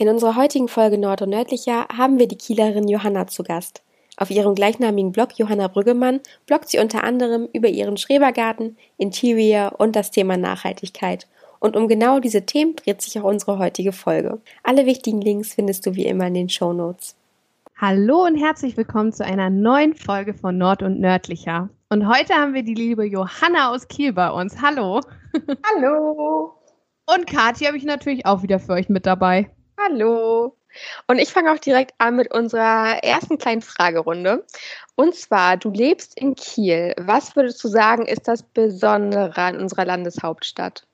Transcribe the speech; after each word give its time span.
In 0.00 0.08
unserer 0.08 0.36
heutigen 0.36 0.68
Folge 0.68 0.96
Nord 0.96 1.22
und 1.22 1.30
Nördlicher 1.30 1.88
haben 1.88 2.20
wir 2.20 2.28
die 2.28 2.38
Kielerin 2.38 2.86
Johanna 2.86 3.26
zu 3.26 3.42
Gast. 3.42 3.82
Auf 4.16 4.30
ihrem 4.30 4.54
gleichnamigen 4.54 5.10
Blog 5.10 5.36
Johanna 5.36 5.66
Brüggemann 5.66 6.20
bloggt 6.46 6.68
sie 6.68 6.78
unter 6.78 7.02
anderem 7.02 7.48
über 7.52 7.66
ihren 7.66 7.96
Schrebergarten, 7.96 8.76
Interior 8.96 9.72
und 9.80 9.96
das 9.96 10.12
Thema 10.12 10.36
Nachhaltigkeit. 10.36 11.26
Und 11.58 11.76
um 11.76 11.88
genau 11.88 12.20
diese 12.20 12.46
Themen 12.46 12.76
dreht 12.76 13.02
sich 13.02 13.18
auch 13.18 13.24
unsere 13.24 13.58
heutige 13.58 13.90
Folge. 13.90 14.40
Alle 14.62 14.86
wichtigen 14.86 15.20
Links 15.20 15.54
findest 15.54 15.84
du 15.84 15.96
wie 15.96 16.06
immer 16.06 16.28
in 16.28 16.34
den 16.34 16.48
Show 16.48 16.72
Notes. 16.72 17.16
Hallo 17.76 18.24
und 18.24 18.36
herzlich 18.36 18.76
willkommen 18.76 19.12
zu 19.12 19.24
einer 19.24 19.50
neuen 19.50 19.96
Folge 19.96 20.32
von 20.32 20.56
Nord 20.56 20.84
und 20.84 21.00
Nördlicher. 21.00 21.70
Und 21.88 22.06
heute 22.06 22.34
haben 22.34 22.54
wir 22.54 22.62
die 22.62 22.74
liebe 22.74 23.04
Johanna 23.04 23.74
aus 23.74 23.88
Kiel 23.88 24.12
bei 24.12 24.30
uns. 24.30 24.62
Hallo. 24.62 25.00
Hallo. 25.74 26.54
Und 27.06 27.26
Kathi 27.26 27.64
habe 27.64 27.76
ich 27.76 27.84
natürlich 27.84 28.26
auch 28.26 28.44
wieder 28.44 28.60
für 28.60 28.74
euch 28.74 28.88
mit 28.88 29.04
dabei. 29.04 29.50
Hallo. 29.80 30.56
Und 31.06 31.18
ich 31.18 31.32
fange 31.32 31.52
auch 31.52 31.58
direkt 31.58 31.94
an 31.98 32.16
mit 32.16 32.32
unserer 32.32 33.02
ersten 33.04 33.38
kleinen 33.38 33.62
Fragerunde. 33.62 34.44
Und 34.96 35.14
zwar, 35.14 35.56
du 35.56 35.70
lebst 35.70 36.18
in 36.18 36.34
Kiel. 36.34 36.94
Was 36.98 37.36
würdest 37.36 37.62
du 37.62 37.68
sagen, 37.68 38.06
ist 38.06 38.26
das 38.26 38.42
Besondere 38.42 39.40
an 39.40 39.60
unserer 39.60 39.84
Landeshauptstadt? 39.84 40.84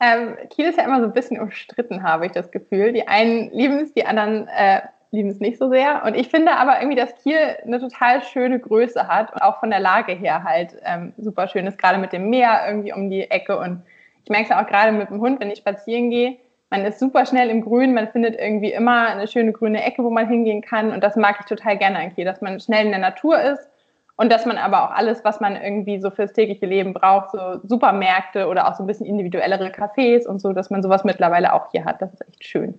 Ähm, 0.00 0.36
Kiel 0.50 0.66
ist 0.66 0.78
ja 0.78 0.84
immer 0.84 1.00
so 1.00 1.06
ein 1.06 1.12
bisschen 1.12 1.38
umstritten, 1.38 2.02
habe 2.02 2.26
ich 2.26 2.32
das 2.32 2.50
Gefühl. 2.50 2.92
Die 2.92 3.06
einen 3.06 3.50
lieben 3.50 3.80
es, 3.80 3.92
die 3.92 4.06
anderen 4.06 4.48
äh, 4.48 4.80
lieben 5.10 5.28
es 5.28 5.40
nicht 5.40 5.58
so 5.58 5.68
sehr. 5.68 6.04
Und 6.04 6.14
ich 6.14 6.28
finde 6.28 6.52
aber 6.52 6.80
irgendwie, 6.80 6.98
dass 6.98 7.14
Kiel 7.22 7.38
eine 7.64 7.80
total 7.80 8.22
schöne 8.22 8.58
Größe 8.58 9.08
hat 9.08 9.32
und 9.32 9.42
auch 9.42 9.60
von 9.60 9.70
der 9.70 9.80
Lage 9.80 10.12
her 10.12 10.42
halt 10.42 10.76
ähm, 10.84 11.12
super 11.18 11.48
schön 11.48 11.66
ist, 11.66 11.78
gerade 11.78 11.98
mit 11.98 12.12
dem 12.12 12.30
Meer 12.30 12.62
irgendwie 12.66 12.92
um 12.94 13.10
die 13.10 13.30
Ecke. 13.30 13.58
Und 13.58 13.82
ich 14.24 14.30
merke 14.30 14.50
es 14.50 14.56
auch 14.56 14.66
gerade 14.66 14.92
mit 14.92 15.10
dem 15.10 15.20
Hund, 15.20 15.38
wenn 15.40 15.50
ich 15.50 15.58
spazieren 15.58 16.10
gehe 16.10 16.38
man 16.70 16.84
ist 16.84 16.98
super 16.98 17.24
schnell 17.26 17.50
im 17.50 17.62
Grün, 17.62 17.94
man 17.94 18.08
findet 18.08 18.38
irgendwie 18.38 18.72
immer 18.72 19.06
eine 19.06 19.28
schöne 19.28 19.52
grüne 19.52 19.82
Ecke, 19.82 20.02
wo 20.02 20.10
man 20.10 20.28
hingehen 20.28 20.62
kann. 20.62 20.92
Und 20.92 21.04
das 21.04 21.16
mag 21.16 21.36
ich 21.40 21.46
total 21.46 21.78
gerne 21.78 21.98
eigentlich, 21.98 22.24
dass 22.24 22.40
man 22.40 22.58
schnell 22.60 22.86
in 22.86 22.90
der 22.90 23.00
Natur 23.00 23.40
ist 23.40 23.68
und 24.16 24.32
dass 24.32 24.46
man 24.46 24.58
aber 24.58 24.84
auch 24.84 24.90
alles, 24.90 25.24
was 25.24 25.40
man 25.40 25.56
irgendwie 25.56 26.00
so 26.00 26.10
fürs 26.10 26.32
tägliche 26.32 26.66
Leben 26.66 26.94
braucht, 26.94 27.32
so 27.32 27.60
Supermärkte 27.62 28.46
oder 28.48 28.68
auch 28.68 28.74
so 28.74 28.82
ein 28.82 28.86
bisschen 28.86 29.06
individuellere 29.06 29.68
Cafés 29.68 30.26
und 30.26 30.40
so, 30.40 30.52
dass 30.52 30.70
man 30.70 30.82
sowas 30.82 31.04
mittlerweile 31.04 31.52
auch 31.52 31.70
hier 31.70 31.84
hat. 31.84 32.00
Das 32.02 32.12
ist 32.12 32.28
echt 32.28 32.44
schön. 32.44 32.78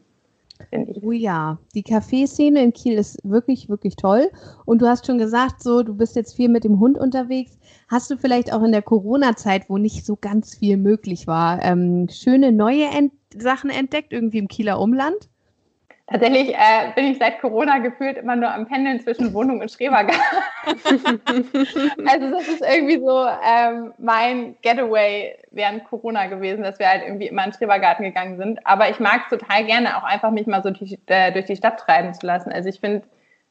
Oh 0.72 1.12
ja, 1.12 1.60
die 1.74 1.84
Kaffeeszene 1.84 2.64
in 2.64 2.74
Kiel 2.74 2.94
ist 2.98 3.18
wirklich, 3.24 3.70
wirklich 3.70 3.96
toll. 3.96 4.30
Und 4.66 4.82
du 4.82 4.88
hast 4.88 5.06
schon 5.06 5.18
gesagt, 5.18 5.62
so, 5.62 5.84
du 5.84 5.96
bist 5.96 6.16
jetzt 6.16 6.36
viel 6.36 6.50
mit 6.50 6.64
dem 6.64 6.80
Hund 6.80 6.98
unterwegs. 6.98 7.58
Hast 7.88 8.10
du 8.10 8.18
vielleicht 8.18 8.52
auch 8.52 8.64
in 8.64 8.72
der 8.72 8.82
Corona-Zeit, 8.82 9.70
wo 9.70 9.78
nicht 9.78 10.06
so 10.06 10.16
ganz 10.16 10.56
viel 10.56 10.78
möglich 10.78 11.28
war, 11.28 11.64
ähm, 11.64 12.08
schöne 12.10 12.52
neue 12.52 12.86
Ent 12.86 13.14
Sachen 13.38 13.70
entdeckt, 13.70 14.14
irgendwie 14.14 14.40
im 14.40 14.48
Kieler 14.48 14.80
Umland? 14.80 15.30
Tatsächlich 16.08 16.54
äh, 16.54 16.92
bin 16.96 17.06
ich 17.06 17.18
seit 17.18 17.42
Corona 17.42 17.80
gefühlt 17.80 18.18
immer 18.18 18.36
nur 18.36 18.54
am 18.54 18.68
Pendeln 18.68 19.00
zwischen 19.00 19.34
Wohnung 19.34 19.60
und 19.62 19.72
Schrebergarten. 19.72 20.22
also 22.08 22.30
das 22.30 22.48
ist 22.48 22.62
irgendwie 22.62 23.00
so 23.00 23.26
ähm, 23.26 23.92
mein 23.98 24.56
Getaway 24.62 25.36
während 25.50 25.84
Corona 25.86 26.28
gewesen, 26.28 26.64
dass 26.64 26.78
wir 26.78 26.88
halt 26.88 27.02
irgendwie 27.08 27.26
immer 27.26 27.44
in 27.44 27.50
den 27.50 27.58
Schrebergarten 27.58 28.06
gegangen 28.06 28.38
sind. 28.38 28.60
Aber 28.68 28.88
ich 28.90 29.00
mag 29.00 29.22
es 29.24 29.40
total 29.40 29.66
gerne, 29.66 29.98
auch 29.98 30.04
einfach 30.04 30.30
mich 30.30 30.46
mal 30.46 30.62
so 30.62 30.70
durch, 30.70 30.96
äh, 31.08 31.32
durch 31.32 31.46
die 31.46 31.56
Stadt 31.56 31.80
treiben 31.80 32.14
zu 32.14 32.28
lassen. 32.28 32.52
Also 32.52 32.70
ich 32.70 32.80
finde, 32.80 33.02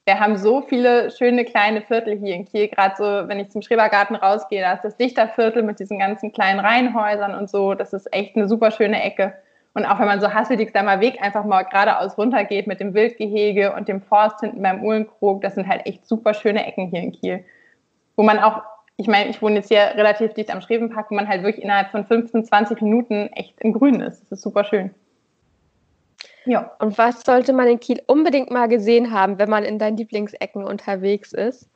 wir 0.04 0.20
haben 0.20 0.36
so 0.36 0.60
viele 0.60 1.10
schöne 1.10 1.44
kleine 1.44 1.80
Viertel 1.82 2.18
hier 2.18 2.36
in 2.36 2.44
Kiel. 2.44 2.68
Gerade 2.68 2.94
so, 2.96 3.04
wenn 3.28 3.40
ich 3.40 3.50
zum 3.50 3.62
Schrebergarten 3.62 4.14
rausgehe, 4.14 4.60
da 4.60 4.74
ist 4.74 4.84
das 4.84 4.96
Dichterviertel 4.96 5.64
mit 5.64 5.80
diesen 5.80 5.98
ganzen 5.98 6.32
kleinen 6.32 6.60
Reihenhäusern 6.60 7.34
und 7.34 7.50
so. 7.50 7.74
Das 7.74 7.92
ist 7.92 8.12
echt 8.12 8.36
eine 8.36 8.46
super 8.46 8.70
schöne 8.70 9.02
Ecke. 9.02 9.34
Und 9.74 9.84
auch 9.86 9.98
wenn 9.98 10.06
man 10.06 10.20
so 10.20 10.32
Hasseldicksheimer 10.32 11.00
Weg 11.00 11.20
einfach 11.20 11.44
mal 11.44 11.64
geradeaus 11.64 12.16
runtergeht 12.16 12.68
mit 12.68 12.78
dem 12.78 12.94
Wildgehege 12.94 13.72
und 13.72 13.88
dem 13.88 14.00
Forst 14.00 14.40
hinten 14.40 14.62
beim 14.62 14.84
Uhlenkrog, 14.84 15.42
das 15.42 15.56
sind 15.56 15.66
halt 15.66 15.84
echt 15.84 16.06
super 16.06 16.32
schöne 16.32 16.64
Ecken 16.64 16.88
hier 16.88 17.00
in 17.00 17.12
Kiel. 17.12 17.44
Wo 18.14 18.22
man 18.22 18.38
auch, 18.38 18.62
ich 18.96 19.08
meine, 19.08 19.30
ich 19.30 19.42
wohne 19.42 19.56
jetzt 19.56 19.68
hier 19.68 19.92
relativ 19.96 20.32
dicht 20.34 20.52
am 20.52 20.60
Schrevenpark, 20.60 21.10
wo 21.10 21.16
man 21.16 21.28
halt 21.28 21.42
wirklich 21.42 21.64
innerhalb 21.64 21.90
von 21.90 22.06
15, 22.06 22.44
20 22.44 22.82
Minuten 22.82 23.28
echt 23.32 23.60
im 23.60 23.72
Grün 23.72 24.00
ist. 24.00 24.22
Das 24.22 24.38
ist 24.38 24.42
super 24.42 24.62
schön. 24.62 24.94
Ja. 26.44 26.70
Und 26.78 26.96
was 26.96 27.22
sollte 27.22 27.52
man 27.52 27.66
in 27.66 27.80
Kiel 27.80 28.00
unbedingt 28.06 28.52
mal 28.52 28.68
gesehen 28.68 29.10
haben, 29.10 29.38
wenn 29.38 29.50
man 29.50 29.64
in 29.64 29.80
deinen 29.80 29.96
Lieblingsecken 29.96 30.62
unterwegs 30.62 31.32
ist? 31.32 31.68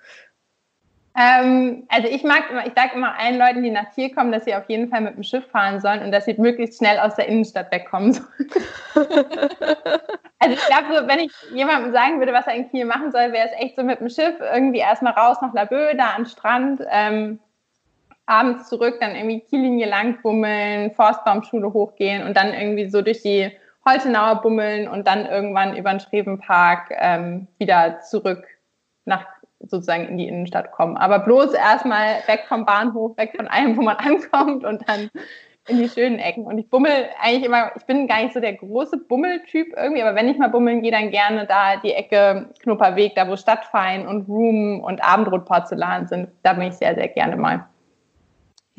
Ähm, 1.18 1.84
also 1.88 2.06
ich 2.06 2.22
mag 2.22 2.48
immer, 2.48 2.64
ich 2.64 2.74
sage 2.76 2.94
immer 2.94 3.18
allen 3.18 3.38
Leuten, 3.38 3.64
die 3.64 3.72
nach 3.72 3.90
Kiel 3.92 4.14
kommen, 4.14 4.30
dass 4.30 4.44
sie 4.44 4.54
auf 4.54 4.68
jeden 4.68 4.88
Fall 4.88 5.00
mit 5.00 5.16
dem 5.16 5.24
Schiff 5.24 5.44
fahren 5.50 5.80
sollen 5.80 6.02
und 6.02 6.12
dass 6.12 6.26
sie 6.26 6.34
möglichst 6.34 6.78
schnell 6.78 6.96
aus 7.00 7.16
der 7.16 7.26
Innenstadt 7.26 7.72
wegkommen 7.72 8.12
sollen. 8.12 8.26
also 10.38 10.54
ich 10.54 10.66
glaube, 10.66 10.94
so, 10.94 11.08
wenn 11.08 11.18
ich 11.18 11.32
jemandem 11.52 11.92
sagen 11.92 12.20
würde, 12.20 12.32
was 12.32 12.46
er 12.46 12.54
in 12.54 12.70
Kiel 12.70 12.84
machen 12.84 13.10
soll, 13.10 13.32
wäre 13.32 13.48
es 13.48 13.60
echt 13.60 13.74
so 13.74 13.82
mit 13.82 13.98
dem 13.98 14.08
Schiff 14.08 14.36
irgendwie 14.38 14.78
erstmal 14.78 15.14
raus 15.14 15.38
nach 15.42 15.52
Laboe, 15.52 15.96
da 15.96 16.14
am 16.14 16.24
Strand, 16.24 16.82
ähm, 16.88 17.40
abends 18.26 18.68
zurück, 18.68 18.98
dann 19.00 19.16
irgendwie 19.16 19.40
Kiellinie 19.40 19.88
lang 19.88 20.22
bummeln, 20.22 20.92
Forstbaumschule 20.92 21.72
hochgehen 21.72 22.24
und 22.28 22.36
dann 22.36 22.54
irgendwie 22.54 22.88
so 22.88 23.02
durch 23.02 23.22
die 23.22 23.50
Holtenauer 23.84 24.40
bummeln 24.40 24.86
und 24.86 25.08
dann 25.08 25.26
irgendwann 25.26 25.76
über 25.76 25.90
den 25.90 25.98
Schrebenpark 25.98 26.92
ähm, 26.96 27.48
wieder 27.58 28.02
zurück 28.02 28.46
nach 29.04 29.24
sozusagen 29.60 30.06
in 30.06 30.18
die 30.18 30.28
Innenstadt 30.28 30.72
kommen. 30.72 30.96
Aber 30.96 31.18
bloß 31.20 31.52
erstmal 31.54 32.22
weg 32.26 32.44
vom 32.48 32.64
Bahnhof, 32.64 33.16
weg 33.16 33.32
von 33.36 33.48
allem, 33.48 33.76
wo 33.76 33.82
man 33.82 33.96
ankommt 33.98 34.64
und 34.64 34.88
dann 34.88 35.10
in 35.68 35.78
die 35.78 35.88
schönen 35.88 36.18
Ecken. 36.18 36.44
Und 36.44 36.58
ich 36.58 36.68
bummel 36.70 36.90
eigentlich 37.20 37.44
immer, 37.44 37.72
ich 37.76 37.84
bin 37.84 38.08
gar 38.08 38.22
nicht 38.22 38.32
so 38.32 38.40
der 38.40 38.54
große 38.54 38.96
Bummeltyp 38.96 39.74
irgendwie, 39.76 40.02
aber 40.02 40.16
wenn 40.16 40.28
ich 40.28 40.38
mal 40.38 40.48
bummeln 40.48 40.82
gehe, 40.82 40.90
dann 40.90 41.10
gerne 41.10 41.46
da 41.46 41.76
die 41.76 41.92
Ecke 41.92 42.50
Knupperweg, 42.62 43.14
da 43.14 43.28
wo 43.28 43.36
Stadtfein 43.36 44.06
und 44.06 44.28
Room 44.28 44.80
und 44.80 45.04
Abendrotporzellan 45.04 46.08
sind. 46.08 46.28
Da 46.42 46.54
bin 46.54 46.68
ich 46.68 46.74
sehr, 46.74 46.94
sehr 46.94 47.08
gerne 47.08 47.36
mal. 47.36 47.66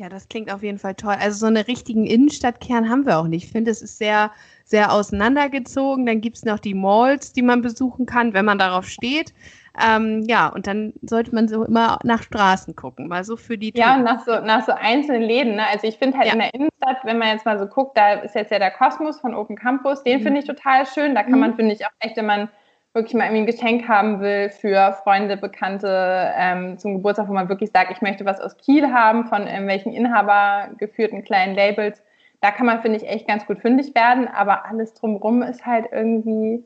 Ja, 0.00 0.08
das 0.08 0.28
klingt 0.28 0.50
auf 0.52 0.62
jeden 0.62 0.78
Fall 0.78 0.94
toll. 0.94 1.14
Also 1.20 1.40
so 1.40 1.46
einen 1.46 1.62
richtigen 1.62 2.06
Innenstadtkern 2.06 2.88
haben 2.88 3.04
wir 3.04 3.18
auch 3.18 3.28
nicht. 3.28 3.44
Ich 3.44 3.52
finde, 3.52 3.70
es 3.70 3.82
ist 3.82 3.98
sehr, 3.98 4.30
sehr 4.64 4.92
auseinandergezogen. 4.92 6.06
Dann 6.06 6.22
gibt 6.22 6.38
es 6.38 6.44
noch 6.46 6.58
die 6.58 6.72
Malls, 6.72 7.34
die 7.34 7.42
man 7.42 7.60
besuchen 7.60 8.06
kann, 8.06 8.32
wenn 8.32 8.46
man 8.46 8.58
darauf 8.58 8.88
steht. 8.88 9.34
Ähm, 9.78 10.24
ja, 10.26 10.48
und 10.48 10.66
dann 10.66 10.92
sollte 11.02 11.34
man 11.34 11.48
so 11.48 11.64
immer 11.64 11.98
nach 12.02 12.22
Straßen 12.22 12.74
gucken, 12.74 13.08
mal 13.08 13.24
so 13.24 13.36
für 13.36 13.56
die. 13.56 13.72
Ja, 13.74 13.96
und 13.96 14.02
nach 14.02 14.24
so, 14.24 14.40
nach 14.40 14.64
so 14.64 14.72
einzelnen 14.72 15.22
Läden. 15.22 15.56
Ne? 15.56 15.66
Also 15.70 15.86
ich 15.86 15.98
finde 15.98 16.18
halt 16.18 16.26
ja. 16.26 16.32
in 16.32 16.40
der 16.40 16.54
Innenstadt, 16.54 16.98
wenn 17.04 17.18
man 17.18 17.28
jetzt 17.28 17.46
mal 17.46 17.58
so 17.58 17.66
guckt, 17.66 17.96
da 17.96 18.14
ist 18.14 18.34
jetzt 18.34 18.50
ja 18.50 18.58
der 18.58 18.72
Kosmos 18.72 19.20
von 19.20 19.34
Open 19.34 19.56
Campus, 19.56 20.02
den 20.02 20.18
mhm. 20.18 20.22
finde 20.24 20.40
ich 20.40 20.46
total 20.46 20.86
schön. 20.86 21.14
Da 21.14 21.22
kann 21.22 21.34
mhm. 21.34 21.40
man, 21.40 21.54
finde 21.54 21.74
ich, 21.74 21.84
auch 21.84 21.90
echt, 22.00 22.16
wenn 22.16 22.26
man 22.26 22.48
wirklich 22.92 23.14
mal 23.14 23.24
irgendwie 23.24 23.42
ein 23.42 23.46
Geschenk 23.46 23.88
haben 23.88 24.20
will 24.20 24.50
für 24.50 24.92
Freunde, 25.04 25.36
Bekannte 25.36 26.32
ähm, 26.36 26.76
zum 26.78 26.94
Geburtstag, 26.94 27.28
wo 27.28 27.32
man 27.32 27.48
wirklich 27.48 27.70
sagt, 27.70 27.92
ich 27.92 28.02
möchte 28.02 28.24
was 28.24 28.40
aus 28.40 28.56
Kiel 28.56 28.92
haben 28.92 29.26
von 29.26 29.46
irgendwelchen 29.46 29.92
Inhaber 29.92 30.70
geführten 30.78 31.22
kleinen 31.22 31.54
Labels. 31.54 32.02
Da 32.40 32.50
kann 32.50 32.66
man, 32.66 32.80
finde 32.82 32.96
ich, 32.96 33.06
echt 33.06 33.28
ganz 33.28 33.46
gut 33.46 33.60
fündig 33.60 33.94
werden, 33.94 34.26
aber 34.26 34.64
alles 34.66 34.94
drumherum 34.94 35.42
ist 35.42 35.64
halt 35.66 35.86
irgendwie 35.92 36.64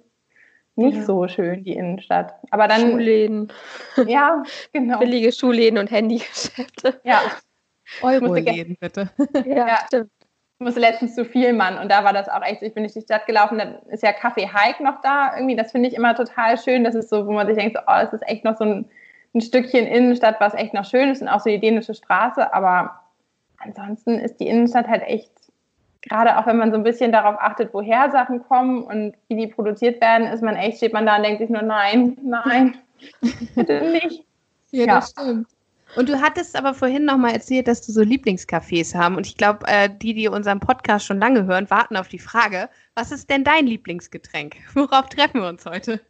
nicht 0.77 0.99
ja. 0.99 1.03
so 1.05 1.29
schön, 1.29 1.65
die 1.65 1.75
Innenstadt. 1.75 2.35
Aber 2.51 2.69
dann. 2.69 2.81
Schuhläden. 2.81 3.53
Ja, 4.07 4.43
genau. 4.73 4.99
Billige 4.99 5.33
Schuhläden 5.33 5.79
und 5.79 5.91
Handygeschäfte. 5.91 7.01
Ja. 7.05 7.21
Euro-Läden, 8.03 8.77
bitte. 8.81 9.11
Ja, 9.45 9.69
ja, 9.69 9.79
stimmt. 9.87 10.11
Ich 10.59 10.65
musste 10.65 10.81
letztens 10.81 11.15
zu 11.15 11.25
Vielmann 11.25 11.79
und 11.79 11.91
da 11.91 12.05
war 12.05 12.13
das 12.13 12.29
auch 12.29 12.43
echt 12.43 12.61
so, 12.61 12.67
ich 12.67 12.75
bin 12.75 12.85
durch 12.85 12.95
die 12.95 13.03
Stadt 13.03 13.27
gelaufen, 13.27 13.59
dann 13.59 13.83
ist 13.91 14.05
ja 14.05 14.11
Café 14.11 14.49
Hike 14.53 14.83
noch 14.83 15.01
da. 15.03 15.37
Irgendwie, 15.37 15.57
das 15.57 15.73
finde 15.73 15.89
ich 15.89 15.95
immer 15.95 16.15
total 16.15 16.57
schön. 16.57 16.85
Das 16.85 16.95
ist 16.95 17.11
so, 17.11 17.27
wo 17.27 17.33
man 17.33 17.47
sich 17.47 17.57
denkt, 17.57 17.77
so, 17.77 17.83
oh, 17.83 18.01
das 18.01 18.13
ist 18.13 18.27
echt 18.27 18.45
noch 18.45 18.57
so 18.57 18.65
ein, 18.65 18.89
ein 19.35 19.41
Stückchen 19.41 19.87
Innenstadt, 19.87 20.41
was 20.41 20.55
echt 20.55 20.73
noch 20.73 20.85
schön 20.85 21.11
ist 21.11 21.23
und 21.23 21.29
auch 21.29 21.41
so 21.41 21.51
die 21.51 21.59
dänische 21.59 21.95
Straße. 21.95 22.55
Aber 22.55 23.01
ansonsten 23.59 24.19
ist 24.19 24.39
die 24.39 24.47
Innenstadt 24.47 24.87
halt 24.87 25.03
echt 25.03 25.34
gerade 26.09 26.39
auch 26.39 26.47
wenn 26.47 26.57
man 26.57 26.71
so 26.71 26.77
ein 26.77 26.83
bisschen 26.83 27.13
darauf 27.13 27.37
achtet, 27.39 27.73
woher 27.73 28.11
Sachen 28.11 28.43
kommen 28.43 28.83
und 28.85 29.15
wie 29.29 29.37
die 29.37 29.47
produziert 29.47 30.01
werden, 30.01 30.27
ist 30.27 30.43
man 30.43 30.57
echt, 30.57 30.79
steht 30.79 30.93
man 30.93 31.07
da 31.07 31.17
und 31.17 31.23
denkt 31.23 31.41
sich 31.41 31.51
nur, 31.51 31.63
nein, 31.63 32.17
nein, 32.23 32.77
bitte 33.55 33.81
nicht. 33.91 34.25
Ja, 34.71 34.87
ja, 34.87 34.95
das 34.97 35.11
stimmt. 35.11 35.49
Und 35.97 36.09
du 36.09 36.21
hattest 36.21 36.57
aber 36.57 36.75
vorhin 36.75 37.05
noch 37.05 37.17
mal 37.17 37.33
erzählt, 37.33 37.69
dass 37.69 37.87
du 37.87 37.93
so 37.93 38.01
Lieblingscafés 38.01 38.97
haben. 38.97 39.17
Und 39.17 39.27
ich 39.27 39.37
glaube, 39.37 39.67
äh, 39.69 39.89
die, 39.89 40.13
die 40.15 40.27
unseren 40.27 40.59
Podcast 40.59 41.07
schon 41.07 41.21
lange 41.21 41.45
hören, 41.45 41.71
warten 41.71 41.97
auf 41.97 42.09
die 42.09 42.19
Frage, 42.19 42.69
was 42.97 43.13
ist 43.13 43.31
denn 43.31 43.45
dein 43.45 43.67
Lieblingsgetränk? 43.67 44.57
Worauf 44.75 45.09
treffen 45.09 45.41
wir 45.41 45.49
uns 45.49 45.65
heute? 45.65 46.01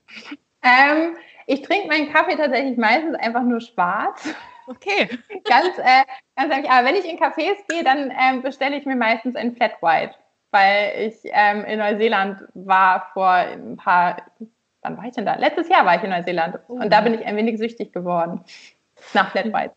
Ähm, 0.63 1.17
ich 1.47 1.61
trinke 1.63 1.89
meinen 1.89 2.11
Kaffee 2.11 2.37
tatsächlich 2.37 2.79
meistens 2.79 3.17
einfach 3.17 3.43
nur 3.43 3.61
schwarz. 3.61 4.35
Okay. 4.67 5.09
ganz, 5.45 5.79
äh, 5.79 6.05
ganz 6.37 6.53
ehrlich, 6.53 6.71
aber 6.71 6.89
wenn 6.89 6.97
ich 6.97 7.09
in 7.09 7.19
Cafés 7.19 7.57
gehe, 7.69 7.85
dann 7.85 8.13
ähm, 8.19 8.43
bestelle 8.43 8.77
ich 8.77 8.87
mir 8.87 8.97
meistens 8.97 9.37
ein 9.37 9.55
Flat 9.55 9.81
White, 9.83 10.15
weil 10.51 11.09
ich 11.09 11.15
ähm, 11.25 11.65
in 11.65 11.79
Neuseeland 11.79 12.43
war 12.55 13.11
vor 13.13 13.31
ein 13.31 13.77
paar, 13.77 14.23
wann 14.83 14.97
war 14.97 15.05
ich 15.05 15.15
denn 15.15 15.27
da? 15.27 15.35
Letztes 15.37 15.69
Jahr 15.69 15.85
war 15.85 15.97
ich 15.97 16.03
in 16.03 16.11
Neuseeland 16.11 16.59
oh. 16.69 16.75
und 16.75 16.91
da 16.91 17.01
bin 17.01 17.15
ich 17.15 17.25
ein 17.25 17.37
wenig 17.37 17.59
süchtig 17.59 17.93
geworden 17.93 18.45
nach 19.13 19.31
Flat 19.31 19.53
White. 19.53 19.75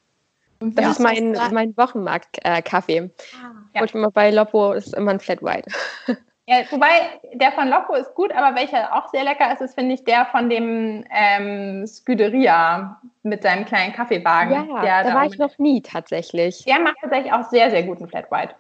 Das 0.60 0.84
ja, 0.84 0.92
ist 0.92 1.00
mein, 1.00 1.38
mein 1.51 1.78
Wochenmarkt-Kaffee. 1.78 2.98
Äh, 2.98 3.10
ah, 3.36 3.51
ja. 3.75 3.81
Und 3.81 3.94
immer 3.94 4.10
bei 4.10 4.31
Loppo 4.31 4.74
ist 4.74 4.95
immer 4.95 5.12
ein 5.12 5.19
Flat 5.19 5.44
White. 5.44 5.72
Ja, 6.50 6.60
wobei 6.69 7.19
der 7.34 7.51
von 7.51 7.68
Loco 7.68 7.94
ist 7.94 8.16
gut, 8.16 8.31
aber 8.31 8.56
welcher 8.56 8.95
auch 8.95 9.10
sehr 9.10 9.25
lecker 9.25 9.51
ist, 9.51 9.62
ist, 9.62 9.75
finde 9.75 9.95
ich, 9.95 10.06
der 10.06 10.25
von 10.28 10.50
dem 10.50 11.04
ähm, 11.12 11.86
Scuderia 11.86 13.01
mit 13.29 13.44
seinem 13.44 13.65
kleinen 13.65 13.94
Kaffeewagen. 13.94 14.69
Ja, 14.69 14.81
der 14.81 15.03
da 15.03 15.15
war 15.15 15.25
ich 15.25 15.38
noch 15.38 15.57
nie 15.57 15.81
tatsächlich. 15.81 16.63
Der 16.65 16.79
macht 16.79 16.97
tatsächlich 17.01 17.31
auch 17.31 17.50
sehr, 17.50 17.69
sehr 17.69 17.83
guten 17.83 18.07
Flat 18.07 18.31
White. 18.31 18.56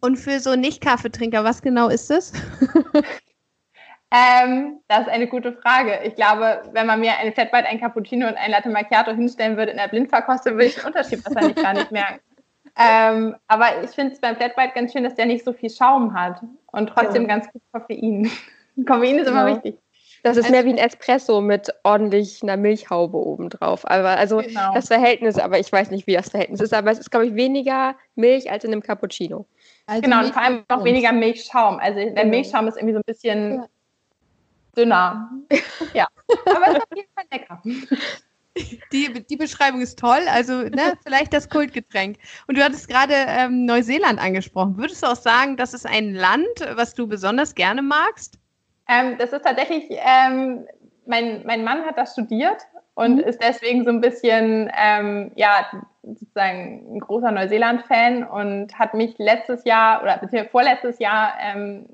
Und 0.00 0.16
für 0.16 0.38
so 0.40 0.54
Nicht-Kaffeetrinker, 0.54 1.44
was 1.44 1.62
genau 1.62 1.88
ist 1.88 2.10
das? 2.10 2.32
ähm, 4.10 4.80
das 4.88 5.00
ist 5.00 5.08
eine 5.08 5.26
gute 5.26 5.52
Frage. 5.52 6.00
Ich 6.04 6.14
glaube, 6.14 6.62
wenn 6.72 6.86
man 6.86 7.00
mir 7.00 7.16
ein 7.18 7.32
Flat 7.32 7.52
White, 7.52 7.66
ein 7.66 7.80
Cappuccino 7.80 8.28
und 8.28 8.36
ein 8.36 8.50
Latte 8.50 8.68
Macchiato 8.68 9.12
hinstellen 9.12 9.56
würde 9.56 9.72
in 9.72 9.78
der 9.78 9.88
Blindverkostung, 9.88 10.54
würde 10.54 10.66
ich 10.66 10.74
den 10.74 10.84
Unterschied 10.84 11.24
wahrscheinlich 11.24 11.56
gar 11.56 11.72
nicht 11.72 11.90
merken. 11.90 12.20
Ähm, 12.76 13.36
aber 13.46 13.84
ich 13.84 13.90
finde 13.90 14.14
es 14.14 14.20
beim 14.20 14.34
Flat 14.34 14.56
White 14.56 14.72
ganz 14.74 14.92
schön, 14.92 15.04
dass 15.04 15.14
der 15.14 15.26
nicht 15.26 15.44
so 15.44 15.52
viel 15.52 15.70
Schaum 15.70 16.12
hat 16.12 16.40
und 16.72 16.88
trotzdem 16.88 17.22
ja. 17.22 17.28
ganz 17.28 17.48
gut 17.52 17.62
Koffein. 17.72 18.28
Koffein 18.84 19.18
ist 19.20 19.28
immer 19.28 19.44
genau. 19.44 19.56
wichtig. 19.56 19.78
Das 20.24 20.38
ist 20.38 20.44
also, 20.44 20.52
mehr 20.52 20.64
wie 20.64 20.70
ein 20.70 20.78
Espresso 20.78 21.42
mit 21.42 21.68
ordentlich 21.82 22.42
einer 22.42 22.56
Milchhaube 22.56 23.18
obendrauf. 23.18 23.88
Aber 23.90 24.16
also 24.16 24.38
genau. 24.38 24.72
das 24.72 24.86
Verhältnis, 24.86 25.38
aber 25.38 25.58
ich 25.58 25.70
weiß 25.70 25.90
nicht, 25.90 26.06
wie 26.06 26.14
das 26.14 26.30
Verhältnis 26.30 26.62
ist, 26.62 26.72
aber 26.72 26.90
es 26.90 26.98
ist, 26.98 27.10
glaube 27.10 27.26
ich, 27.26 27.34
weniger 27.34 27.94
Milch 28.14 28.50
als 28.50 28.64
in 28.64 28.72
einem 28.72 28.82
Cappuccino. 28.82 29.46
Also 29.84 30.00
genau, 30.00 30.20
und 30.20 30.32
vor 30.32 30.40
allem 30.40 30.64
auch 30.68 30.82
weniger 30.82 31.12
Milchschaum. 31.12 31.78
Also 31.78 31.98
der 31.98 32.12
genau. 32.12 32.28
Milchschaum 32.28 32.66
ist 32.66 32.78
irgendwie 32.78 32.94
so 32.94 33.00
ein 33.00 33.04
bisschen 33.06 33.52
ja. 33.52 33.66
dünner. 34.74 35.30
ja, 35.92 36.08
aber 36.46 36.68
es 36.68 36.76
ist 36.76 36.82
auf 36.82 36.96
jeden 36.96 37.10
Fall 37.14 37.24
lecker. 37.30 37.62
Die, 38.92 39.26
die 39.28 39.36
Beschreibung 39.36 39.82
ist 39.82 39.98
toll. 39.98 40.22
Also, 40.30 40.62
ne, 40.62 40.94
vielleicht 41.04 41.34
das 41.34 41.50
Kultgetränk. 41.50 42.16
Und 42.46 42.56
du 42.56 42.64
hattest 42.64 42.88
gerade 42.88 43.12
ähm, 43.12 43.66
Neuseeland 43.66 44.18
angesprochen. 44.18 44.78
Würdest 44.78 45.02
du 45.02 45.08
auch 45.08 45.16
sagen, 45.16 45.58
das 45.58 45.74
ist 45.74 45.84
ein 45.84 46.14
Land, 46.14 46.46
was 46.76 46.94
du 46.94 47.08
besonders 47.08 47.54
gerne 47.54 47.82
magst? 47.82 48.38
Ähm, 48.88 49.16
das 49.18 49.32
ist 49.32 49.44
tatsächlich, 49.44 49.84
ähm, 49.90 50.66
mein, 51.06 51.42
mein 51.44 51.64
Mann 51.64 51.84
hat 51.84 51.98
das 51.98 52.12
studiert 52.12 52.58
und 52.94 53.16
mhm. 53.16 53.20
ist 53.20 53.42
deswegen 53.42 53.84
so 53.84 53.90
ein 53.90 54.00
bisschen, 54.00 54.70
ähm, 54.76 55.32
ja, 55.34 55.66
sozusagen 56.02 56.96
ein 56.96 57.00
großer 57.00 57.30
Neuseeland-Fan 57.30 58.24
und 58.24 58.78
hat 58.78 58.94
mich 58.94 59.16
letztes 59.18 59.64
Jahr 59.64 60.02
oder 60.02 60.18
beziehungsweise 60.18 60.50
vorletztes 60.50 60.98
Jahr 60.98 61.32
ähm, 61.40 61.86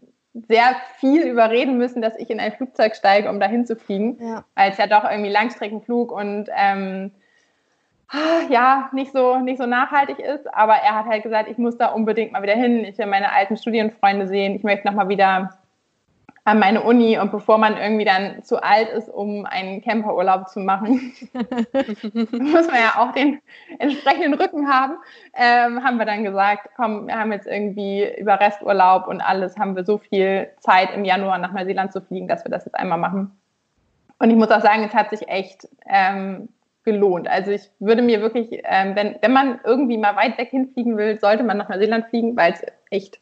sehr 0.49 0.77
viel 0.97 1.27
überreden 1.27 1.79
müssen, 1.79 2.03
dass 2.03 2.17
ich 2.17 2.31
in 2.31 2.41
ein 2.41 2.53
Flugzeug 2.53 2.95
steige, 2.95 3.29
um 3.29 3.41
dahin 3.41 3.67
zu 3.67 3.77
fliegen, 3.77 4.19
ja. 4.21 4.45
weil 4.55 4.71
es 4.71 4.79
ja 4.79 4.87
doch 4.87 5.09
irgendwie 5.09 5.31
Langstreckenflug 5.31 6.13
und 6.13 6.49
ähm, 6.57 7.13
ja, 8.49 8.91
nicht 8.93 9.13
so, 9.13 9.39
nicht 9.39 9.59
so 9.59 9.67
nachhaltig 9.67 10.19
ist. 10.19 10.53
Aber 10.53 10.75
er 10.75 10.97
hat 10.97 11.07
halt 11.07 11.23
gesagt, 11.23 11.49
ich 11.49 11.59
muss 11.59 11.77
da 11.77 11.89
unbedingt 11.89 12.33
mal 12.33 12.43
wieder 12.43 12.55
hin. 12.55 12.85
Ich 12.85 12.99
will 12.99 13.07
meine 13.07 13.33
alten 13.33 13.57
Studienfreunde 13.57 14.27
sehen. 14.27 14.57
Ich 14.57 14.65
möchte 14.65 14.87
nochmal 14.87 15.09
wieder 15.09 15.60
an 16.45 16.59
meine 16.59 16.83
Uni 16.83 17.19
und 17.19 17.31
bevor 17.31 17.59
man 17.59 17.77
irgendwie 17.77 18.05
dann 18.05 18.43
zu 18.43 18.63
alt 18.63 18.89
ist, 18.89 19.09
um 19.09 19.47
einen 19.47 19.83
Camperurlaub 19.83 20.49
zu 20.49 20.61
machen, 20.61 21.13
muss 22.33 22.67
man 22.67 22.77
ja 22.77 22.95
auch 22.97 23.13
den 23.13 23.41
entsprechenden 23.79 24.35
Rücken 24.35 24.69
haben, 24.69 24.95
ähm, 25.35 25.85
haben 25.85 25.99
wir 25.99 26.07
dann 26.07 26.25
gesagt, 26.25 26.71
komm, 26.77 27.07
wir 27.07 27.19
haben 27.19 27.33
jetzt 27.33 27.47
irgendwie 27.47 28.07
über 28.19 28.41
Resturlaub 28.41 29.07
und 29.07 29.21
alles, 29.21 29.59
haben 29.59 29.77
wir 29.77 29.85
so 29.85 29.99
viel 29.99 30.49
Zeit 30.61 30.95
im 30.95 31.05
Januar 31.05 31.39
nach 31.39 31.53
Neuseeland 31.53 31.93
zu 31.93 32.01
fliegen, 32.01 32.29
dass 32.29 32.45
wir 32.45 32.51
das 32.51 32.65
jetzt 32.65 32.75
einmal 32.75 32.99
machen. 32.99 33.33
Und 34.19 34.31
ich 34.31 34.37
muss 34.37 34.51
auch 34.51 34.61
sagen, 34.61 34.85
es 34.85 34.95
hat 34.95 35.11
sich 35.11 35.29
echt 35.29 35.69
ähm, 35.87 36.49
gelohnt. 36.85 37.29
Also 37.29 37.51
ich 37.51 37.71
würde 37.79 38.03
mir 38.03 38.21
wirklich, 38.21 38.61
ähm, 38.65 38.95
wenn, 38.95 39.17
wenn 39.21 39.33
man 39.33 39.61
irgendwie 39.65 39.99
mal 39.99 40.17
weit 40.17 40.39
weg 40.39 40.51
hinfliegen 40.51 40.97
will, 40.97 41.19
sollte 41.21 41.43
man 41.43 41.59
nach 41.59 41.69
Neuseeland 41.69 42.07
fliegen, 42.07 42.37
weil 42.37 42.53
es 42.53 42.63
echt 42.91 43.21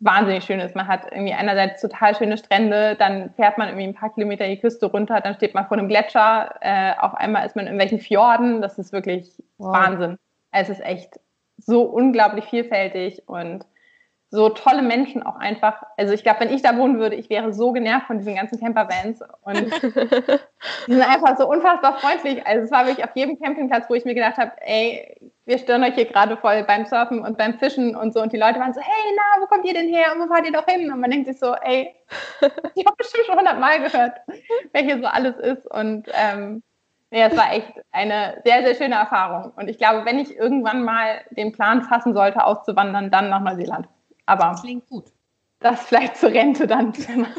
wahnsinnig 0.00 0.44
schön 0.44 0.60
ist. 0.60 0.74
Man 0.74 0.88
hat 0.88 1.12
irgendwie 1.12 1.34
einerseits 1.34 1.82
total 1.82 2.16
schöne 2.16 2.38
Strände, 2.38 2.96
dann 2.98 3.30
fährt 3.34 3.58
man 3.58 3.68
irgendwie 3.68 3.86
ein 3.86 3.94
paar 3.94 4.12
Kilometer 4.12 4.46
die 4.46 4.58
Küste 4.58 4.86
runter, 4.86 5.20
dann 5.20 5.34
steht 5.34 5.54
man 5.54 5.66
vor 5.66 5.76
einem 5.76 5.88
Gletscher, 5.88 6.54
äh, 6.60 6.94
auf 6.98 7.14
einmal 7.14 7.46
ist 7.46 7.54
man 7.54 7.66
in 7.66 7.74
irgendwelchen 7.74 8.00
Fjorden. 8.00 8.62
Das 8.62 8.78
ist 8.78 8.92
wirklich 8.92 9.30
wow. 9.58 9.72
Wahnsinn. 9.72 10.18
Es 10.52 10.68
ist 10.68 10.80
echt 10.80 11.20
so 11.58 11.82
unglaublich 11.82 12.46
vielfältig 12.46 13.22
und 13.28 13.66
so 14.32 14.48
tolle 14.48 14.82
Menschen 14.82 15.24
auch 15.24 15.36
einfach. 15.36 15.82
Also 15.96 16.14
ich 16.14 16.22
glaube, 16.22 16.40
wenn 16.40 16.54
ich 16.54 16.62
da 16.62 16.76
wohnen 16.78 16.98
würde, 16.98 17.16
ich 17.16 17.28
wäre 17.28 17.52
so 17.52 17.72
genervt 17.72 18.06
von 18.06 18.18
diesen 18.18 18.36
ganzen 18.36 18.60
Campervans 18.60 19.22
und 19.42 19.70
die 20.86 20.92
sind 20.92 21.02
einfach 21.02 21.36
so 21.36 21.48
unfassbar 21.48 21.98
freundlich. 21.98 22.46
Also 22.46 22.64
es 22.64 22.70
war 22.70 22.86
wirklich 22.86 23.04
auf 23.04 23.14
jedem 23.14 23.38
Campingplatz, 23.40 23.90
wo 23.90 23.94
ich 23.94 24.04
mir 24.04 24.14
gedacht 24.14 24.38
habe, 24.38 24.52
ey, 24.60 25.32
wir 25.50 25.58
stören 25.58 25.82
euch 25.82 25.94
hier 25.94 26.04
gerade 26.04 26.36
voll 26.36 26.62
beim 26.62 26.86
Surfen 26.86 27.20
und 27.24 27.36
beim 27.36 27.58
Fischen 27.58 27.96
und 27.96 28.14
so 28.14 28.22
und 28.22 28.32
die 28.32 28.36
Leute 28.36 28.60
waren 28.60 28.72
so, 28.72 28.80
hey, 28.80 29.14
na, 29.16 29.42
wo 29.42 29.46
kommt 29.46 29.66
ihr 29.66 29.74
denn 29.74 29.88
her 29.88 30.12
und 30.14 30.20
wo 30.20 30.32
fahrt 30.32 30.46
ihr 30.46 30.52
doch 30.52 30.64
hin? 30.64 30.92
Und 30.92 31.00
man 31.00 31.10
denkt 31.10 31.26
sich 31.26 31.40
so, 31.40 31.54
ey, 31.54 31.92
ich 32.74 32.86
habe 32.86 32.96
bestimmt 32.96 33.26
schon 33.26 33.36
hundertmal 33.36 33.82
gehört, 33.82 34.20
wer 34.72 34.82
hier 34.82 35.00
so 35.00 35.06
alles 35.06 35.36
ist 35.38 35.66
und 35.66 36.08
ähm, 36.14 36.62
ja, 37.10 37.26
es 37.26 37.36
war 37.36 37.52
echt 37.52 37.72
eine 37.90 38.40
sehr, 38.44 38.64
sehr 38.64 38.76
schöne 38.76 38.94
Erfahrung. 38.94 39.52
Und 39.56 39.66
ich 39.66 39.78
glaube, 39.78 40.06
wenn 40.06 40.20
ich 40.20 40.36
irgendwann 40.36 40.84
mal 40.84 41.22
den 41.32 41.50
Plan 41.50 41.82
fassen 41.82 42.14
sollte, 42.14 42.44
auszuwandern, 42.44 43.10
dann 43.10 43.30
nach 43.30 43.40
Neuseeland. 43.40 43.88
Aber 44.26 44.50
das 44.50 44.62
klingt 44.62 44.86
gut. 44.88 45.06
Das 45.58 45.86
vielleicht 45.86 46.16
zur 46.16 46.30
Rente 46.30 46.68
dann. 46.68 46.92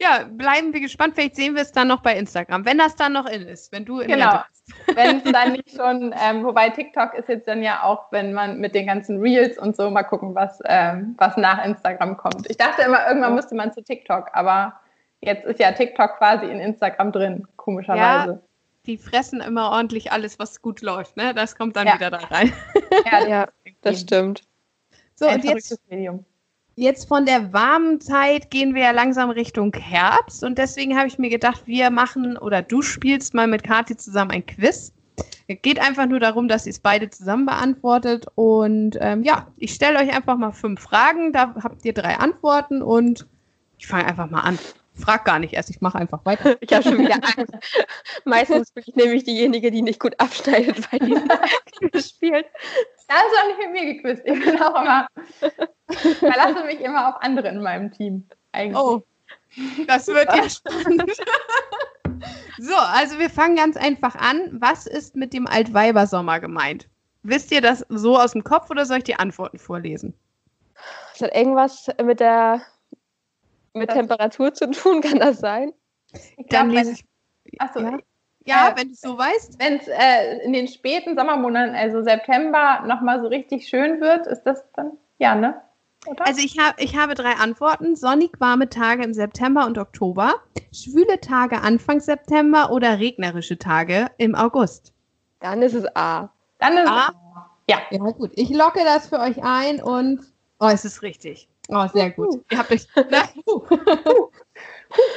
ja, 0.00 0.26
bleiben 0.30 0.72
wir 0.72 0.80
gespannt. 0.80 1.16
Vielleicht 1.16 1.34
sehen 1.34 1.56
wir 1.56 1.62
es 1.62 1.72
dann 1.72 1.88
noch 1.88 2.02
bei 2.02 2.16
Instagram, 2.16 2.64
wenn 2.64 2.78
das 2.78 2.94
dann 2.94 3.14
noch 3.14 3.26
in 3.26 3.42
ist, 3.48 3.72
wenn 3.72 3.84
du 3.84 3.98
in 3.98 4.06
Genau. 4.06 4.44
Wenn 4.94 5.18
es 5.18 5.32
dann 5.32 5.52
nicht 5.52 5.70
schon, 5.70 6.14
ähm, 6.22 6.44
wobei 6.44 6.70
TikTok 6.70 7.14
ist 7.14 7.28
jetzt 7.28 7.48
dann 7.48 7.62
ja 7.62 7.82
auch, 7.82 8.12
wenn 8.12 8.32
man 8.32 8.58
mit 8.58 8.74
den 8.74 8.86
ganzen 8.86 9.20
Reels 9.20 9.58
und 9.58 9.76
so 9.76 9.90
mal 9.90 10.02
gucken, 10.02 10.34
was, 10.34 10.60
ähm, 10.66 11.14
was 11.18 11.36
nach 11.36 11.64
Instagram 11.64 12.16
kommt. 12.16 12.48
Ich 12.48 12.56
dachte 12.56 12.82
immer, 12.82 13.06
irgendwann 13.06 13.34
müsste 13.34 13.54
man 13.54 13.72
zu 13.72 13.82
TikTok, 13.82 14.30
aber 14.32 14.74
jetzt 15.20 15.44
ist 15.44 15.60
ja 15.60 15.72
TikTok 15.72 16.18
quasi 16.18 16.46
in 16.46 16.60
Instagram 16.60 17.12
drin, 17.12 17.46
komischerweise. 17.56 18.32
Ja, 18.32 18.40
die 18.86 18.98
fressen 18.98 19.40
immer 19.40 19.70
ordentlich 19.70 20.12
alles, 20.12 20.38
was 20.38 20.62
gut 20.62 20.80
läuft, 20.80 21.16
ne? 21.16 21.34
Das 21.34 21.56
kommt 21.56 21.76
dann 21.76 21.86
ja. 21.86 21.94
wieder 21.94 22.10
da 22.10 22.18
rein. 22.18 22.52
Ja, 23.10 23.26
ja 23.26 23.48
das 23.80 24.00
stimmt. 24.00 24.42
So, 25.14 25.26
Ein 25.26 25.36
und 25.36 25.44
jetzt, 25.44 25.80
Medium. 25.88 26.24
Jetzt 26.76 27.08
von 27.08 27.26
der 27.26 27.52
warmen 27.52 28.00
Zeit 28.00 28.50
gehen 28.50 28.74
wir 28.74 28.82
ja 28.82 28.90
langsam 28.90 29.30
Richtung 29.30 29.74
Herbst 29.74 30.44
und 30.44 30.58
deswegen 30.58 30.96
habe 30.96 31.08
ich 31.08 31.18
mir 31.18 31.30
gedacht, 31.30 31.62
wir 31.66 31.90
machen 31.90 32.36
oder 32.36 32.62
du 32.62 32.82
spielst 32.82 33.34
mal 33.34 33.46
mit 33.46 33.62
Kathi 33.62 33.96
zusammen 33.96 34.30
ein 34.30 34.46
Quiz. 34.46 34.92
Es 35.48 35.58
geht 35.60 35.80
einfach 35.80 36.06
nur 36.06 36.20
darum, 36.20 36.48
dass 36.48 36.66
ihr 36.66 36.70
es 36.70 36.78
beide 36.78 37.10
zusammen 37.10 37.46
beantwortet 37.46 38.26
und 38.34 38.96
ähm, 39.00 39.22
ja, 39.22 39.48
ich 39.56 39.74
stelle 39.74 39.98
euch 39.98 40.14
einfach 40.14 40.36
mal 40.36 40.52
fünf 40.52 40.80
Fragen, 40.80 41.32
da 41.32 41.54
habt 41.62 41.84
ihr 41.84 41.92
drei 41.92 42.16
Antworten 42.16 42.80
und 42.80 43.26
ich 43.78 43.86
fange 43.86 44.06
einfach 44.06 44.30
mal 44.30 44.40
an 44.40 44.58
frag 44.94 45.24
gar 45.24 45.38
nicht 45.38 45.54
erst, 45.54 45.70
ich 45.70 45.80
mache 45.80 45.98
einfach 45.98 46.24
weiter. 46.24 46.56
Ich 46.60 46.72
habe 46.72 46.82
schon 46.82 46.98
wieder 46.98 47.14
Angst. 47.14 47.52
Meistens 48.24 48.70
bin 48.72 48.84
ich 48.86 48.94
nämlich 48.94 49.24
diejenige, 49.24 49.70
die 49.70 49.82
nicht 49.82 50.00
gut 50.00 50.18
abschneidet 50.18 50.88
bei 50.90 50.98
diesem 50.98 51.28
spielt. 52.00 52.46
Hast 53.12 53.30
du 53.30 53.40
auch 53.40 53.46
nicht 53.46 53.58
mit 53.58 53.72
mir 53.72 53.94
gequizt. 53.94 54.22
Ich 54.24 54.42
bin 54.42 54.62
auch 54.62 54.80
immer, 54.80 55.06
verlasse 56.18 56.64
mich 56.64 56.80
immer 56.80 57.08
auf 57.10 57.22
andere 57.22 57.48
in 57.48 57.62
meinem 57.62 57.90
Team. 57.90 58.26
Eigentlich. 58.52 58.82
Oh, 58.82 59.02
das 59.86 60.06
wird 60.08 60.26
ja 60.36 60.48
spannend. 60.48 61.12
so, 62.58 62.74
also 62.74 63.18
wir 63.18 63.28
fangen 63.28 63.56
ganz 63.56 63.76
einfach 63.76 64.14
an. 64.14 64.48
Was 64.52 64.86
ist 64.86 65.14
mit 65.14 65.34
dem 65.34 65.46
Altweibersommer 65.46 66.40
gemeint? 66.40 66.88
Wisst 67.22 67.52
ihr 67.52 67.60
das 67.60 67.84
so 67.88 68.18
aus 68.18 68.32
dem 68.32 68.44
Kopf 68.44 68.70
oder 68.70 68.86
soll 68.86 68.98
ich 68.98 69.04
die 69.04 69.16
Antworten 69.16 69.58
vorlesen? 69.58 70.14
Es 71.14 71.20
hat 71.20 71.34
irgendwas 71.34 71.88
mit 72.02 72.18
der 72.18 72.62
mit 73.74 73.88
das 73.88 73.96
Temperatur 73.96 74.52
zu 74.54 74.70
tun, 74.70 75.00
kann 75.00 75.18
das 75.18 75.38
sein? 75.38 75.72
Ich 76.12 76.46
Dann 76.48 76.70
lese 76.70 76.92
ich. 76.92 77.04
Achso, 77.58 77.80
ja, 77.80 77.98
ja 78.46 78.68
äh, 78.68 78.76
wenn 78.76 78.88
du 78.88 78.92
es 78.94 79.00
so 79.00 79.16
weißt. 79.16 79.58
Wenn 79.58 79.76
es 79.76 79.88
äh, 79.88 80.38
in 80.44 80.52
den 80.52 80.68
späten 80.68 81.16
Sommermonaten, 81.16 81.74
also 81.74 82.02
September, 82.02 82.82
nochmal 82.86 83.20
so 83.20 83.28
richtig 83.28 83.68
schön 83.68 84.00
wird, 84.00 84.26
ist 84.26 84.42
das 84.44 84.64
dann, 84.74 84.92
ja, 85.18 85.34
ne? 85.34 85.60
Oder? 86.06 86.26
Also 86.26 86.40
ich, 86.40 86.58
hab, 86.58 86.80
ich 86.80 86.96
habe 86.96 87.14
drei 87.14 87.32
Antworten. 87.32 87.94
Sonnig 87.94 88.40
warme 88.40 88.68
Tage 88.68 89.04
im 89.04 89.14
September 89.14 89.66
und 89.66 89.78
Oktober, 89.78 90.34
schwüle 90.72 91.20
Tage 91.20 91.60
Anfang 91.60 92.00
September 92.00 92.72
oder 92.72 92.98
regnerische 92.98 93.58
Tage 93.58 94.08
im 94.18 94.34
August. 94.34 94.92
Dann 95.40 95.62
ist 95.62 95.74
es 95.74 95.84
A. 95.94 96.30
Dann 96.58 96.76
ist 96.76 96.88
A. 96.88 97.12
Ja. 97.68 97.80
Ja, 97.90 97.98
gut. 97.98 98.32
Ich 98.34 98.50
locke 98.50 98.80
das 98.84 99.08
für 99.08 99.20
euch 99.20 99.42
ein 99.42 99.80
und. 99.80 100.20
Oh, 100.58 100.68
es 100.68 100.84
ist 100.84 101.02
richtig. 101.02 101.48
Oh, 101.68 101.86
sehr 101.92 102.10
gut. 102.10 102.44
Ihr 102.50 102.58
habt 102.58 102.70
euch. 102.70 102.86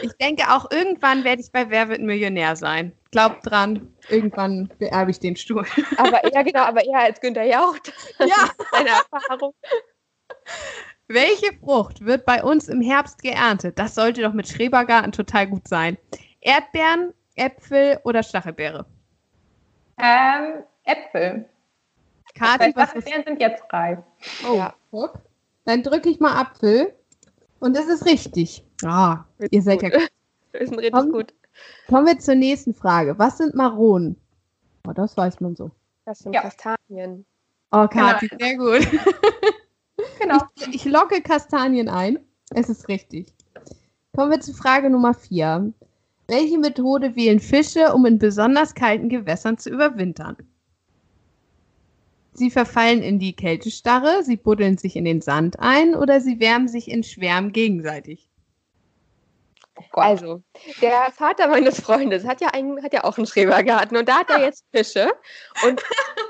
ich 0.02 0.12
denke 0.14 0.44
auch, 0.50 0.70
irgendwann 0.72 1.24
werde 1.24 1.42
ich 1.42 1.52
bei 1.52 1.70
Wer 1.70 1.90
wird 1.90 2.02
Millionär 2.02 2.56
sein. 2.56 2.94
Glaubt 3.12 3.50
dran, 3.50 3.94
irgendwann 4.10 4.70
beerbe 4.80 5.12
ich 5.12 5.20
den 5.20 5.36
Stuhl. 5.36 5.66
aber 5.98 6.24
eher 6.24 6.44
genau, 6.44 6.62
aber 6.62 6.86
eher 6.86 7.00
als 7.00 7.20
Günther 7.22 7.44
Jauch. 7.44 7.78
Das 8.18 8.30
ja. 8.30 8.50
Eine 8.72 8.90
Erfahrung. 8.90 9.54
Welche 11.08 11.54
Frucht 11.60 12.04
wird 12.04 12.26
bei 12.26 12.44
uns 12.44 12.68
im 12.68 12.82
Herbst 12.82 13.22
geerntet? 13.22 13.78
Das 13.78 13.94
sollte 13.96 14.22
doch 14.22 14.34
mit 14.34 14.48
Schrebergarten 14.48 15.12
total 15.12 15.48
gut 15.48 15.68
sein. 15.68 15.98
Erdbeeren, 16.42 17.14
Äpfel 17.36 18.00
oder 18.04 18.24
Stachelbeere? 18.24 18.86
Ähm, 19.98 20.64
Äpfel. 20.84 21.48
Kathi, 22.34 22.74
was 22.76 22.90
Stachelbeeren 22.90 23.24
sind 23.26 23.40
jetzt 23.40 23.64
reif. 23.72 24.00
Oh, 24.50 24.56
ja. 24.56 24.74
Guck. 24.92 25.20
Dann 25.66 25.84
drücke 25.84 26.10
ich 26.10 26.20
mal 26.20 26.40
Apfel. 26.40 26.94
Und 27.60 27.76
das 27.76 27.88
ist 27.88 28.06
richtig. 28.06 28.64
Ah, 28.86 29.26
ihr 29.52 29.62
seid 29.62 29.82
ja 29.82 29.90
gut. 29.90 30.10
Wir 30.52 30.68
sind 30.68 30.80
richtig 30.80 30.94
Komm. 30.94 31.12
gut. 31.12 31.34
Kommen 31.90 32.08
wir 32.08 32.18
zur 32.20 32.36
nächsten 32.36 32.74
Frage. 32.74 33.20
Was 33.20 33.38
sind 33.40 33.56
Maronen? 33.56 34.16
Oh, 34.88 34.94
das 34.94 35.18
weiß 35.18 35.42
man 35.42 35.56
so. 35.56 35.70
Das 36.06 36.20
sind 36.20 36.34
Ja. 36.34 36.42
Kastanien. 36.44 37.26
Oh, 37.72 37.88
Kathi, 37.88 38.30
sehr 38.40 38.58
gut. 38.58 38.88
Genau. 40.20 40.40
Ich, 40.56 40.76
ich 40.76 40.86
locke 40.86 41.22
Kastanien 41.22 41.90
ein. 41.90 42.20
Es 42.54 42.70
ist 42.70 42.88
richtig. 42.88 43.34
Kommen 44.16 44.32
wir 44.32 44.40
zu 44.40 44.54
Frage 44.54 44.90
Nummer 44.90 45.14
4. 45.14 45.74
Welche 46.28 46.58
Methode 46.58 47.16
wählen 47.16 47.40
Fische, 47.40 47.94
um 47.94 48.06
in 48.06 48.18
besonders 48.18 48.74
kalten 48.76 49.10
Gewässern 49.10 49.58
zu 49.58 49.70
überwintern? 49.70 50.38
Sie 52.34 52.50
verfallen 52.50 53.02
in 53.02 53.20
die 53.20 53.34
Kältestarre, 53.36 54.24
sie 54.24 54.36
buddeln 54.38 54.78
sich 54.78 54.96
in 54.96 55.06
den 55.06 55.22
Sand 55.22 55.60
ein 55.60 55.96
oder 55.96 56.20
sie 56.22 56.40
wärmen 56.40 56.68
sich 56.68 56.90
in 56.90 57.04
Schwärmen 57.04 57.52
gegenseitig. 57.52 58.28
Oh. 59.78 60.00
Also, 60.02 60.42
der 60.82 61.12
Vater 61.12 61.48
meines 61.48 61.82
Freundes 61.82 62.26
hat 62.26 62.42
ja, 62.42 62.50
einen, 62.50 62.82
hat 62.84 62.94
ja 62.94 63.04
auch 63.04 63.18
einen 63.18 63.28
Schrebergarten 63.28 63.98
und 63.98 64.08
da 64.08 64.20
hat 64.20 64.30
er 64.30 64.42
jetzt 64.42 64.66
Fische. 64.74 65.12
Und 65.66 65.84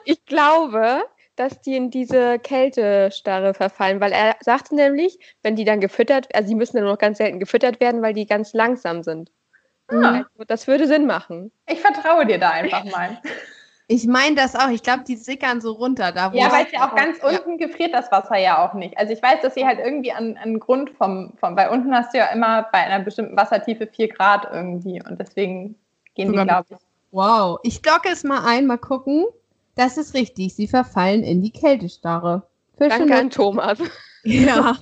ich 0.05 0.25
glaube, 0.25 1.03
dass 1.35 1.61
die 1.61 1.75
in 1.75 1.91
diese 1.91 2.39
Kältestarre 2.39 3.53
verfallen, 3.53 3.99
weil 3.99 4.13
er 4.13 4.35
sagte 4.39 4.73
nämlich, 4.75 5.19
wenn 5.43 5.55
die 5.55 5.65
dann 5.65 5.79
gefüttert, 5.79 6.33
also 6.33 6.47
die 6.49 6.55
müssen 6.55 6.77
dann 6.77 6.85
nur 6.85 6.93
noch 6.93 6.99
ganz 6.99 7.17
selten 7.17 7.39
gefüttert 7.39 7.79
werden, 7.79 8.01
weil 8.01 8.13
die 8.13 8.25
ganz 8.25 8.53
langsam 8.53 9.03
sind. 9.03 9.31
Ah, 9.89 10.23
Also, 10.35 10.45
das 10.47 10.67
würde 10.67 10.87
Sinn 10.87 11.05
machen. 11.05 11.51
ich 11.67 11.79
vertraue 11.81 12.25
dir 12.25 12.39
da 12.39 12.49
einfach 12.51 12.85
mal. 12.85 13.21
Ich 13.87 14.07
meine 14.07 14.35
das 14.35 14.55
auch. 14.55 14.69
Ich 14.69 14.81
glaube, 14.81 15.03
die 15.07 15.15
sickern 15.15 15.61
so 15.61 15.73
runter. 15.73 16.11
Da, 16.11 16.33
wo 16.33 16.37
Ja, 16.37 16.51
weil 16.51 16.65
es 16.65 16.71
ja 16.71 16.89
auch 16.89 16.95
ganz 16.95 17.19
Ja. 17.19 17.27
unten 17.29 17.57
gefriert 17.57 17.93
das 17.93 18.11
Wasser 18.11 18.37
ja 18.37 18.65
auch 18.67 18.73
nicht. 18.73 18.97
Also 18.97 19.13
ich 19.13 19.21
weiß, 19.21 19.41
dass 19.41 19.53
sie 19.53 19.65
halt 19.65 19.79
irgendwie 19.79 20.11
an, 20.11 20.37
an 20.41 20.59
Grund 20.59 20.89
vom, 20.91 21.33
vom, 21.39 21.55
weil 21.55 21.69
unten 21.69 21.93
hast 21.93 22.13
du 22.13 22.17
ja 22.17 22.25
immer 22.27 22.63
bei 22.71 22.79
einer 22.79 23.03
bestimmten 23.03 23.37
Wassertiefe 23.37 23.85
4 23.87 24.07
Grad 24.09 24.47
irgendwie 24.51 25.01
und 25.07 25.19
deswegen 25.19 25.75
gehen 26.15 26.31
die, 26.31 26.37
Sogar- 26.39 26.45
glaube 26.63 26.65
ich. 26.71 26.77
Wow. 27.11 27.59
Ich 27.63 27.85
locke 27.85 28.09
es 28.11 28.23
mal 28.23 28.43
ein, 28.45 28.65
mal 28.65 28.77
gucken. 28.77 29.25
Das 29.75 29.97
ist 29.97 30.13
richtig. 30.15 30.55
Sie 30.55 30.67
verfallen 30.67 31.23
in 31.23 31.41
die 31.41 31.51
Kältestarre. 31.51 32.43
Fische 32.77 32.97
Danke 32.99 33.15
an 33.15 33.29
Thomas. 33.29 33.77
Ja, 34.27 34.75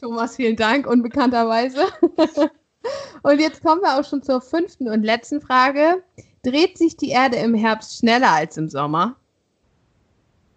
Thomas, 0.00 0.36
vielen 0.36 0.54
Dank, 0.54 0.86
unbekannterweise. 0.86 1.80
Und 3.24 3.40
jetzt 3.40 3.60
kommen 3.64 3.80
wir 3.82 3.98
auch 3.98 4.04
schon 4.04 4.22
zur 4.22 4.40
fünften 4.40 4.88
und 4.88 5.02
letzten 5.02 5.40
Frage. 5.40 6.04
Dreht 6.44 6.78
sich 6.78 6.96
die 6.96 7.10
Erde 7.10 7.36
im 7.36 7.54
Herbst 7.54 7.98
schneller 7.98 8.30
als 8.30 8.56
im 8.56 8.68
Sommer? 8.68 9.16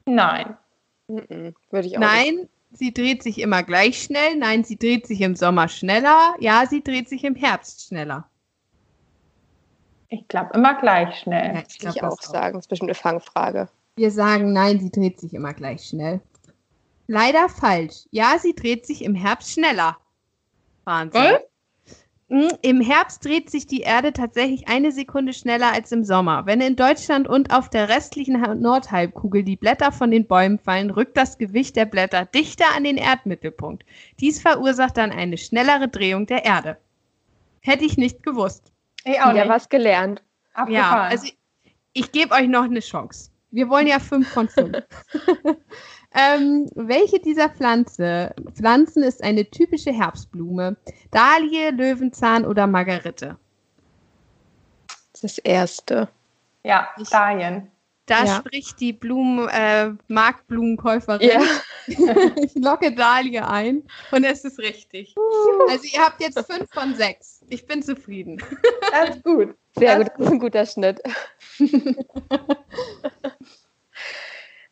Nein. 0.06 0.58
Mhm, 1.08 1.56
Würde 1.72 1.88
ich 1.88 1.98
auch 1.98 2.02
nicht. 2.02 2.12
Nein, 2.12 2.50
sie 2.72 2.94
dreht 2.94 3.24
sich 3.24 3.40
immer 3.40 3.64
gleich 3.64 4.04
schnell. 4.04 4.36
Nein, 4.36 4.64
sie 4.64 4.78
dreht 4.78 5.08
sich 5.08 5.22
im 5.22 5.36
Sommer 5.36 5.68
schneller. 5.68 6.36
Ja, 6.40 6.66
sie 6.70 6.84
dreht 6.84 7.10
sich 7.10 7.24
im 7.24 7.36
Herbst 7.36 7.88
schneller. 7.88 8.30
Ich 10.10 10.28
glaube 10.28 10.52
immer 10.54 10.80
gleich 10.80 11.20
schnell. 11.20 11.56
Ja, 11.56 11.64
ich 11.68 11.82
Würde 11.82 11.90
ich 11.90 12.00
glaub, 12.00 12.12
auch 12.14 12.18
das 12.18 12.30
sagen. 12.30 12.54
Das 12.56 12.66
ist 12.66 12.70
bestimmt 12.70 12.90
eine 12.90 12.96
Fangfrage. 12.96 13.70
Wir 13.96 14.12
sagen, 14.12 14.54
nein, 14.54 14.80
sie 14.80 14.92
dreht 14.92 15.20
sich 15.20 15.34
immer 15.34 15.54
gleich 15.54 15.86
schnell. 15.86 16.22
Leider 17.08 17.50
falsch. 17.50 18.06
Ja, 18.12 18.38
sie 18.40 18.54
dreht 18.54 18.86
sich 18.86 19.02
im 19.04 19.16
Herbst 19.16 19.54
schneller. 19.54 19.98
Wahnsinn. 20.84 21.22
Was? 21.22 21.42
Mm, 22.30 22.48
Im 22.62 22.82
Herbst 22.82 23.24
dreht 23.24 23.50
sich 23.50 23.68
die 23.68 23.82
Erde 23.82 24.12
tatsächlich 24.12 24.68
eine 24.68 24.92
Sekunde 24.92 25.32
schneller 25.34 25.72
als 25.72 25.92
im 25.94 26.04
Sommer. 26.04 26.46
Wenn 26.46 26.60
in 26.60 26.76
Deutschland 26.76 27.28
und 27.28 27.52
auf 27.54 27.70
der 27.70 27.88
restlichen 27.88 28.42
Ha- 28.42 28.54
Nordhalbkugel 28.56 29.44
die 29.44 29.56
Blätter 29.56 29.94
von 29.94 30.12
den 30.12 30.28
Bäumen 30.28 30.60
fallen, 30.60 30.92
rückt 30.92 31.16
das 31.16 31.38
Gewicht 31.38 31.78
der 31.78 31.86
Blätter 31.86 32.26
dichter 32.26 32.66
an 32.76 32.84
den 32.84 32.98
Erdmittelpunkt. 32.98 33.86
Dies 34.20 34.42
verursacht 34.42 34.98
dann 34.98 35.12
eine 35.12 35.38
schnellere 35.38 35.88
Drehung 35.88 36.26
der 36.26 36.44
Erde. 36.44 36.78
Hätte 37.62 37.86
ich 37.86 37.98
nicht 37.98 38.24
gewusst. 38.24 38.74
Ich 39.06 39.22
auch 39.22 39.28
Ja, 39.28 39.34
nicht. 39.34 39.50
was 39.50 39.70
gelernt. 39.70 40.22
Ja, 40.54 40.64
Abgefahren. 40.64 41.12
also 41.12 41.26
ich, 41.28 41.38
ich 41.94 42.12
gebe 42.12 42.34
euch 42.34 42.48
noch 42.50 42.64
eine 42.64 42.82
Chance. 42.82 43.32
Wir 43.52 43.70
wollen 43.70 43.88
ja 43.88 44.00
fünf 44.00 44.28
von 44.28 44.50
fünf. 44.50 44.76
ähm, 46.18 46.70
welche 46.76 47.20
dieser 47.20 47.50
Pflanze, 47.50 48.34
Pflanzen 48.54 49.04
ist 49.04 49.24
eine 49.24 49.46
typische 49.50 49.92
Herbstblume? 49.92 50.76
Dahlie, 51.12 51.70
Löwenzahn 51.72 52.46
oder 52.46 52.66
Margerite? 52.68 53.38
Das 55.14 55.24
ist 55.24 55.38
das 55.38 55.38
Erste. 55.40 56.10
ja, 56.64 56.88
Dahlien. 57.12 57.72
Da 58.08 58.24
Ja. 58.24 58.36
spricht 58.38 58.80
die 58.80 58.94
Blumen, 58.94 59.50
äh, 59.50 59.92
Marktblumenkäuferin. 60.08 61.30
Ja. 61.30 61.42
Ich 62.36 62.54
locke 62.56 62.92
Dahlie 62.94 63.40
ein 63.48 63.82
und 64.12 64.26
es 64.26 64.44
ist 64.44 64.60
richtig. 64.60 65.16
Also 65.70 65.86
ihr 65.86 66.02
habt 66.02 66.20
jetzt 66.22 66.38
fünf 66.46 66.70
von 66.74 66.94
sechs. 66.96 67.40
Ich 67.48 67.66
bin 67.66 67.82
zufrieden. 67.82 68.44
Das 68.92 69.16
ist 69.16 69.24
gut. 69.24 69.56
Sehr 69.78 69.98
Das 70.00 70.10
gut, 70.10 70.14
das 70.20 70.26
ist 70.28 70.32
ein 70.34 70.40
guter 70.40 70.66
Schnitt. 70.66 71.02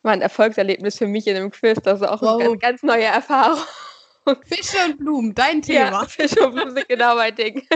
War 0.05 0.13
ein 0.13 0.21
Erfolgserlebnis 0.21 0.99
für 0.99 1.07
mich 1.07 1.25
in 1.25 1.33
dem 1.33 1.49
Quiz. 1.49 1.79
Das 1.83 1.99
ist 1.99 2.07
auch 2.07 2.21
Wow. 2.21 2.39
eine 2.39 2.49
ganz, 2.59 2.81
ganz 2.81 2.83
neue 2.83 3.05
Erfahrung. 3.05 3.57
Fische 4.43 4.77
und 4.85 4.97
Blumen, 4.97 5.33
dein 5.33 5.63
Thema. 5.63 5.89
Ja, 5.91 6.05
Fisch 6.05 6.37
und 6.37 6.53
Blumen 6.53 6.75
sind 6.75 6.87
genau 6.87 7.15
mein 7.15 7.33
Ding. 7.35 7.67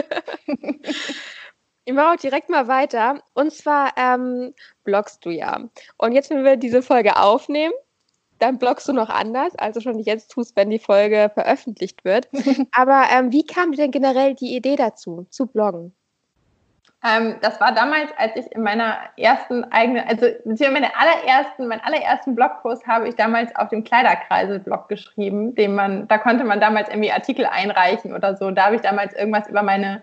Ich 1.85 1.93
mache 1.93 2.13
auch 2.13 2.15
direkt 2.17 2.49
mal 2.49 2.67
weiter. 2.67 3.23
Und 3.33 3.51
zwar 3.51 3.93
ähm, 3.97 4.53
bloggst 4.83 5.25
du 5.25 5.31
ja. 5.31 5.69
Und 5.97 6.11
jetzt, 6.11 6.29
wenn 6.29 6.43
wir 6.43 6.55
diese 6.55 6.83
Folge 6.83 7.17
aufnehmen, 7.17 7.73
dann 8.37 8.59
bloggst 8.59 8.87
du 8.87 8.93
noch 8.93 9.09
anders, 9.09 9.55
als 9.55 9.75
du 9.75 9.81
schon 9.81 9.97
jetzt 9.97 10.29
tust, 10.31 10.55
wenn 10.55 10.69
die 10.69 10.77
Folge 10.79 11.31
veröffentlicht 11.33 12.05
wird. 12.05 12.29
Aber 12.71 13.05
ähm, 13.11 13.31
wie 13.31 13.43
kam 13.45 13.71
dir 13.71 13.77
denn 13.77 13.91
generell 13.91 14.35
die 14.35 14.55
Idee 14.55 14.75
dazu, 14.75 15.25
zu 15.31 15.47
bloggen? 15.47 15.95
Ähm, 17.01 17.35
das 17.41 17.61
war 17.61 17.73
damals, 17.73 18.11
als 18.17 18.35
ich 18.35 18.51
in 18.51 18.61
meiner 18.61 18.97
ersten 19.15 19.63
eigenen, 19.65 20.05
also 20.05 20.25
beziehungsweise 20.43 20.71
meine 20.71 20.91
allerersten, 20.97 21.67
meinen 21.67 21.81
allerersten 21.81 22.35
Blogpost 22.35 22.85
habe 22.87 23.07
ich 23.07 23.15
damals 23.15 23.55
auf 23.55 23.69
dem 23.69 23.85
Kleiderkreisel-Blog 23.85 24.89
geschrieben, 24.89 25.55
den 25.55 25.75
man, 25.75 26.07
da 26.09 26.17
konnte 26.17 26.43
man 26.43 26.59
damals 26.59 26.89
irgendwie 26.89 27.11
Artikel 27.11 27.45
einreichen 27.45 28.13
oder 28.13 28.35
so. 28.35 28.51
Da 28.51 28.65
habe 28.65 28.75
ich 28.75 28.81
damals 28.81 29.13
irgendwas 29.13 29.47
über 29.47 29.63
meine, 29.63 30.01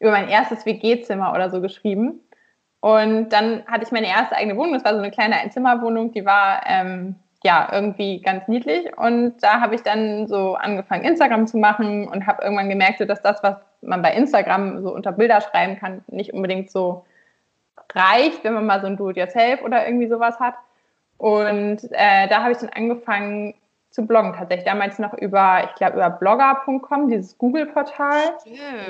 über 0.00 0.10
mein 0.10 0.28
erstes 0.28 0.64
WG-Zimmer 0.64 1.34
oder 1.34 1.50
so 1.50 1.60
geschrieben. 1.60 2.20
Und 2.80 3.30
dann 3.30 3.66
hatte 3.66 3.84
ich 3.84 3.92
meine 3.92 4.06
erste 4.06 4.36
eigene 4.36 4.56
Wohnung. 4.56 4.74
Das 4.74 4.84
war 4.84 4.92
so 4.92 4.98
eine 4.98 5.10
kleine 5.10 5.36
Einzimmerwohnung, 5.36 6.12
die 6.12 6.24
war 6.24 6.62
ähm, 6.66 7.16
ja 7.44 7.68
irgendwie 7.72 8.20
ganz 8.20 8.48
niedlich. 8.48 8.96
Und 8.96 9.42
da 9.42 9.60
habe 9.60 9.74
ich 9.74 9.82
dann 9.82 10.26
so 10.26 10.54
angefangen, 10.54 11.04
Instagram 11.04 11.46
zu 11.46 11.56
machen 11.56 12.08
und 12.08 12.26
habe 12.26 12.42
irgendwann 12.42 12.68
gemerkt, 12.68 12.98
so, 12.98 13.04
dass 13.04 13.22
das, 13.22 13.42
was 13.42 13.56
man 13.80 14.02
bei 14.02 14.12
Instagram 14.12 14.82
so 14.82 14.92
unter 14.92 15.12
Bilder 15.12 15.40
schreiben 15.40 15.78
kann, 15.78 16.02
nicht 16.08 16.34
unbedingt 16.34 16.70
so 16.70 17.04
reicht, 17.94 18.44
wenn 18.44 18.54
man 18.54 18.66
mal 18.66 18.80
so 18.80 18.86
ein 18.86 18.96
Do-it-yourself 18.96 19.62
oder 19.62 19.86
irgendwie 19.86 20.08
sowas 20.08 20.38
hat. 20.40 20.54
Und 21.16 21.78
äh, 21.92 22.28
da 22.28 22.42
habe 22.42 22.52
ich 22.52 22.58
dann 22.58 22.70
angefangen 22.70 23.54
zu 23.90 24.06
bloggen, 24.06 24.34
tatsächlich 24.34 24.66
damals 24.66 24.98
noch 24.98 25.14
über, 25.14 25.64
ich 25.64 25.74
glaube, 25.76 25.96
über 25.96 26.10
blogger.com, 26.10 27.08
dieses 27.08 27.38
Google-Portal. 27.38 28.34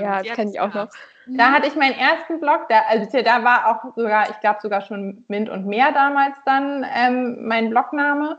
Ja, 0.00 0.22
das 0.22 0.34
kenne 0.34 0.50
ich 0.50 0.60
auch 0.60 0.74
noch. 0.74 0.88
Da 1.30 1.52
hatte 1.52 1.68
ich 1.68 1.76
meinen 1.76 1.98
ersten 1.98 2.40
Blog, 2.40 2.66
da, 2.68 2.82
also 2.88 3.06
da 3.22 3.44
war 3.44 3.66
auch 3.68 3.94
sogar, 3.94 4.30
ich 4.30 4.40
glaube 4.40 4.60
sogar 4.62 4.80
schon 4.80 5.24
Mint 5.28 5.48
und 5.48 5.66
Meer 5.66 5.92
damals 5.92 6.36
dann 6.44 6.86
ähm, 6.96 7.46
mein 7.46 7.70
Blogname. 7.70 8.38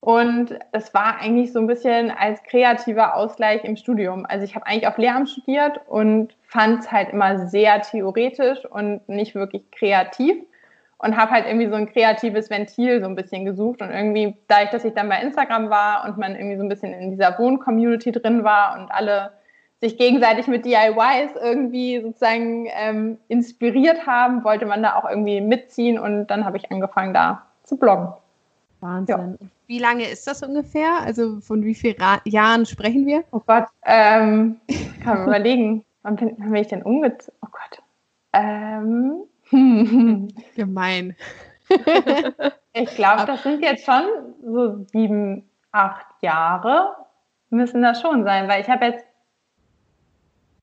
Und 0.00 0.58
es 0.72 0.92
war 0.94 1.20
eigentlich 1.20 1.52
so 1.52 1.60
ein 1.60 1.68
bisschen 1.68 2.10
als 2.10 2.42
kreativer 2.42 3.14
Ausgleich 3.14 3.62
im 3.62 3.76
Studium. 3.76 4.26
Also 4.28 4.44
ich 4.44 4.56
habe 4.56 4.66
eigentlich 4.66 4.88
auf 4.88 4.98
Lehramt 4.98 5.30
studiert 5.30 5.80
und 5.86 6.34
fand 6.42 6.80
es 6.80 6.90
halt 6.90 7.10
immer 7.10 7.46
sehr 7.46 7.80
theoretisch 7.82 8.64
und 8.64 9.08
nicht 9.08 9.36
wirklich 9.36 9.70
kreativ. 9.70 10.42
Und 10.98 11.16
habe 11.16 11.30
halt 11.32 11.46
irgendwie 11.46 11.68
so 11.68 11.74
ein 11.74 11.86
kreatives 11.86 12.50
Ventil 12.50 13.00
so 13.00 13.06
ein 13.06 13.14
bisschen 13.14 13.44
gesucht. 13.44 13.80
Und 13.80 13.90
irgendwie, 13.90 14.36
dadurch, 14.48 14.70
dass 14.70 14.84
ich 14.84 14.94
dann 14.94 15.08
bei 15.08 15.20
Instagram 15.20 15.70
war 15.70 16.04
und 16.04 16.18
man 16.18 16.34
irgendwie 16.34 16.56
so 16.56 16.64
ein 16.64 16.68
bisschen 16.68 16.92
in 16.92 17.10
dieser 17.10 17.38
Wohn-Community 17.38 18.10
drin 18.10 18.42
war 18.42 18.78
und 18.78 18.90
alle 18.90 19.32
sich 19.82 19.98
gegenseitig 19.98 20.46
mit 20.46 20.64
DIYs 20.64 21.32
irgendwie 21.42 22.00
sozusagen 22.00 22.68
ähm, 22.70 23.18
inspiriert 23.26 24.06
haben, 24.06 24.44
wollte 24.44 24.64
man 24.64 24.80
da 24.82 24.94
auch 24.94 25.08
irgendwie 25.08 25.40
mitziehen 25.40 25.98
und 25.98 26.28
dann 26.28 26.44
habe 26.44 26.56
ich 26.56 26.70
angefangen 26.70 27.12
da 27.12 27.42
zu 27.64 27.76
bloggen. 27.76 28.12
Wahnsinn. 28.80 29.38
Und 29.40 29.50
Wie 29.66 29.80
lange 29.80 30.08
ist 30.08 30.26
das 30.28 30.42
ungefähr? 30.44 31.00
Also 31.04 31.40
von 31.40 31.64
wie 31.64 31.74
vielen 31.74 32.00
Ra 32.00 32.20
Jahren 32.24 32.64
sprechen 32.64 33.06
wir? 33.06 33.24
Oh 33.32 33.42
Gott, 33.44 33.64
ähm, 33.84 34.60
kann 35.02 35.18
man 35.18 35.22
überlegen, 35.26 35.84
wann 36.02 36.14
bin, 36.14 36.36
wann 36.38 36.52
bin 36.52 36.62
ich 36.62 36.68
denn 36.68 36.82
umgezogen? 36.82 37.36
Oh 37.42 37.48
Gott. 37.50 37.82
Ähm, 38.32 39.24
Gemein. 40.54 41.16
ich 42.72 42.94
glaube, 42.94 43.26
das 43.26 43.42
sind 43.42 43.62
jetzt 43.62 43.84
schon 43.84 44.04
so 44.44 44.84
sieben, 44.92 45.48
acht 45.72 46.06
Jahre 46.20 46.94
müssen 47.52 47.82
das 47.82 48.00
schon 48.00 48.24
sein, 48.24 48.48
weil 48.48 48.62
ich 48.62 48.68
habe 48.68 48.86
jetzt 48.86 49.04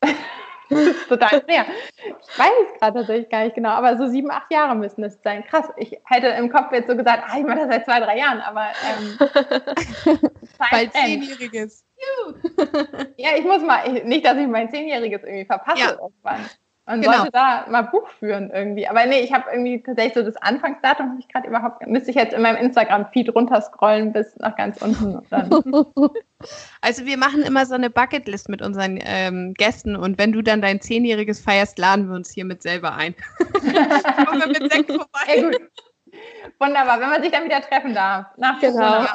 total 1.09 1.41
schwer. 1.43 1.65
Ich 1.97 2.39
weiß 2.39 2.51
es 2.65 2.79
gerade 2.79 2.99
tatsächlich 2.99 3.29
gar 3.29 3.43
nicht 3.43 3.55
genau, 3.55 3.69
aber 3.69 3.97
so 3.97 4.07
sieben, 4.07 4.31
acht 4.31 4.51
Jahre 4.51 4.75
müssen 4.75 5.03
es 5.03 5.21
sein. 5.23 5.43
Krass, 5.45 5.67
ich 5.77 5.99
hätte 6.05 6.27
im 6.27 6.51
Kopf 6.51 6.71
jetzt 6.71 6.87
so 6.87 6.95
gesagt, 6.95 7.23
ah, 7.27 7.37
ich 7.37 7.45
mache 7.45 7.59
das 7.59 7.69
seit 7.69 7.85
zwei, 7.85 7.99
drei 7.99 8.17
Jahren, 8.17 8.39
aber 8.41 8.67
ähm, 8.87 9.17
Bald 10.71 10.93
zehnjähriges. 10.93 11.83
ja, 13.17 13.29
ich 13.37 13.43
muss 13.43 13.63
mal, 13.63 13.91
nicht, 14.03 14.25
dass 14.25 14.37
ich 14.37 14.47
mein 14.47 14.69
Zehnjähriges 14.69 15.23
irgendwie 15.23 15.45
verpasse 15.45 15.81
ja. 15.81 15.91
irgendwann. 15.91 16.49
Man 16.89 17.01
genau. 17.01 17.17
sollte 17.17 17.31
da 17.33 17.67
mal 17.69 17.83
Buch 17.83 18.09
führen 18.17 18.49
irgendwie. 18.49 18.87
Aber 18.87 19.05
nee, 19.05 19.19
ich 19.19 19.31
habe 19.31 19.45
irgendwie 19.51 19.83
tatsächlich 19.83 20.15
so 20.15 20.23
das 20.23 20.35
Anfangsdatum 20.37 21.11
habe 21.11 21.19
ich 21.19 21.27
gerade 21.27 21.47
überhaupt, 21.47 21.85
müsste 21.85 22.09
ich 22.09 22.15
jetzt 22.15 22.33
in 22.33 22.41
meinem 22.41 22.57
Instagram-Feed 22.57 23.35
runterscrollen 23.35 24.11
bis 24.11 24.35
nach 24.37 24.55
ganz 24.55 24.81
unten. 24.81 25.21
also 26.81 27.05
wir 27.05 27.17
machen 27.17 27.43
immer 27.43 27.67
so 27.67 27.75
eine 27.75 27.91
Bucketlist 27.91 28.49
mit 28.49 28.63
unseren 28.63 28.97
ähm, 29.03 29.53
Gästen 29.53 29.95
und 29.95 30.17
wenn 30.17 30.31
du 30.31 30.41
dann 30.41 30.63
dein 30.63 30.81
Zehnjähriges 30.81 31.39
feierst, 31.39 31.77
laden 31.77 32.09
wir 32.09 32.15
uns 32.15 32.31
hiermit 32.31 32.63
selber 32.63 32.95
ein. 32.95 33.13
Kommen 33.53 34.39
wir 34.39 34.47
mit 34.47 34.73
Sekt 34.73 34.91
vorbei. 34.91 35.41
Gut. 35.43 35.69
Wunderbar, 36.57 36.99
wenn 37.01 37.09
man 37.09 37.21
sich 37.21 37.31
dann 37.31 37.43
wieder 37.43 37.61
treffen 37.61 37.93
darf. 37.93 38.35
Nach 38.37 38.59
genau. 38.59 39.05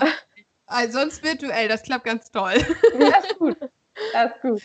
Also 0.66 1.00
sonst 1.00 1.24
virtuell, 1.24 1.66
das 1.66 1.82
klappt 1.82 2.04
ganz 2.04 2.30
toll. 2.30 2.54
Das 3.00 3.24
ist 3.24 3.38
gut. 3.40 3.56
Das 4.12 4.30
ist 4.30 4.42
gut. 4.42 4.62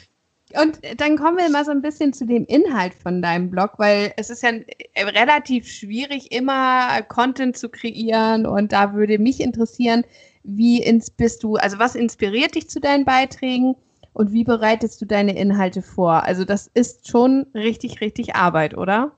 Und 0.57 0.79
dann 0.97 1.17
kommen 1.17 1.37
wir 1.37 1.49
mal 1.49 1.63
so 1.63 1.71
ein 1.71 1.81
bisschen 1.81 2.11
zu 2.13 2.25
dem 2.25 2.45
Inhalt 2.45 2.93
von 2.93 3.21
deinem 3.21 3.51
Blog, 3.51 3.73
weil 3.77 4.13
es 4.17 4.29
ist 4.29 4.41
ja 4.41 4.51
relativ 4.97 5.67
schwierig, 5.67 6.31
immer 6.31 7.01
Content 7.03 7.57
zu 7.57 7.69
kreieren. 7.69 8.45
Und 8.45 8.71
da 8.71 8.93
würde 8.93 9.19
mich 9.19 9.41
interessieren, 9.41 10.03
wie 10.43 10.81
ins 10.81 11.11
bist 11.11 11.43
du, 11.43 11.55
also 11.55 11.77
was 11.77 11.95
inspiriert 11.95 12.55
dich 12.55 12.69
zu 12.69 12.79
deinen 12.79 13.05
Beiträgen 13.05 13.75
und 14.13 14.33
wie 14.33 14.43
bereitest 14.43 15.01
du 15.01 15.05
deine 15.05 15.37
Inhalte 15.37 15.81
vor? 15.81 16.23
Also 16.23 16.45
das 16.45 16.67
ist 16.73 17.07
schon 17.07 17.45
richtig, 17.53 18.01
richtig 18.01 18.35
Arbeit, 18.35 18.75
oder? 18.75 19.11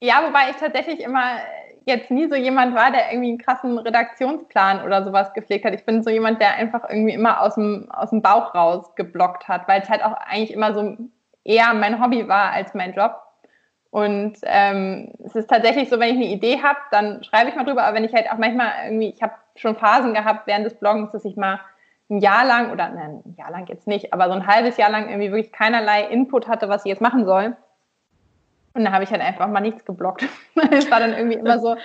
Ja, 0.00 0.22
wobei 0.26 0.50
ich 0.50 0.56
tatsächlich 0.56 1.00
immer 1.00 1.38
jetzt 1.86 2.10
nie 2.10 2.28
so 2.28 2.34
jemand 2.34 2.74
war, 2.74 2.90
der 2.90 3.10
irgendwie 3.12 3.30
einen 3.30 3.38
krassen 3.38 3.78
Redaktionsplan 3.78 4.84
oder 4.84 5.04
sowas 5.04 5.32
gepflegt 5.34 5.64
hat. 5.64 5.74
Ich 5.74 5.84
bin 5.84 6.02
so 6.02 6.10
jemand, 6.10 6.40
der 6.40 6.54
einfach 6.54 6.88
irgendwie 6.88 7.14
immer 7.14 7.40
aus 7.40 7.54
dem, 7.54 7.90
aus 7.90 8.10
dem 8.10 8.22
Bauch 8.22 8.54
raus 8.54 8.94
geblockt 8.94 9.48
hat, 9.48 9.68
weil 9.68 9.82
es 9.82 9.88
halt 9.88 10.04
auch 10.04 10.12
eigentlich 10.12 10.52
immer 10.52 10.74
so 10.74 10.96
eher 11.44 11.74
mein 11.74 12.02
Hobby 12.02 12.28
war 12.28 12.50
als 12.52 12.74
mein 12.74 12.94
Job. 12.94 13.20
Und 13.90 14.38
ähm, 14.42 15.12
es 15.24 15.36
ist 15.36 15.48
tatsächlich 15.48 15.88
so, 15.88 16.00
wenn 16.00 16.08
ich 16.08 16.16
eine 16.16 16.34
Idee 16.34 16.60
habe, 16.62 16.78
dann 16.90 17.22
schreibe 17.22 17.50
ich 17.50 17.54
mal 17.54 17.64
drüber, 17.64 17.84
aber 17.84 17.96
wenn 17.96 18.04
ich 18.04 18.12
halt 18.12 18.28
auch 18.28 18.38
manchmal 18.38 18.72
irgendwie, 18.86 19.10
ich 19.10 19.22
habe 19.22 19.34
schon 19.54 19.76
Phasen 19.76 20.14
gehabt 20.14 20.46
während 20.46 20.66
des 20.66 20.74
Bloggens, 20.74 21.12
dass 21.12 21.24
ich 21.24 21.36
mal 21.36 21.60
ein 22.10 22.18
Jahr 22.18 22.44
lang 22.44 22.72
oder 22.72 22.88
nein, 22.88 23.22
ein 23.24 23.36
Jahr 23.38 23.50
lang 23.50 23.66
jetzt 23.68 23.86
nicht, 23.86 24.12
aber 24.12 24.26
so 24.26 24.32
ein 24.32 24.46
halbes 24.46 24.76
Jahr 24.78 24.90
lang 24.90 25.08
irgendwie 25.08 25.30
wirklich 25.30 25.52
keinerlei 25.52 26.02
Input 26.08 26.48
hatte, 26.48 26.68
was 26.68 26.84
ich 26.84 26.90
jetzt 26.90 27.00
machen 27.00 27.24
soll. 27.24 27.56
Und 28.74 28.84
da 28.84 28.92
habe 28.92 29.04
ich 29.04 29.10
halt 29.10 29.22
einfach 29.22 29.48
mal 29.48 29.60
nichts 29.60 29.84
geblockt. 29.84 30.26
Es 30.70 30.90
war 30.90 31.00
dann 31.00 31.14
irgendwie 31.14 31.38
immer 31.38 31.58
so, 31.58 31.76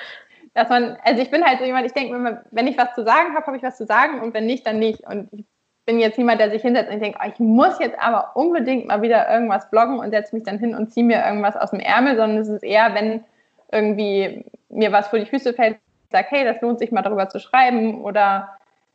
dass 0.53 0.69
man, 0.69 0.98
also 1.03 1.22
ich 1.22 1.29
bin 1.29 1.46
halt 1.46 1.60
so 1.60 1.65
jemand, 1.65 1.86
ich 1.86 1.93
denke, 1.93 2.43
wenn 2.51 2.67
ich 2.67 2.77
was 2.77 2.93
zu 2.96 3.03
sagen 3.03 3.36
habe, 3.36 3.46
habe 3.46 3.58
ich 3.58 3.63
was 3.63 3.77
zu 3.77 3.86
sagen 3.86 4.22
und 4.22 4.34
wenn 4.34 4.46
nicht, 4.46 4.65
dann 4.65 4.79
nicht. 4.79 5.05
Und 5.08 5.29
ich 5.31 5.46
bin 5.86 6.00
jetzt 6.00 6.17
niemand, 6.17 6.39
der 6.39 6.51
sich 6.51 6.62
hinsetzt 6.62 6.91
und 6.91 7.00
denkt, 7.00 7.19
oh, 7.24 7.27
ich 7.27 7.39
muss 7.39 7.79
jetzt 7.79 8.00
aber 8.00 8.36
unbedingt 8.36 8.88
mal 8.88 9.01
wieder 9.01 9.31
irgendwas 9.31 9.69
bloggen 9.69 10.00
und 10.00 10.12
setze 10.12 10.36
mich 10.36 10.43
dann 10.43 10.60
hin 10.60 10.75
und 10.75 10.91
ziehe 10.91 11.05
mir 11.05 11.24
irgendwas 11.25 11.55
aus 11.55 11.72
dem 11.72 11.79
Ärmel, 11.79 12.15
sondern 12.15 12.38
es 12.39 12.48
ist 12.48 12.63
eher, 12.63 12.93
wenn 12.93 13.24
irgendwie 13.72 14.46
mir 14.69 14.91
was 14.91 15.08
vor 15.08 15.19
die 15.19 15.25
Füße 15.25 15.53
fällt, 15.53 15.77
ich 16.05 16.12
sage, 16.12 16.27
hey, 16.29 16.43
das 16.43 16.60
lohnt 16.62 16.79
sich 16.79 16.91
mal 16.91 17.03
darüber 17.03 17.29
zu 17.29 17.39
schreiben 17.39 18.03
oder 18.03 18.50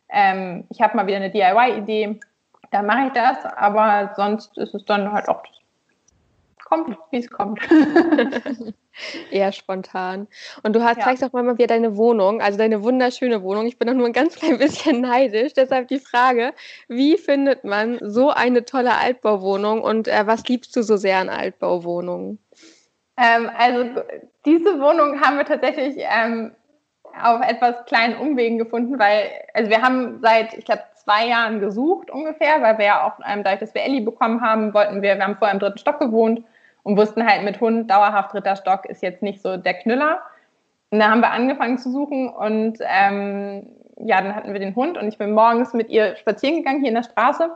ähm, 0.08 0.64
ich 0.70 0.80
habe 0.80 0.96
mal 0.96 1.06
wieder 1.06 1.16
eine 1.16 1.30
DIY-Idee, 1.30 2.20
dann 2.70 2.86
mache 2.86 3.06
ich 3.06 3.12
das, 3.12 3.44
aber 3.44 4.12
sonst 4.16 4.58
ist 4.58 4.74
es 4.74 4.84
dann 4.84 5.12
halt 5.12 5.28
auch 5.28 5.42
kommt, 6.64 6.96
wie 7.10 7.18
es 7.18 7.30
kommt. 7.30 7.60
Eher 9.30 9.52
spontan. 9.52 10.28
Und 10.62 10.74
du 10.74 10.82
hast, 10.82 10.98
ja. 10.98 11.04
zeigst 11.04 11.22
doch 11.22 11.32
mal 11.32 11.58
wieder 11.58 11.66
deine 11.66 11.96
Wohnung, 11.96 12.40
also 12.40 12.58
deine 12.58 12.82
wunderschöne 12.82 13.42
Wohnung. 13.42 13.66
Ich 13.66 13.78
bin 13.78 13.88
doch 13.88 13.94
nur 13.94 14.06
ein 14.06 14.12
ganz 14.12 14.36
klein 14.36 14.58
bisschen 14.58 15.00
neidisch. 15.00 15.54
Deshalb 15.54 15.88
die 15.88 15.98
Frage, 15.98 16.52
wie 16.88 17.16
findet 17.16 17.64
man 17.64 17.98
so 18.02 18.30
eine 18.30 18.64
tolle 18.64 18.96
Altbauwohnung 18.96 19.82
und 19.82 20.08
äh, 20.08 20.26
was 20.26 20.46
liebst 20.48 20.74
du 20.76 20.82
so 20.82 20.96
sehr 20.96 21.18
an 21.18 21.28
Altbauwohnungen? 21.28 22.38
Ähm, 23.16 23.50
also 23.56 24.02
diese 24.44 24.80
Wohnung 24.80 25.20
haben 25.20 25.36
wir 25.36 25.44
tatsächlich 25.44 25.96
ähm, 25.98 26.52
auf 27.22 27.40
etwas 27.46 27.84
kleinen 27.86 28.16
Umwegen 28.16 28.58
gefunden, 28.58 28.98
weil 28.98 29.30
also 29.52 29.70
wir 29.70 29.82
haben 29.82 30.20
seit, 30.20 30.54
ich 30.54 30.64
glaube, 30.64 30.82
zwei 30.96 31.26
Jahren 31.28 31.60
gesucht 31.60 32.10
ungefähr, 32.10 32.62
weil 32.62 32.78
wir 32.78 32.86
ja 32.86 33.06
auch 33.06 33.18
ähm, 33.26 33.44
dadurch, 33.44 33.60
dass 33.60 33.74
wir 33.74 33.82
Ellie 33.82 34.00
bekommen 34.00 34.40
haben, 34.40 34.74
wollten 34.74 35.02
wir, 35.02 35.16
wir 35.16 35.24
haben 35.24 35.36
vorher 35.36 35.54
im 35.54 35.60
dritten 35.60 35.78
Stock 35.78 36.00
gewohnt 36.00 36.42
und 36.84 36.96
wussten 36.96 37.26
halt 37.26 37.42
mit 37.42 37.60
Hund 37.60 37.90
dauerhaft 37.90 38.32
dritter 38.32 38.54
Stock 38.54 38.84
ist 38.84 39.02
jetzt 39.02 39.22
nicht 39.22 39.42
so 39.42 39.56
der 39.56 39.74
Knüller. 39.74 40.20
Und 40.90 41.00
da 41.00 41.10
haben 41.10 41.22
wir 41.22 41.32
angefangen 41.32 41.78
zu 41.78 41.90
suchen 41.90 42.28
und 42.28 42.78
ähm, 42.80 43.66
ja, 43.96 44.20
dann 44.20 44.36
hatten 44.36 44.52
wir 44.52 44.60
den 44.60 44.76
Hund 44.76 44.96
und 44.96 45.08
ich 45.08 45.18
bin 45.18 45.32
morgens 45.32 45.72
mit 45.72 45.88
ihr 45.88 46.14
spazieren 46.16 46.56
gegangen 46.56 46.80
hier 46.80 46.90
in 46.90 46.94
der 46.94 47.02
Straße 47.02 47.50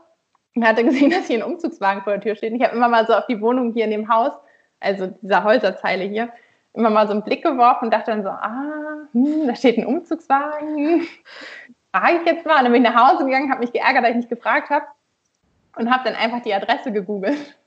und 0.57 0.67
hatte 0.67 0.85
gesehen, 0.85 1.11
dass 1.13 1.27
hier 1.27 1.39
ein 1.39 1.51
Umzugswagen 1.51 2.03
vor 2.03 2.15
der 2.15 2.23
Tür 2.23 2.35
steht. 2.35 2.53
Und 2.53 2.61
ich 2.61 2.67
habe 2.67 2.75
immer 2.75 2.89
mal 2.89 3.07
so 3.07 3.15
auf 3.15 3.27
die 3.27 3.41
Wohnung 3.41 3.73
hier 3.75 3.85
in 3.85 3.91
dem 3.91 4.09
Haus, 4.09 4.33
also 4.81 5.09
dieser 5.23 5.45
Häuserzeile 5.45 6.05
hier, 6.05 6.31
immer 6.73 6.91
mal 6.91 7.07
so 7.07 7.13
einen 7.13 7.23
Blick 7.23 7.45
geworfen 7.45 7.87
und 7.87 7.91
dachte 7.93 8.11
dann 8.11 8.23
so, 8.23 8.31
ah, 8.31 9.09
hm, 9.13 9.47
da 9.47 9.55
steht 9.55 9.79
ein 9.79 9.87
Umzugswagen. 9.87 11.07
Frage 11.95 12.19
ich 12.21 12.27
jetzt 12.27 12.47
mal. 12.47 12.59
Und 12.59 12.65
dann 12.65 12.73
bin 12.73 12.85
ich 12.85 12.91
nach 12.91 13.13
Hause 13.13 13.25
gegangen, 13.25 13.51
habe 13.51 13.61
mich 13.61 13.73
geärgert, 13.73 14.05
dass 14.05 14.11
ich 14.11 14.17
nicht 14.17 14.29
gefragt 14.29 14.71
habe 14.71 14.87
und 15.77 15.91
habe 15.91 16.05
dann 16.05 16.15
einfach 16.15 16.41
die 16.43 16.55
Adresse 16.55 16.93
gegoogelt 16.93 17.58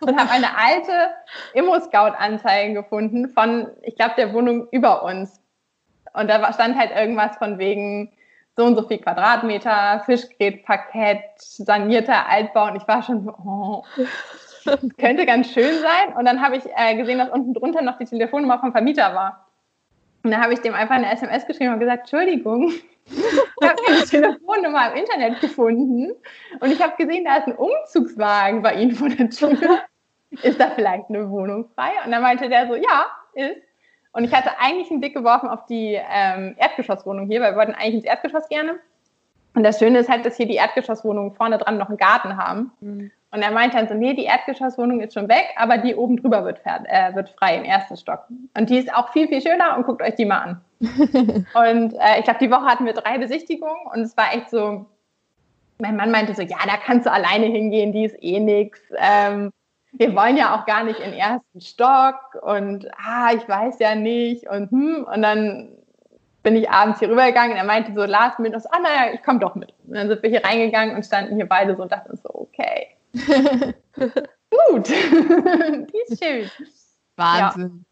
und 0.00 0.18
habe 0.18 0.30
eine 0.30 0.56
alte 0.56 1.10
Immo-Scout-Anzeige 1.54 2.74
gefunden 2.74 3.28
von, 3.30 3.68
ich 3.82 3.96
glaube, 3.96 4.14
der 4.16 4.32
Wohnung 4.32 4.68
über 4.70 5.02
uns. 5.04 5.40
Und 6.14 6.28
da 6.28 6.52
stand 6.52 6.76
halt 6.76 6.90
irgendwas 6.90 7.36
von 7.36 7.58
wegen 7.58 8.12
so 8.56 8.64
und 8.64 8.76
so 8.76 8.86
viel 8.86 8.98
Quadratmeter, 8.98 10.02
Fischgrätparkett, 10.04 11.22
sanierter 11.38 12.28
Altbau. 12.28 12.66
Und 12.66 12.76
ich 12.76 12.86
war 12.86 13.02
schon 13.02 13.24
so, 13.24 13.32
oh, 13.44 13.84
könnte 14.98 15.26
ganz 15.26 15.52
schön 15.52 15.78
sein. 15.80 16.16
Und 16.16 16.24
dann 16.24 16.42
habe 16.42 16.56
ich 16.56 16.64
äh, 16.76 16.96
gesehen, 16.96 17.18
dass 17.18 17.30
unten 17.30 17.54
drunter 17.54 17.82
noch 17.82 17.98
die 17.98 18.04
Telefonnummer 18.04 18.58
vom 18.58 18.72
Vermieter 18.72 19.14
war. 19.14 19.46
Und 20.22 20.30
dann 20.30 20.42
habe 20.42 20.52
ich 20.52 20.60
dem 20.60 20.74
einfach 20.74 20.94
eine 20.94 21.10
SMS 21.10 21.46
geschrieben 21.46 21.72
und 21.72 21.80
gesagt, 21.80 22.12
Entschuldigung, 22.12 22.72
ich 23.06 23.68
habe 23.68 23.76
die 23.88 24.08
Telefonnummer 24.08 24.92
im 24.92 24.98
Internet 24.98 25.40
gefunden 25.40 26.12
und 26.60 26.70
ich 26.70 26.80
habe 26.82 26.96
gesehen, 26.96 27.24
da 27.24 27.36
ist 27.36 27.46
ein 27.46 27.56
Umzugswagen 27.56 28.62
bei 28.62 28.74
Ihnen 28.74 28.92
vor 28.92 29.08
der 29.08 29.30
Tür. 29.30 29.80
Ist 30.42 30.58
da 30.58 30.70
vielleicht 30.70 31.10
eine 31.10 31.28
Wohnung 31.30 31.68
frei? 31.74 31.90
Und 32.04 32.12
dann 32.12 32.22
meinte 32.22 32.48
der 32.48 32.66
so, 32.66 32.74
ja, 32.74 33.06
ist. 33.34 33.60
Und 34.12 34.24
ich 34.24 34.32
hatte 34.32 34.58
eigentlich 34.58 34.90
einen 34.90 35.00
Blick 35.00 35.14
geworfen 35.14 35.48
auf 35.48 35.66
die 35.66 35.98
ähm, 36.10 36.54
Erdgeschosswohnung 36.58 37.26
hier, 37.28 37.40
weil 37.40 37.52
wir 37.52 37.58
wollten 37.58 37.74
eigentlich 37.74 37.94
ins 37.94 38.04
Erdgeschoss 38.04 38.48
gerne. 38.48 38.78
Und 39.54 39.62
das 39.62 39.78
Schöne 39.78 39.98
ist 39.98 40.08
halt, 40.08 40.24
dass 40.24 40.36
hier 40.36 40.46
die 40.46 40.54
Erdgeschosswohnungen 40.54 41.34
vorne 41.34 41.58
dran 41.58 41.78
noch 41.78 41.88
einen 41.88 41.98
Garten 41.98 42.36
haben. 42.36 42.72
Mhm. 42.80 43.10
Und 43.34 43.40
er 43.40 43.50
meinte 43.50 43.78
dann 43.78 43.88
so, 43.88 43.94
nee, 43.94 44.12
die 44.12 44.24
Erdgeschosswohnung 44.24 45.00
ist 45.00 45.14
schon 45.14 45.28
weg, 45.28 45.46
aber 45.56 45.78
die 45.78 45.94
oben 45.94 46.18
drüber 46.18 46.44
wird, 46.44 46.60
äh, 46.64 47.14
wird 47.14 47.30
frei 47.30 47.56
im 47.56 47.64
ersten 47.64 47.96
Stock. 47.96 48.26
Und 48.56 48.68
die 48.68 48.76
ist 48.76 48.94
auch 48.94 49.10
viel, 49.12 49.26
viel 49.26 49.40
schöner 49.40 49.74
und 49.76 49.84
guckt 49.84 50.02
euch 50.02 50.14
die 50.16 50.26
mal 50.26 50.38
an. 50.38 50.60
und 50.80 51.94
äh, 51.94 52.18
ich 52.18 52.24
glaube, 52.24 52.40
die 52.40 52.50
Woche 52.50 52.66
hatten 52.66 52.84
wir 52.84 52.92
drei 52.92 53.16
Besichtigungen 53.16 53.86
und 53.92 54.00
es 54.00 54.16
war 54.18 54.34
echt 54.34 54.50
so, 54.50 54.84
mein 55.78 55.96
Mann 55.96 56.10
meinte 56.10 56.34
so, 56.34 56.42
ja, 56.42 56.58
da 56.66 56.76
kannst 56.76 57.06
du 57.06 57.12
alleine 57.12 57.46
hingehen, 57.46 57.92
die 57.92 58.04
ist 58.04 58.16
eh 58.22 58.38
nix. 58.38 58.80
Ähm, 58.98 59.50
wir 59.92 60.14
wollen 60.14 60.36
ja 60.36 60.54
auch 60.54 60.66
gar 60.66 60.84
nicht 60.84 61.00
in 61.00 61.12
den 61.12 61.18
ersten 61.18 61.60
Stock 61.62 62.38
und 62.42 62.86
ah, 62.98 63.30
ich 63.34 63.48
weiß 63.48 63.78
ja 63.78 63.94
nicht 63.94 64.48
und 64.48 64.70
hm, 64.70 65.06
und 65.10 65.22
dann 65.22 65.70
bin 66.42 66.56
ich 66.56 66.68
abends 66.68 66.98
hier 66.98 67.08
rübergegangen 67.08 67.52
und 67.52 67.58
er 67.58 67.64
meinte 67.64 67.94
so 67.94 68.04
last 68.04 68.38
minute, 68.38 68.62
ah 68.70 68.78
naja, 68.78 69.14
ich 69.14 69.22
komme 69.22 69.38
doch 69.38 69.54
mit. 69.54 69.72
Und 69.86 69.94
dann 69.94 70.08
sind 70.08 70.22
wir 70.22 70.30
hier 70.30 70.44
reingegangen 70.44 70.96
und 70.96 71.06
standen 71.06 71.36
hier 71.36 71.48
beide 71.48 71.76
so 71.76 71.82
und 71.82 71.92
dachten 71.92 72.16
so, 72.16 72.28
okay, 72.34 72.88
Gut. 73.12 74.88
Die 74.88 75.98
ist 76.08 76.22
schön. 76.22 76.50
Wahnsinn. 77.16 77.84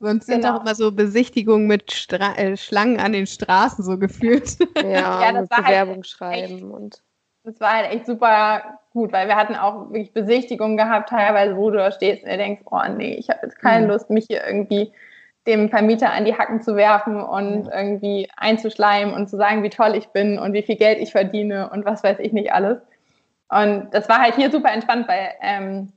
Ja. 0.00 0.06
Sonst 0.06 0.26
sind 0.26 0.42
genau. 0.42 0.56
auch 0.56 0.60
immer 0.62 0.74
so 0.74 0.92
Besichtigungen 0.92 1.66
mit 1.66 1.92
Stra 1.92 2.34
äh, 2.36 2.56
Schlangen 2.56 3.00
an 3.00 3.12
den 3.12 3.26
Straßen 3.26 3.82
so 3.84 3.98
gefühlt. 3.98 4.58
Ja, 4.76 4.82
ja 5.22 5.32
das 5.32 5.50
war 5.50 5.58
halt 5.58 5.66
Bewerbung 5.66 5.94
halt 5.96 6.06
schreiben. 6.06 6.54
Echt, 6.56 6.62
und 6.64 7.02
das 7.44 7.60
war 7.60 7.72
halt 7.72 7.92
echt 7.92 8.06
super 8.06 8.78
gut, 8.92 9.12
weil 9.12 9.28
wir 9.28 9.36
hatten 9.36 9.54
auch 9.54 9.90
wirklich 9.90 10.12
Besichtigungen 10.12 10.76
gehabt, 10.76 11.10
teilweise, 11.10 11.56
wo 11.56 11.70
du 11.70 11.78
da 11.78 11.90
stehst 11.90 12.22
und 12.22 12.30
dir 12.30 12.36
denkst, 12.36 12.62
oh 12.70 12.80
nee, 12.96 13.14
ich 13.14 13.28
habe 13.28 13.40
jetzt 13.42 13.58
keine 13.58 13.86
mhm. 13.86 13.92
Lust, 13.92 14.10
mich 14.10 14.26
hier 14.26 14.46
irgendwie 14.46 14.92
dem 15.46 15.68
Vermieter 15.68 16.10
an 16.10 16.24
die 16.24 16.36
Hacken 16.36 16.62
zu 16.62 16.74
werfen 16.74 17.20
und 17.20 17.68
irgendwie 17.68 18.28
einzuschleimen 18.36 19.14
und 19.14 19.28
zu 19.28 19.36
sagen, 19.36 19.62
wie 19.62 19.70
toll 19.70 19.94
ich 19.94 20.08
bin 20.08 20.38
und 20.38 20.54
wie 20.54 20.62
viel 20.62 20.76
Geld 20.76 20.98
ich 20.98 21.12
verdiene 21.12 21.70
und 21.70 21.84
was 21.84 22.02
weiß 22.02 22.18
ich 22.20 22.32
nicht 22.32 22.52
alles. 22.52 22.78
Und 23.54 23.90
das 23.92 24.08
war 24.08 24.20
halt 24.20 24.34
hier 24.34 24.50
super 24.50 24.72
entspannt, 24.72 25.06
weil 25.06 25.30
ähm, 25.40 25.92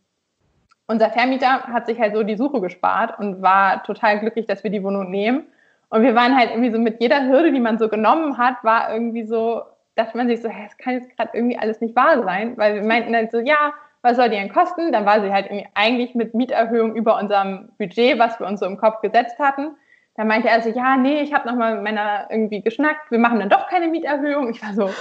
unser 0.85 1.09
Vermieter 1.09 1.63
hat 1.63 1.87
sich 1.87 1.99
halt 1.99 2.13
so 2.13 2.21
die 2.21 2.35
Suche 2.35 2.61
gespart 2.61 3.17
und 3.19 3.41
war 3.41 3.83
total 3.83 4.19
glücklich, 4.19 4.45
dass 4.45 4.63
wir 4.63 4.69
die 4.69 4.83
Wohnung 4.83 5.09
nehmen. 5.09 5.47
Und 5.89 6.03
wir 6.03 6.13
waren 6.13 6.37
halt 6.37 6.51
irgendwie 6.51 6.69
so 6.69 6.77
mit 6.77 7.01
jeder 7.01 7.27
Hürde, 7.27 7.51
die 7.51 7.59
man 7.59 7.79
so 7.79 7.89
genommen 7.89 8.37
hat, 8.37 8.63
war 8.63 8.93
irgendwie 8.93 9.25
so, 9.25 9.63
dachte 9.95 10.15
man 10.17 10.27
sich 10.27 10.41
so, 10.41 10.49
das 10.49 10.77
kann 10.77 10.95
jetzt 10.95 11.17
gerade 11.17 11.31
irgendwie 11.33 11.57
alles 11.57 11.81
nicht 11.81 11.95
wahr 11.95 12.21
sein, 12.21 12.55
weil 12.57 12.75
wir 12.75 12.83
meinten 12.83 13.13
dann 13.13 13.29
so, 13.31 13.39
ja, 13.39 13.73
was 14.03 14.17
soll 14.17 14.29
die 14.29 14.35
denn 14.35 14.53
kosten? 14.53 14.91
Dann 14.91 15.07
war 15.07 15.21
sie 15.21 15.33
halt 15.33 15.47
irgendwie 15.47 15.67
eigentlich 15.73 16.13
mit 16.13 16.35
Mieterhöhung 16.35 16.95
über 16.95 17.17
unserem 17.17 17.69
Budget, 17.79 18.19
was 18.19 18.39
wir 18.39 18.45
uns 18.45 18.59
so 18.59 18.67
im 18.67 18.77
Kopf 18.77 19.01
gesetzt 19.01 19.39
hatten. 19.39 19.75
Dann 20.15 20.27
meinte 20.27 20.47
er 20.47 20.61
so, 20.61 20.69
ja, 20.69 20.95
nee, 20.95 21.21
ich 21.21 21.33
habe 21.33 21.47
nochmal 21.47 21.73
mit 21.73 21.83
meiner 21.83 22.27
irgendwie 22.29 22.61
geschnackt, 22.61 23.09
wir 23.09 23.19
machen 23.19 23.39
dann 23.39 23.49
doch 23.49 23.67
keine 23.67 23.87
Mieterhöhung. 23.87 24.51
Ich 24.51 24.61
war 24.61 24.73
so, 24.73 24.91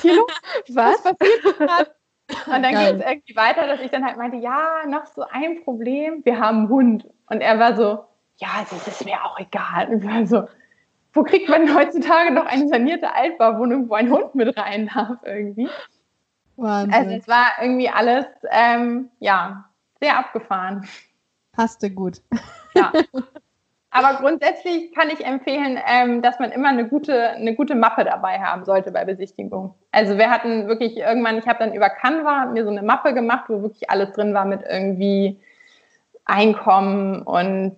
Kilo? 0.00 0.26
Was? 0.68 1.04
Was 1.04 1.16
passiert 1.16 1.58
gerade? 1.58 1.94
Und 2.46 2.62
dann 2.62 2.74
ging 2.74 3.00
es 3.00 3.04
irgendwie 3.04 3.36
weiter, 3.36 3.66
dass 3.66 3.80
ich 3.80 3.90
dann 3.90 4.04
halt 4.04 4.16
meinte, 4.16 4.36
ja, 4.36 4.86
noch 4.86 5.06
so 5.06 5.22
ein 5.30 5.64
Problem, 5.64 6.24
wir 6.24 6.38
haben 6.38 6.58
einen 6.58 6.68
Hund. 6.68 7.06
Und 7.28 7.40
er 7.40 7.58
war 7.58 7.74
so, 7.74 8.04
ja, 8.36 8.64
das 8.70 8.86
ist 8.86 9.04
mir 9.04 9.24
auch 9.24 9.38
egal. 9.38 9.88
Und 9.88 10.04
ich 10.04 10.08
war 10.08 10.26
so, 10.26 10.48
wo 11.12 11.22
kriegt 11.24 11.48
man 11.48 11.74
heutzutage 11.74 12.32
noch 12.32 12.46
eine 12.46 12.68
sanierte 12.68 13.12
Altbauwohnung, 13.12 13.88
wo 13.88 13.94
ein 13.94 14.10
Hund 14.10 14.34
mit 14.34 14.56
rein 14.56 14.90
darf 14.94 15.18
irgendwie? 15.24 15.68
Wahnsinn. 16.56 16.94
Also 16.94 17.10
es 17.10 17.28
war 17.28 17.46
irgendwie 17.60 17.88
alles, 17.88 18.26
ähm, 18.50 19.10
ja, 19.18 19.64
sehr 20.00 20.18
abgefahren. 20.18 20.86
Passte 21.52 21.90
gut. 21.90 22.22
Ja. 22.74 22.92
Aber 23.90 24.18
grundsätzlich 24.20 24.94
kann 24.94 25.10
ich 25.10 25.24
empfehlen, 25.24 25.78
ähm, 25.84 26.22
dass 26.22 26.38
man 26.38 26.52
immer 26.52 26.68
eine 26.68 26.86
gute, 26.86 27.30
eine 27.30 27.56
gute 27.56 27.74
Mappe 27.74 28.04
dabei 28.04 28.38
haben 28.38 28.64
sollte 28.64 28.92
bei 28.92 29.04
Besichtigung. 29.04 29.74
Also 29.90 30.16
wir 30.16 30.30
hatten 30.30 30.68
wirklich 30.68 30.96
irgendwann, 30.96 31.38
ich 31.38 31.48
habe 31.48 31.58
dann 31.58 31.74
über 31.74 31.90
Canva 31.90 32.46
mir 32.46 32.62
so 32.64 32.70
eine 32.70 32.82
Mappe 32.82 33.14
gemacht, 33.14 33.46
wo 33.48 33.62
wirklich 33.62 33.90
alles 33.90 34.12
drin 34.12 34.32
war 34.32 34.44
mit 34.44 34.62
irgendwie 34.62 35.40
Einkommen 36.24 37.22
und 37.22 37.76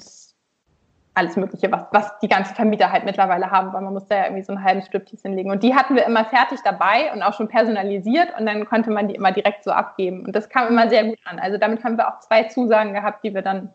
alles 1.15 1.37
Mögliche, 1.37 1.71
was, 1.73 1.85
was 1.93 2.19
die 2.21 2.29
ganzen 2.29 2.55
Vermieter 2.55 2.91
halt 2.91 3.05
mittlerweile 3.05 3.51
haben, 3.51 3.73
weil 3.73 3.83
man 3.83 3.93
muss 3.95 4.07
da 4.07 4.17
ja 4.17 4.25
irgendwie 4.25 4.43
so 4.43 4.53
einen 4.53 4.65
halben 4.65 4.83
Striptease 4.83 5.23
hinlegen. 5.23 5.51
Und 5.51 5.63
die 5.63 5.75
hatten 5.75 5.95
wir 5.95 6.05
immer 6.07 6.25
fertig 6.27 6.61
dabei 6.63 7.13
und 7.13 7.23
auch 7.23 7.35
schon 7.35 7.49
personalisiert 7.49 8.29
und 8.39 8.47
dann 8.47 8.67
konnte 8.67 8.91
man 8.91 9.09
die 9.09 9.15
immer 9.15 9.33
direkt 9.33 9.65
so 9.65 9.71
abgeben. 9.71 10.27
Und 10.27 10.37
das 10.37 10.49
kam 10.49 10.69
immer 10.69 10.89
sehr 10.89 11.05
gut 11.05 11.19
an. 11.25 11.39
Also 11.39 11.59
damit 11.59 11.85
haben 11.85 11.97
wir 11.97 12.09
auch 12.09 12.21
zwei 12.21 12.45
Zusagen 12.45 12.95
gehabt, 12.95 13.25
die 13.25 13.35
wir 13.35 13.43
dann 13.43 13.73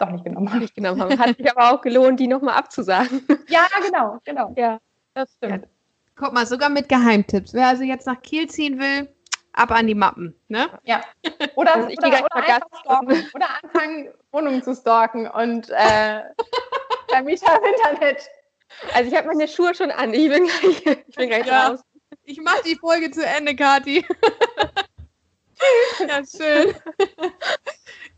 doch 0.00 0.10
nicht 0.10 0.24
genommen 0.24 0.50
haben. 0.50 0.58
Nicht 0.60 0.74
genommen 0.74 1.00
haben. 1.00 1.18
Hat 1.18 1.36
sich 1.36 1.50
aber 1.50 1.72
auch 1.72 1.80
gelohnt, 1.80 2.20
die 2.20 2.26
nochmal 2.26 2.54
abzusagen. 2.54 3.26
Ja, 3.48 3.66
genau, 3.84 4.18
genau. 4.24 4.52
Ja. 4.56 4.78
Das 5.14 5.32
stimmt. 5.34 5.66
Guck 6.16 6.32
mal, 6.32 6.46
sogar 6.46 6.68
mit 6.68 6.88
Geheimtipps. 6.88 7.54
Wer 7.54 7.68
also 7.68 7.82
jetzt 7.82 8.06
nach 8.06 8.20
Kiel 8.22 8.48
ziehen 8.48 8.78
will, 8.78 9.08
ab 9.52 9.70
an 9.72 9.86
die 9.86 9.94
Mappen. 9.94 10.34
Ne? 10.48 10.68
Ja. 10.84 11.00
Oder, 11.56 11.74
Also 11.76 11.88
ich 11.88 11.98
oder, 11.98 12.08
oder, 12.24 12.36
einfach 12.36 12.80
stalken. 12.80 13.30
oder 13.34 13.46
anfangen, 13.62 14.08
Wohnungen 14.32 14.62
zu 14.62 14.74
stalken 14.74 15.28
und 15.28 15.68
äh, 15.70 16.20
Vermieter 17.08 17.58
im 17.58 17.74
Internet. 17.74 18.28
Also 18.94 19.10
ich 19.10 19.16
habe 19.16 19.26
meine 19.28 19.48
Schuhe 19.48 19.74
schon 19.74 19.90
an. 19.90 20.14
Ich 20.14 20.28
bin 20.28 20.44
gleich, 20.44 20.86
ich 21.08 21.16
bin 21.16 21.28
gleich 21.28 21.46
Ja. 21.46 21.68
raus. 21.68 21.80
Ich 22.24 22.40
mache 22.40 22.62
die 22.64 22.76
Folge 22.76 23.10
zu 23.10 23.24
Ende, 23.26 23.56
Kathi. 23.56 24.04
ja, 26.08 26.20
schön. 26.24 26.74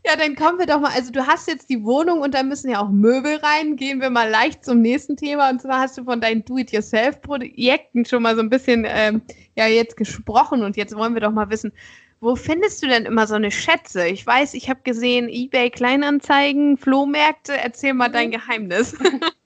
Ja, 0.05 0.17
dann 0.17 0.35
kommen 0.35 0.59
wir 0.59 0.65
doch 0.65 0.81
mal. 0.81 0.91
Also, 0.93 1.11
du 1.11 1.25
hast 1.25 1.47
jetzt 1.47 1.69
die 1.69 1.83
Wohnung 1.83 2.19
und 2.19 2.33
da 2.33 2.43
müssen 2.43 2.69
ja 2.69 2.81
auch 2.81 2.89
Möbel 2.89 3.37
rein. 3.37 3.77
Gehen 3.77 4.01
wir 4.01 4.09
mal 4.09 4.29
leicht 4.29 4.65
zum 4.65 4.81
nächsten 4.81 5.15
Thema. 5.15 5.49
Und 5.49 5.61
zwar 5.61 5.79
hast 5.79 5.97
du 5.97 6.03
von 6.03 6.19
deinen 6.19 6.43
Do-it-yourself-Projekten 6.43 8.03
schon 8.03 8.23
mal 8.23 8.35
so 8.35 8.41
ein 8.41 8.49
bisschen 8.49 8.85
ähm, 8.87 9.21
ja 9.55 9.67
jetzt 9.67 9.95
gesprochen. 9.95 10.63
Und 10.63 10.75
jetzt 10.75 10.95
wollen 10.95 11.13
wir 11.13 11.21
doch 11.21 11.31
mal 11.31 11.49
wissen, 11.49 11.71
wo 12.19 12.35
findest 12.35 12.83
du 12.83 12.87
denn 12.87 13.05
immer 13.05 13.27
so 13.27 13.35
eine 13.35 13.51
Schätze? 13.51 14.07
Ich 14.07 14.25
weiß, 14.25 14.53
ich 14.55 14.69
habe 14.69 14.81
gesehen, 14.83 15.29
eBay 15.29 15.69
Kleinanzeigen, 15.69 16.77
Flohmärkte. 16.77 17.53
Erzähl 17.57 17.93
mal 17.93 18.09
dein 18.09 18.31
Geheimnis. 18.31 18.95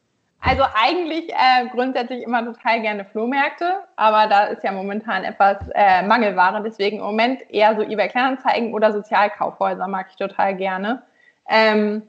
Also 0.48 0.64
eigentlich 0.74 1.30
äh, 1.34 1.68
grundsätzlich 1.74 2.24
immer 2.24 2.46
total 2.46 2.82
gerne 2.82 3.04
Flohmärkte, 3.04 3.82
aber 3.98 4.28
da 4.28 4.46
ist 4.46 4.64
ja 4.64 4.72
momentan 4.72 5.26
etwas 5.26 5.58
äh, 5.74 6.04
Mangelware. 6.04 6.64
Deswegen 6.64 7.00
im 7.00 7.04
Moment 7.04 7.42
eher 7.50 7.76
so 7.76 7.82
eBay 7.82 8.08
Kleinanzeigen 8.08 8.74
oder 8.74 8.94
Sozialkaufhäuser 8.94 9.90
mag 9.90 10.08
ich 10.10 10.16
total 10.16 10.56
gerne. 10.56 11.04
Ähm, 11.50 12.04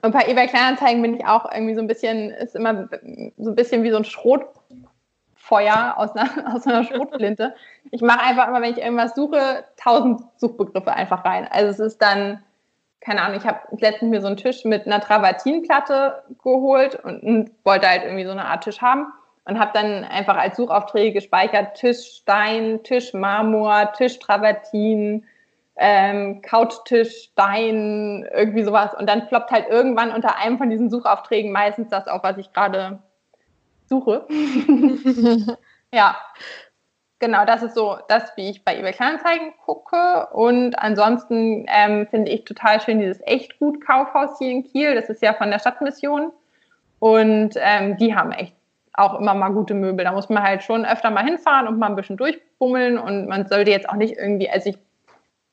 und 0.00 0.12
bei 0.12 0.26
eBay 0.26 0.48
Kleinanzeigen 0.48 1.02
bin 1.02 1.14
ich 1.14 1.24
auch 1.24 1.52
irgendwie 1.52 1.74
so 1.74 1.80
ein 1.80 1.86
bisschen, 1.86 2.30
ist 2.30 2.56
immer 2.56 2.88
so 3.36 3.50
ein 3.50 3.54
bisschen 3.54 3.84
wie 3.84 3.92
so 3.92 3.98
ein 3.98 4.04
Schrotfeuer 4.04 5.94
aus 5.96 6.16
einer, 6.16 6.30
aus 6.56 6.66
einer 6.66 6.82
Schrotflinte. 6.82 7.54
Ich 7.92 8.02
mache 8.02 8.24
einfach 8.24 8.48
immer, 8.48 8.60
wenn 8.60 8.72
ich 8.72 8.82
irgendwas 8.82 9.14
suche, 9.14 9.64
tausend 9.76 10.20
Suchbegriffe 10.36 10.92
einfach 10.92 11.24
rein. 11.24 11.46
Also 11.48 11.70
es 11.70 11.92
ist 11.92 12.02
dann, 12.02 12.42
keine 13.04 13.22
Ahnung, 13.22 13.38
ich 13.38 13.46
habe 13.46 13.60
letztens 13.78 14.10
mir 14.10 14.20
so 14.20 14.28
einen 14.28 14.36
Tisch 14.36 14.64
mit 14.64 14.86
einer 14.86 15.00
Travertinplatte 15.00 16.22
geholt 16.42 16.96
und, 17.04 17.22
und 17.22 17.50
wollte 17.64 17.88
halt 17.88 18.04
irgendwie 18.04 18.24
so 18.24 18.30
eine 18.30 18.44
Art 18.44 18.64
Tisch 18.64 18.80
haben 18.80 19.06
und 19.44 19.58
habe 19.58 19.72
dann 19.74 20.04
einfach 20.04 20.36
als 20.36 20.56
Suchaufträge 20.56 21.12
gespeichert 21.12 21.76
Tisch 21.76 22.18
Stein, 22.20 22.82
Tisch 22.84 23.12
Marmor, 23.12 23.92
Tisch 23.92 24.18
Travertin, 24.18 25.24
ähm, 25.76 26.42
Couchtisch, 26.42 27.30
Stein, 27.32 28.28
irgendwie 28.32 28.62
sowas. 28.62 28.94
Und 28.94 29.08
dann 29.08 29.26
ploppt 29.26 29.50
halt 29.50 29.68
irgendwann 29.68 30.12
unter 30.12 30.36
einem 30.36 30.58
von 30.58 30.70
diesen 30.70 30.90
Suchaufträgen 30.90 31.50
meistens 31.50 31.88
das 31.88 32.06
auf, 32.06 32.22
was 32.22 32.38
ich 32.38 32.52
gerade 32.52 33.00
suche. 33.86 34.26
ja, 35.92 36.16
genau, 37.22 37.44
das 37.46 37.62
ist 37.62 37.76
so 37.76 37.98
das, 38.08 38.36
wie 38.36 38.50
ich 38.50 38.64
bei 38.64 38.76
eBay 38.76 38.92
Kleinanzeigen 38.92 39.52
gucke. 39.64 40.26
Und 40.32 40.74
ansonsten 40.78 41.64
ähm, 41.68 42.06
finde 42.08 42.32
ich 42.32 42.44
total 42.44 42.80
schön 42.80 42.98
dieses 42.98 43.20
Echtgut-Kaufhaus 43.22 44.38
hier 44.38 44.50
in 44.50 44.64
Kiel. 44.64 44.94
Das 44.94 45.08
ist 45.08 45.22
ja 45.22 45.32
von 45.32 45.50
der 45.50 45.60
Stadtmission. 45.60 46.32
Und 46.98 47.54
ähm, 47.56 47.96
die 47.96 48.14
haben 48.14 48.32
echt 48.32 48.54
auch 48.92 49.18
immer 49.18 49.34
mal 49.34 49.50
gute 49.50 49.72
Möbel. 49.72 50.04
Da 50.04 50.12
muss 50.12 50.28
man 50.28 50.42
halt 50.42 50.64
schon 50.64 50.84
öfter 50.84 51.10
mal 51.10 51.24
hinfahren 51.24 51.68
und 51.68 51.78
mal 51.78 51.86
ein 51.86 51.96
bisschen 51.96 52.16
durchbummeln. 52.16 52.98
Und 52.98 53.28
man 53.28 53.46
sollte 53.46 53.70
jetzt 53.70 53.88
auch 53.88 53.94
nicht 53.94 54.16
irgendwie, 54.18 54.50
also 54.50 54.70
ich 54.70 54.78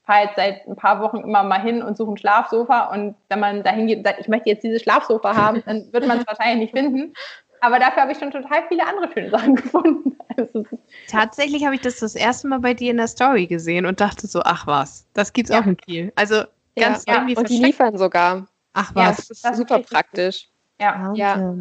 fahre 0.03 0.25
jetzt 0.25 0.37
seit 0.37 0.67
ein 0.67 0.75
paar 0.75 1.01
Wochen 1.01 1.17
immer 1.17 1.43
mal 1.43 1.61
hin 1.61 1.83
und 1.83 1.97
suche 1.97 2.13
ein 2.13 2.17
Schlafsofa. 2.17 2.91
Und 2.91 3.15
wenn 3.29 3.39
man 3.39 3.61
da 3.61 3.69
hingeht 3.69 3.99
und 3.99 4.07
sagt, 4.07 4.19
ich 4.19 4.27
möchte 4.27 4.49
jetzt 4.49 4.63
dieses 4.63 4.81
Schlafsofa 4.81 5.35
haben, 5.35 5.61
dann 5.67 5.93
wird 5.93 6.07
man 6.07 6.17
es 6.17 6.27
wahrscheinlich 6.27 6.73
nicht 6.73 6.77
finden. 6.77 7.13
Aber 7.61 7.79
dafür 7.79 8.03
habe 8.03 8.11
ich 8.11 8.17
schon 8.19 8.31
total 8.31 8.67
viele 8.67 8.85
andere 8.85 9.11
schöne 9.11 9.29
Sachen 9.29 9.55
gefunden. 9.55 10.17
Also, 10.37 10.65
Tatsächlich 11.07 11.65
habe 11.65 11.75
ich 11.75 11.81
das 11.81 11.99
das 11.99 12.15
erste 12.15 12.47
Mal 12.47 12.59
bei 12.59 12.73
dir 12.73 12.91
in 12.91 12.97
der 12.97 13.07
Story 13.07 13.47
gesehen 13.47 13.85
und 13.85 13.99
dachte 13.99 14.27
so, 14.27 14.41
ach 14.43 14.65
was, 14.67 15.05
das 15.13 15.33
gibt's 15.33 15.51
Ja. 15.51 15.59
auch 15.59 15.65
in 15.65 15.77
Kiel. 15.77 16.11
Also 16.15 16.43
ganz 16.77 17.03
ja, 17.07 17.15
irgendwie 17.15 17.35
und 17.35 17.49
die 17.49 17.57
liefern 17.57 17.97
sogar. 17.97 18.47
Ach 18.73 18.91
Ja, 18.95 19.07
was. 19.09 19.17
das 19.17 19.29
ist 19.31 19.43
das 19.45 19.51
ist 19.53 19.57
super 19.57 19.77
gut. 19.79 19.89
praktisch. 19.89 20.47
ja. 20.79 21.13
Ja. 21.13 21.53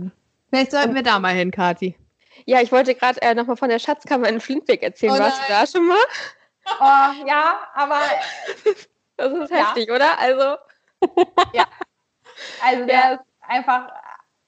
Vielleicht 0.51 0.71
sollten 0.71 0.95
wir 0.95 1.03
da 1.03 1.19
mal 1.19 1.35
hin, 1.35 1.51
Kathi. 1.51 1.95
Ja, 2.47 2.61
ich 2.63 2.71
wollte 2.73 2.95
gerade 2.95 3.21
äh, 3.21 3.35
nochmal 3.35 3.57
von 3.57 3.69
der 3.69 3.79
Schatzkammer 3.79 4.29
in 4.29 4.41
Flintweg 4.41 4.83
erzählen. 4.83 5.15
Oh 5.15 5.19
Warst 5.19 5.43
du 5.43 5.53
da 5.53 5.67
schon 5.67 5.87
mal? 5.87 5.97
Oh, 6.81 7.27
ja, 7.27 7.59
aber 7.75 8.01
Das 9.17 9.33
ist 9.33 9.51
Ja. 9.51 9.57
heftig, 9.57 9.91
oder? 9.91 10.19
Also, 10.19 10.57
Also 12.61 12.87
der 12.87 12.95
Ja. 12.95 13.13
ist 13.15 13.21
einfach, 13.41 13.89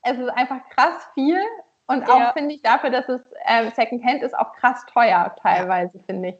es 0.03 0.19
ist 0.19 0.29
einfach 0.31 0.61
krass 0.71 1.09
viel 1.15 1.39
und 1.87 2.07
Ja. 2.07 2.31
auch 2.31 2.33
finde 2.33 2.55
ich 2.55 2.63
dafür, 2.63 2.91
dass 2.91 3.09
es 3.09 3.21
äh, 3.45 3.71
Secondhand 3.75 4.23
ist, 4.23 4.39
auch 4.39 4.53
krass 4.55 4.85
teuer 4.87 5.35
teilweise, 5.43 5.99
finde 6.01 6.31
ich. 6.31 6.35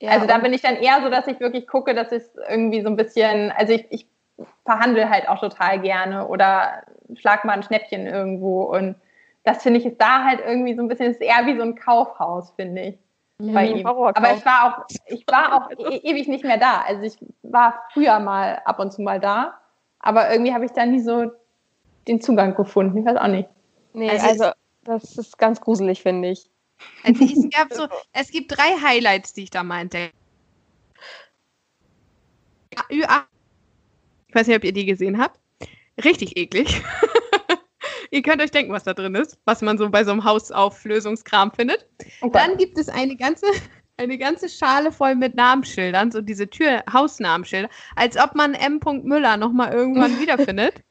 ja, 0.00 0.10
also 0.10 0.26
da 0.26 0.38
bin 0.38 0.52
ich 0.52 0.62
dann 0.62 0.76
eher 0.76 1.00
so, 1.02 1.08
dass 1.08 1.26
ich 1.26 1.40
wirklich 1.40 1.66
gucke, 1.66 1.94
dass 1.94 2.12
ich 2.12 2.22
irgendwie 2.48 2.82
so 2.82 2.88
ein 2.88 2.96
bisschen, 2.96 3.52
also 3.52 3.72
ich, 3.72 3.86
ich 3.90 4.06
verhandle 4.64 5.08
halt 5.08 5.28
auch 5.28 5.40
total 5.40 5.80
gerne 5.80 6.26
oder 6.26 6.82
schlag 7.14 7.44
mal 7.44 7.54
ein 7.54 7.62
Schnäppchen 7.62 8.06
irgendwo 8.06 8.62
und 8.64 8.96
das 9.44 9.62
finde 9.62 9.80
ich 9.80 9.86
ist 9.86 10.00
da 10.00 10.24
halt 10.24 10.40
irgendwie 10.40 10.74
so 10.74 10.82
ein 10.82 10.88
bisschen, 10.88 11.10
ist 11.10 11.20
eher 11.20 11.46
wie 11.46 11.56
so 11.56 11.62
ein 11.62 11.74
Kaufhaus, 11.74 12.52
finde 12.52 12.82
ich. 12.82 12.98
Bei 13.38 13.66
ihm. 13.66 13.84
Aber 13.84 14.34
ich 14.34 14.46
war 14.46 14.64
auch, 14.64 14.86
ich 15.06 15.24
war 15.26 15.54
auch 15.54 15.70
e 15.90 15.96
ewig 15.96 16.28
nicht 16.28 16.44
mehr 16.44 16.58
da. 16.58 16.82
Also 16.86 17.02
ich 17.02 17.16
war 17.42 17.82
früher 17.92 18.20
mal 18.20 18.62
ab 18.64 18.78
und 18.78 18.92
zu 18.92 19.02
mal 19.02 19.18
da, 19.18 19.54
aber 19.98 20.30
irgendwie 20.30 20.54
habe 20.54 20.64
ich 20.64 20.70
da 20.72 20.86
nie 20.86 21.00
so 21.00 21.32
den 22.08 22.20
Zugang 22.20 22.54
gefunden. 22.54 22.98
Ich 22.98 23.04
weiß 23.04 23.16
auch 23.16 23.28
nicht. 23.28 23.48
nee, 23.92 24.10
Also 24.10 24.26
also, 24.26 24.50
das 24.84 25.18
ist 25.18 25.38
ganz 25.38 25.60
gruselig, 25.60 26.02
finde 26.02 26.30
ich. 26.30 26.50
Also 27.04 27.24
es, 27.24 27.50
gab 27.50 27.72
so, 27.72 27.86
es 28.12 28.30
gibt 28.30 28.56
drei 28.56 28.76
Highlights, 28.82 29.32
die 29.32 29.44
ich 29.44 29.50
da 29.50 29.62
meinte. 29.62 30.10
Ü8. 32.90 33.24
Ich 34.28 34.34
weiß 34.34 34.46
nicht, 34.46 34.56
ob 34.56 34.64
ihr 34.64 34.72
die 34.72 34.86
gesehen 34.86 35.18
habt. 35.18 35.38
Richtig 36.02 36.36
eklig. 36.36 36.82
ihr 38.10 38.22
könnt 38.22 38.40
euch 38.40 38.50
denken, 38.50 38.72
was 38.72 38.84
da 38.84 38.94
drin 38.94 39.14
ist, 39.14 39.38
was 39.44 39.62
man 39.62 39.78
so 39.78 39.88
bei 39.90 40.04
so 40.04 40.12
einem 40.12 40.24
Hausauflösungskram 40.24 41.52
findet. 41.52 41.86
Oh 42.20 42.30
Gott. 42.30 42.36
Dann 42.36 42.56
gibt 42.56 42.78
es 42.78 42.88
eine 42.88 43.16
ganze, 43.16 43.46
eine 43.96 44.16
ganze 44.18 44.48
Schale 44.48 44.90
voll 44.90 45.14
mit 45.14 45.34
Namensschildern, 45.34 46.10
so 46.10 46.20
diese 46.20 46.48
Tür 46.48 46.82
Hausnamenschilder, 46.90 47.68
als 47.94 48.16
ob 48.16 48.34
man 48.34 48.54
M. 48.54 48.80
Müller 49.02 49.36
nochmal 49.36 49.72
irgendwann 49.72 50.18
wiederfindet. 50.20 50.82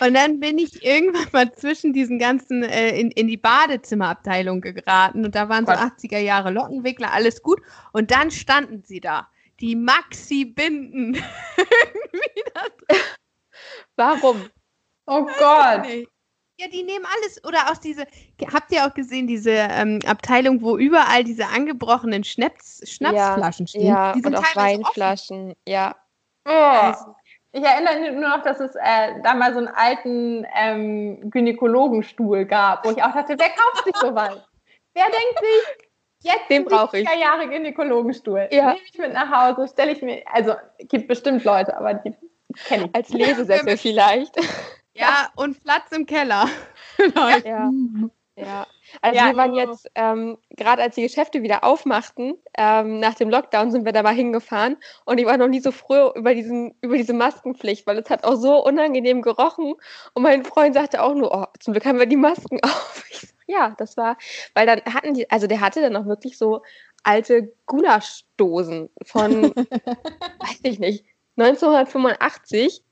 Und 0.00 0.14
dann 0.14 0.40
bin 0.40 0.58
ich 0.58 0.84
irgendwann 0.84 1.28
mal 1.32 1.52
zwischen 1.52 1.92
diesen 1.92 2.18
ganzen 2.18 2.62
äh, 2.62 2.98
in, 2.98 3.10
in 3.10 3.28
die 3.28 3.36
Badezimmerabteilung 3.36 4.60
geraten 4.60 5.24
und 5.24 5.34
da 5.34 5.48
waren 5.48 5.66
so 5.66 5.72
Gott. 5.72 5.80
80er 5.80 6.18
Jahre 6.18 6.50
Lockenwickler, 6.50 7.12
alles 7.12 7.42
gut. 7.42 7.60
Und 7.92 8.10
dann 8.10 8.30
standen 8.30 8.82
sie 8.84 9.00
da. 9.00 9.28
Die 9.60 9.76
Maxi-Binden. 9.76 11.22
Warum? 13.96 14.48
oh 15.06 15.26
Gott. 15.38 15.86
Ja, 16.58 16.68
die 16.68 16.82
nehmen 16.82 17.06
alles. 17.16 17.42
Oder 17.44 17.70
auch 17.70 17.76
diese, 17.76 18.06
habt 18.52 18.72
ihr 18.72 18.86
auch 18.86 18.94
gesehen, 18.94 19.26
diese 19.26 19.50
ähm, 19.50 19.98
Abteilung, 20.06 20.62
wo 20.62 20.76
überall 20.76 21.24
diese 21.24 21.46
angebrochenen 21.46 22.22
Schnaps, 22.22 22.82
Schnapsflaschen 22.84 23.66
stehen? 23.66 23.86
Ja, 23.86 24.12
die 24.12 24.20
sind 24.20 24.34
und 24.34 24.36
auch 24.36 24.44
teilweise 24.44 24.80
offen. 24.80 24.84
Weinflaschen. 24.84 25.54
Ja. 25.66 25.96
Oh. 26.46 26.50
Also, 26.50 27.16
Ich 27.52 27.64
erinnere 27.64 27.98
mich 27.98 28.12
nur 28.12 28.28
noch, 28.28 28.42
dass 28.42 28.60
es 28.60 28.74
äh, 28.76 29.20
da 29.24 29.34
mal 29.34 29.52
so 29.52 29.58
einen 29.58 29.68
alten 29.68 30.46
ähm, 30.54 31.30
Gynäkologenstuhl 31.30 32.44
gab, 32.44 32.84
wo 32.84 32.90
ich 32.90 33.02
auch 33.02 33.12
dachte, 33.12 33.36
wer 33.38 33.50
kauft 33.50 33.84
sich 33.84 33.96
sowas? 33.96 34.38
Wer 34.94 35.04
denkt 35.04 35.38
sich, 35.40 35.88
Jetzt 36.22 36.50
den 36.50 36.64
brauche 36.64 36.98
ich. 36.98 37.08
Jahre 37.18 37.48
Gynäkologenstuhl. 37.48 38.48
Ja. 38.50 38.74
Nehme 38.74 38.84
ich 38.84 38.98
mit 38.98 39.12
nach 39.12 39.30
Hause, 39.30 39.68
stelle 39.72 39.92
ich 39.92 40.02
mir, 40.02 40.22
also 40.30 40.54
gibt 40.78 41.08
bestimmt 41.08 41.44
Leute, 41.44 41.76
aber 41.76 41.94
die 41.94 42.14
kenne 42.66 42.86
ich. 42.86 42.94
Als 42.94 43.08
Lesesessel 43.08 43.76
vielleicht. 43.78 44.36
Ja, 44.92 45.30
und 45.36 45.62
Platz 45.62 45.92
im 45.92 46.04
Keller. 46.04 46.46
ja. 47.44 47.70
ja. 48.36 48.66
Also 49.02 49.18
ja, 49.18 49.26
wir 49.26 49.36
waren 49.36 49.52
genau. 49.52 49.70
jetzt, 49.70 49.90
ähm, 49.94 50.38
gerade 50.50 50.82
als 50.82 50.94
die 50.94 51.02
Geschäfte 51.02 51.42
wieder 51.42 51.64
aufmachten, 51.64 52.34
ähm, 52.56 53.00
nach 53.00 53.14
dem 53.14 53.30
Lockdown 53.30 53.70
sind 53.70 53.84
wir 53.84 53.92
da 53.92 54.02
mal 54.02 54.14
hingefahren 54.14 54.76
und 55.04 55.18
ich 55.18 55.26
war 55.26 55.36
noch 55.36 55.48
nie 55.48 55.60
so 55.60 55.72
froh 55.72 56.12
über, 56.14 56.34
diesen, 56.34 56.74
über 56.80 56.96
diese 56.96 57.12
Maskenpflicht, 57.12 57.86
weil 57.86 57.98
es 57.98 58.10
hat 58.10 58.24
auch 58.24 58.36
so 58.36 58.64
unangenehm 58.64 59.22
gerochen 59.22 59.74
und 60.14 60.22
mein 60.22 60.44
Freund 60.44 60.74
sagte 60.74 61.02
auch 61.02 61.14
nur, 61.14 61.34
oh, 61.34 61.46
zum 61.58 61.72
Glück 61.72 61.86
haben 61.86 61.98
wir 61.98 62.06
die 62.06 62.16
Masken 62.16 62.60
auf. 62.62 63.04
Ich 63.10 63.20
so, 63.20 63.26
ja, 63.46 63.74
das 63.78 63.96
war, 63.96 64.16
weil 64.54 64.66
dann 64.66 64.80
hatten 64.92 65.14
die, 65.14 65.30
also 65.30 65.46
der 65.46 65.60
hatte 65.60 65.80
dann 65.80 65.96
auch 65.96 66.06
wirklich 66.06 66.38
so 66.38 66.62
alte 67.02 67.52
Gulaschdosen 67.66 68.90
von, 69.04 69.42
weiß 69.54 70.60
ich 70.62 70.78
nicht, 70.78 71.04
1985 71.36 72.82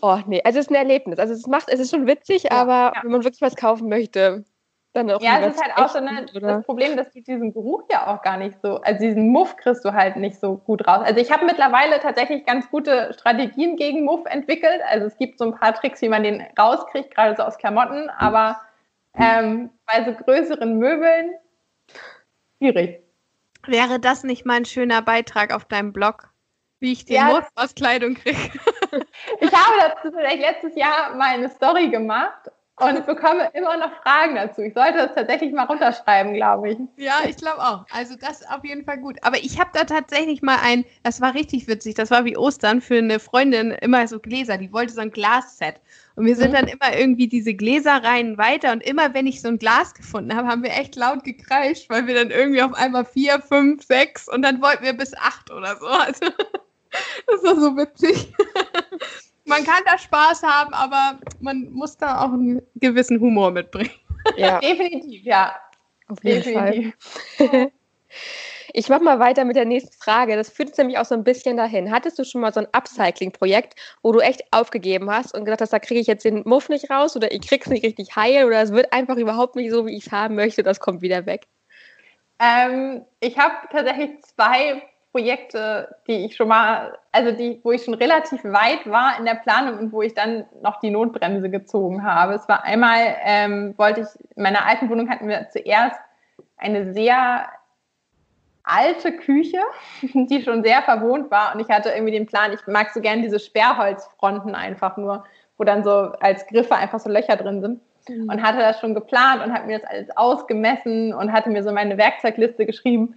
Oh 0.00 0.18
nee, 0.26 0.40
also 0.44 0.58
es 0.58 0.66
ist 0.66 0.70
ein 0.70 0.76
Erlebnis. 0.76 1.18
Also 1.18 1.34
es 1.34 1.46
macht, 1.46 1.68
es 1.68 1.80
ist 1.80 1.90
schon 1.90 2.06
witzig, 2.06 2.44
ja, 2.44 2.52
aber 2.52 2.92
ja. 2.94 3.02
wenn 3.02 3.10
man 3.10 3.24
wirklich 3.24 3.40
was 3.40 3.56
kaufen 3.56 3.88
möchte, 3.88 4.44
dann 4.92 5.10
auch. 5.10 5.20
Ja, 5.20 5.40
es 5.40 5.54
ist 5.54 5.62
halt 5.62 5.76
auch 5.76 5.88
so 5.88 5.98
eine, 5.98 6.26
das 6.26 6.64
Problem, 6.64 6.96
dass 6.96 7.10
du 7.10 7.20
diesen 7.20 7.52
Geruch 7.52 7.84
ja 7.90 8.06
auch 8.06 8.22
gar 8.22 8.36
nicht 8.36 8.58
so, 8.62 8.80
also 8.80 9.00
diesen 9.00 9.28
Muff 9.28 9.56
kriegst 9.56 9.84
du 9.84 9.92
halt 9.92 10.16
nicht 10.16 10.38
so 10.38 10.56
gut 10.56 10.86
raus. 10.86 11.02
Also 11.04 11.20
ich 11.20 11.30
habe 11.30 11.44
mittlerweile 11.44 12.00
tatsächlich 12.00 12.44
ganz 12.44 12.68
gute 12.70 13.12
Strategien 13.14 13.76
gegen 13.76 14.04
Muff 14.04 14.24
entwickelt. 14.26 14.80
Also 14.88 15.06
es 15.06 15.16
gibt 15.16 15.38
so 15.38 15.46
ein 15.46 15.54
paar 15.54 15.74
Tricks, 15.74 16.02
wie 16.02 16.08
man 16.08 16.22
den 16.22 16.44
rauskriegt, 16.58 17.14
gerade 17.14 17.36
so 17.36 17.42
aus 17.42 17.58
Klamotten, 17.58 18.10
aber 18.10 18.60
ähm, 19.14 19.70
bei 19.86 20.04
so 20.04 20.12
größeren 20.12 20.78
Möbeln 20.78 21.32
schwierig. 22.58 23.02
Wäre 23.66 24.00
das 24.00 24.24
nicht 24.24 24.46
mal 24.46 24.54
ein 24.54 24.64
schöner 24.64 25.02
Beitrag 25.02 25.54
auf 25.54 25.64
deinem 25.64 25.92
Blog? 25.92 26.30
Wie 26.80 26.92
ich 26.92 27.04
den 27.04 27.16
ja, 27.16 27.24
Muff 27.26 27.48
aus 27.56 27.74
Kleidung 27.74 28.14
kriege. 28.14 28.38
ich 29.40 29.52
habe 29.52 29.74
dazu 29.80 30.16
vielleicht 30.16 30.40
letztes 30.40 30.76
Jahr 30.76 31.14
mal 31.16 31.34
eine 31.34 31.48
Story 31.48 31.88
gemacht 31.88 32.50
und 32.80 33.06
bekomme 33.06 33.50
immer 33.54 33.76
noch 33.76 33.90
Fragen 34.02 34.36
dazu. 34.36 34.62
Ich 34.62 34.74
sollte 34.74 34.98
das 34.98 35.14
tatsächlich 35.14 35.52
mal 35.52 35.64
runterschreiben, 35.64 36.34
glaube 36.34 36.70
ich. 36.70 36.78
Ja, 36.96 37.20
ich 37.28 37.36
glaube 37.36 37.60
auch. 37.60 37.84
Also 37.90 38.14
das 38.16 38.40
ist 38.40 38.50
auf 38.50 38.64
jeden 38.64 38.84
Fall 38.84 38.98
gut. 38.98 39.16
Aber 39.22 39.38
ich 39.38 39.58
habe 39.58 39.70
da 39.72 39.84
tatsächlich 39.84 40.42
mal 40.42 40.58
ein, 40.62 40.84
das 41.02 41.20
war 41.20 41.34
richtig 41.34 41.66
witzig, 41.66 41.94
das 41.94 42.10
war 42.10 42.24
wie 42.24 42.36
Ostern 42.36 42.80
für 42.80 42.98
eine 42.98 43.18
Freundin 43.18 43.72
immer 43.72 44.06
so 44.06 44.20
Gläser, 44.20 44.58
die 44.58 44.72
wollte 44.72 44.92
so 44.92 45.00
ein 45.00 45.10
Glasset. 45.10 45.80
Und 46.16 46.26
wir 46.26 46.36
sind 46.36 46.50
mhm. 46.50 46.54
dann 46.54 46.68
immer 46.68 46.96
irgendwie 46.96 47.28
diese 47.28 47.54
Gläserreihen 47.54 48.38
weiter 48.38 48.72
und 48.72 48.82
immer 48.82 49.14
wenn 49.14 49.26
ich 49.26 49.40
so 49.40 49.48
ein 49.48 49.58
Glas 49.58 49.94
gefunden 49.94 50.34
habe, 50.34 50.48
haben 50.48 50.62
wir 50.62 50.70
echt 50.70 50.96
laut 50.96 51.24
gekreischt, 51.24 51.88
weil 51.90 52.06
wir 52.06 52.14
dann 52.14 52.30
irgendwie 52.30 52.62
auf 52.62 52.74
einmal 52.74 53.04
vier, 53.04 53.40
fünf, 53.40 53.84
sechs 53.84 54.28
und 54.28 54.42
dann 54.42 54.60
wollten 54.60 54.84
wir 54.84 54.94
bis 54.94 55.14
acht 55.14 55.50
oder 55.50 55.76
so. 55.76 55.86
Also 55.86 56.26
das 57.26 57.42
war 57.44 57.56
so 57.56 57.76
witzig. 57.76 58.32
man 59.48 59.64
kann 59.64 59.82
da 59.86 59.98
Spaß 59.98 60.42
haben, 60.42 60.72
aber 60.74 61.18
man 61.40 61.70
muss 61.72 61.96
da 61.96 62.20
auch 62.20 62.32
einen 62.32 62.62
gewissen 62.76 63.20
Humor 63.20 63.50
mitbringen. 63.50 63.90
Ja, 64.36 64.58
definitiv, 64.60 65.24
ja. 65.24 65.56
Auf 66.08 66.22
jeden 66.22 66.42
definitiv. 66.42 66.94
Fall. 67.36 67.72
Ich 68.74 68.88
mache 68.88 69.02
mal 69.02 69.18
weiter 69.18 69.44
mit 69.44 69.56
der 69.56 69.64
nächsten 69.64 69.92
Frage. 69.92 70.36
Das 70.36 70.50
führt 70.50 70.68
uns 70.68 70.78
nämlich 70.78 70.98
auch 70.98 71.04
so 71.04 71.14
ein 71.14 71.24
bisschen 71.24 71.56
dahin. 71.56 71.90
Hattest 71.90 72.18
du 72.18 72.24
schon 72.24 72.42
mal 72.42 72.52
so 72.52 72.60
ein 72.60 72.68
Upcycling-Projekt, 72.72 73.74
wo 74.02 74.12
du 74.12 74.20
echt 74.20 74.42
aufgegeben 74.50 75.10
hast 75.10 75.34
und 75.34 75.44
gedacht 75.44 75.62
hast, 75.62 75.72
da 75.72 75.78
kriege 75.78 76.00
ich 76.00 76.06
jetzt 76.06 76.24
den 76.24 76.42
Muff 76.44 76.68
nicht 76.68 76.90
raus 76.90 77.16
oder 77.16 77.32
ich 77.32 77.40
krieg's 77.40 77.68
nicht 77.68 77.84
richtig 77.84 78.14
heil 78.14 78.44
oder 78.44 78.62
es 78.62 78.72
wird 78.72 78.92
einfach 78.92 79.16
überhaupt 79.16 79.56
nicht 79.56 79.70
so, 79.70 79.86
wie 79.86 79.96
ich 79.96 80.06
es 80.06 80.12
haben 80.12 80.34
möchte, 80.34 80.62
das 80.62 80.80
kommt 80.80 81.00
wieder 81.00 81.24
weg? 81.26 81.46
Ähm, 82.38 83.04
ich 83.20 83.38
habe 83.38 83.54
tatsächlich 83.72 84.22
zwei 84.22 84.82
Projekte, 85.12 85.96
die 86.06 86.26
ich 86.26 86.36
schon 86.36 86.48
mal, 86.48 86.98
also 87.12 87.32
die, 87.32 87.60
wo 87.62 87.72
ich 87.72 87.84
schon 87.84 87.94
relativ 87.94 88.44
weit 88.44 88.86
war 88.86 89.18
in 89.18 89.24
der 89.24 89.36
Planung 89.36 89.78
und 89.78 89.92
wo 89.92 90.02
ich 90.02 90.14
dann 90.14 90.44
noch 90.62 90.80
die 90.80 90.90
Notbremse 90.90 91.48
gezogen 91.48 92.04
habe. 92.04 92.34
Es 92.34 92.48
war 92.48 92.64
einmal, 92.64 93.16
ähm, 93.24 93.74
wollte 93.78 94.02
ich, 94.02 94.36
in 94.36 94.42
meiner 94.42 94.66
alten 94.66 94.90
Wohnung 94.90 95.08
hatten 95.08 95.28
wir 95.28 95.48
zuerst 95.50 95.98
eine 96.56 96.92
sehr 96.92 97.46
alte 98.62 99.12
Küche, 99.12 99.58
die 100.02 100.42
schon 100.42 100.62
sehr 100.62 100.82
verwohnt 100.82 101.30
war 101.30 101.54
und 101.54 101.60
ich 101.60 101.68
hatte 101.68 101.90
irgendwie 101.90 102.12
den 102.12 102.26
Plan, 102.26 102.52
ich 102.52 102.66
mag 102.66 102.90
so 102.90 103.00
gerne 103.00 103.22
diese 103.22 103.40
Sperrholzfronten 103.40 104.54
einfach 104.54 104.98
nur, 104.98 105.24
wo 105.56 105.64
dann 105.64 105.84
so 105.84 105.90
als 105.90 106.46
Griffe 106.46 106.76
einfach 106.76 107.00
so 107.00 107.08
Löcher 107.08 107.36
drin 107.36 107.62
sind 107.62 107.80
mhm. 108.08 108.28
und 108.28 108.42
hatte 108.42 108.58
das 108.58 108.78
schon 108.78 108.94
geplant 108.94 109.42
und 109.42 109.54
habe 109.54 109.66
mir 109.66 109.78
das 109.78 109.88
alles 109.88 110.16
ausgemessen 110.16 111.14
und 111.14 111.32
hatte 111.32 111.48
mir 111.48 111.62
so 111.62 111.72
meine 111.72 111.96
Werkzeugliste 111.96 112.66
geschrieben 112.66 113.16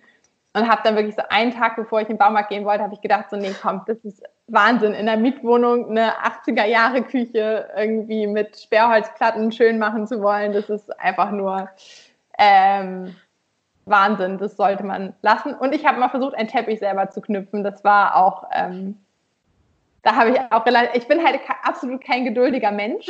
und 0.54 0.70
habe 0.70 0.82
dann 0.84 0.96
wirklich 0.96 1.16
so 1.16 1.24
einen 1.30 1.52
Tag, 1.52 1.76
bevor 1.78 2.02
ich 2.02 2.10
in 2.10 2.16
den 2.16 2.20
Baumarkt 2.20 2.50
gehen 2.50 2.66
wollte, 2.66 2.84
habe 2.84 2.94
ich 2.94 3.02
gedacht, 3.02 3.30
so, 3.30 3.38
nee, 3.38 3.54
komm, 3.62 3.84
das 3.86 3.98
ist 4.00 4.22
Wahnsinn. 4.48 4.94
In 4.94 5.06
der 5.06 5.18
Mietwohnung 5.18 5.90
eine 5.90 6.12
80er-Jahre-Küche 6.12 7.70
irgendwie 7.76 8.28
mit 8.28 8.60
Sperrholzplatten 8.60 9.52
schön 9.52 9.80
machen 9.80 10.08
zu 10.08 10.22
wollen, 10.22 10.52
das 10.52 10.70
ist 10.70 11.00
einfach 11.00 11.32
nur 11.32 11.70
ähm, 12.38 13.16
Wahnsinn. 13.86 14.38
Das 14.38 14.58
sollte 14.58 14.84
man 14.84 15.14
lassen. 15.22 15.54
Und 15.54 15.74
ich 15.74 15.86
habe 15.86 16.00
mal 16.00 16.10
versucht, 16.10 16.36
einen 16.36 16.50
Teppich 16.50 16.80
selber 16.80 17.10
zu 17.10 17.22
knüpfen. 17.22 17.64
Das 17.64 17.84
war 17.86 18.18
auch, 18.18 18.44
ähm, 18.54 18.98
da 20.04 20.16
habe 20.16 20.32
ich 20.32 20.40
auch 20.52 20.66
relativ, 20.66 21.02
ich 21.02 21.08
bin 21.08 21.24
halt 21.26 21.40
absolut 21.64 22.04
kein 22.04 22.26
geduldiger 22.26 22.72
Mensch. 22.72 23.08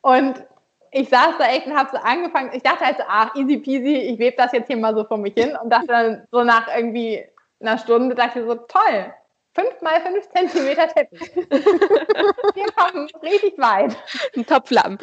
Und 0.00 0.44
ich 0.90 1.08
saß 1.08 1.34
da 1.38 1.46
echt 1.46 1.66
und 1.66 1.76
habe 1.76 1.90
so 1.90 1.98
angefangen. 1.98 2.50
Ich 2.52 2.62
dachte 2.62 2.84
halt 2.84 2.98
so, 2.98 3.04
ach, 3.06 3.34
easy 3.34 3.58
peasy, 3.58 3.96
ich 3.96 4.18
webe 4.18 4.36
das 4.36 4.52
jetzt 4.52 4.68
hier 4.68 4.76
mal 4.76 4.94
so 4.94 5.04
vor 5.04 5.18
mich 5.18 5.34
hin 5.34 5.56
und 5.62 5.70
dachte 5.70 5.88
dann 5.88 6.26
so 6.30 6.44
nach 6.44 6.68
irgendwie 6.74 7.24
einer 7.60 7.78
Stunde, 7.78 8.14
dachte 8.14 8.40
ich 8.40 8.46
so, 8.46 8.54
toll, 8.54 9.12
fünf 9.54 9.80
mal 9.82 10.00
fünf 10.00 10.28
Zentimeter 10.30 10.88
Teppich. 10.88 11.20
Wir 11.36 12.66
kommen 12.76 13.08
richtig 13.22 13.58
weit. 13.58 13.96
Ein 14.36 14.46
Topflamm. 14.46 14.98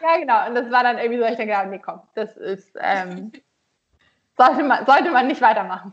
Ja, 0.00 0.18
genau. 0.18 0.48
Und 0.48 0.54
das 0.54 0.70
war 0.70 0.82
dann 0.82 0.98
irgendwie 0.98 1.20
so, 1.20 1.26
ich 1.26 1.36
dachte, 1.36 1.68
nee, 1.68 1.78
komm, 1.78 2.00
das 2.14 2.36
ist, 2.36 2.72
ähm, 2.80 3.32
sollte, 4.36 4.62
man, 4.64 4.86
sollte 4.86 5.10
man 5.10 5.26
nicht 5.26 5.40
weitermachen. 5.40 5.92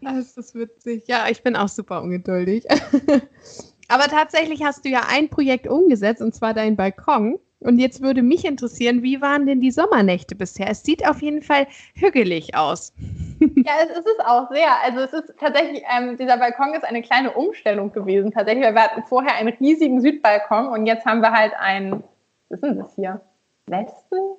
Das 0.00 0.36
ist 0.36 0.54
witzig. 0.54 1.04
Ja, 1.06 1.26
ich 1.28 1.42
bin 1.42 1.56
auch 1.56 1.68
super 1.68 2.02
ungeduldig. 2.02 2.66
Aber 3.88 4.04
tatsächlich 4.04 4.62
hast 4.64 4.84
du 4.84 4.88
ja 4.88 5.02
ein 5.08 5.30
Projekt 5.30 5.66
umgesetzt, 5.66 6.20
und 6.20 6.34
zwar 6.34 6.54
deinen 6.54 6.76
Balkon. 6.76 7.38
Und 7.60 7.78
jetzt 7.78 8.02
würde 8.02 8.22
mich 8.22 8.44
interessieren, 8.44 9.02
wie 9.02 9.22
waren 9.22 9.46
denn 9.46 9.60
die 9.60 9.70
Sommernächte 9.70 10.34
bisher? 10.34 10.68
Es 10.68 10.82
sieht 10.82 11.08
auf 11.08 11.22
jeden 11.22 11.42
Fall 11.42 11.66
hügelig 11.94 12.54
aus. 12.54 12.92
Ja, 13.38 13.72
es 13.82 13.90
ist 13.98 14.06
es 14.06 14.24
auch 14.24 14.50
sehr. 14.50 14.68
Also 14.82 15.00
es 15.00 15.12
ist 15.12 15.34
tatsächlich, 15.38 15.82
ähm, 15.94 16.16
dieser 16.16 16.38
Balkon 16.38 16.72
ist 16.72 16.84
eine 16.84 17.02
kleine 17.02 17.32
Umstellung 17.32 17.92
gewesen. 17.92 18.30
Tatsächlich, 18.30 18.64
weil 18.64 18.74
wir 18.74 18.82
hatten 18.82 19.02
vorher 19.02 19.34
einen 19.34 19.52
riesigen 19.54 20.00
Südbalkon 20.00 20.68
und 20.68 20.86
jetzt 20.86 21.04
haben 21.04 21.20
wir 21.20 21.32
halt 21.32 21.52
einen, 21.58 22.02
was 22.48 22.60
ist 22.60 22.62
denn 22.62 22.78
das 22.78 22.94
hier? 22.94 23.20
Westen? 23.66 24.36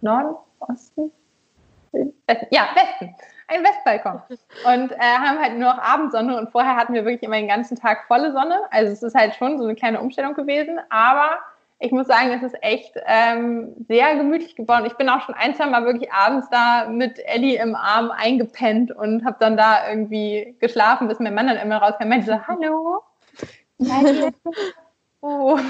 Norden? 0.00 0.34
Osten? 0.60 1.12
Ja, 2.50 2.68
Westen. 2.74 3.14
Ein 3.46 3.62
Westbalkon. 3.62 4.22
Und 4.64 4.92
äh, 4.92 4.98
haben 4.98 5.38
halt 5.38 5.52
nur 5.52 5.74
noch 5.74 5.78
Abendsonne 5.78 6.38
und 6.38 6.50
vorher 6.50 6.76
hatten 6.76 6.94
wir 6.94 7.04
wirklich 7.04 7.22
immer 7.22 7.36
den 7.36 7.48
ganzen 7.48 7.76
Tag 7.76 8.04
volle 8.06 8.32
Sonne. 8.32 8.62
Also 8.70 8.92
es 8.92 9.02
ist 9.02 9.14
halt 9.14 9.34
schon 9.34 9.58
so 9.58 9.64
eine 9.64 9.74
kleine 9.74 10.00
Umstellung 10.00 10.34
gewesen, 10.34 10.80
aber 10.88 11.38
ich 11.84 11.92
muss 11.92 12.06
sagen, 12.06 12.30
es 12.30 12.42
ist 12.42 12.56
echt 12.62 12.94
ähm, 13.06 13.74
sehr 13.88 14.16
gemütlich 14.16 14.56
geworden. 14.56 14.86
Ich 14.86 14.94
bin 14.94 15.10
auch 15.10 15.20
schon 15.20 15.34
ein, 15.34 15.54
zwei 15.54 15.66
Mal 15.66 15.84
wirklich 15.84 16.10
abends 16.10 16.48
da 16.50 16.88
mit 16.88 17.18
Ellie 17.26 17.60
im 17.60 17.74
Arm 17.74 18.10
eingepennt 18.10 18.90
und 18.90 19.24
habe 19.24 19.36
dann 19.38 19.58
da 19.58 19.90
irgendwie 19.90 20.56
geschlafen, 20.60 21.08
bis 21.08 21.18
mein 21.18 21.34
Mann 21.34 21.46
dann 21.46 21.58
immer 21.58 21.76
rauskam. 21.76 22.08
Meinte 22.08 22.26
so, 22.26 22.46
hallo? 22.46 23.02
oh. 25.20 25.58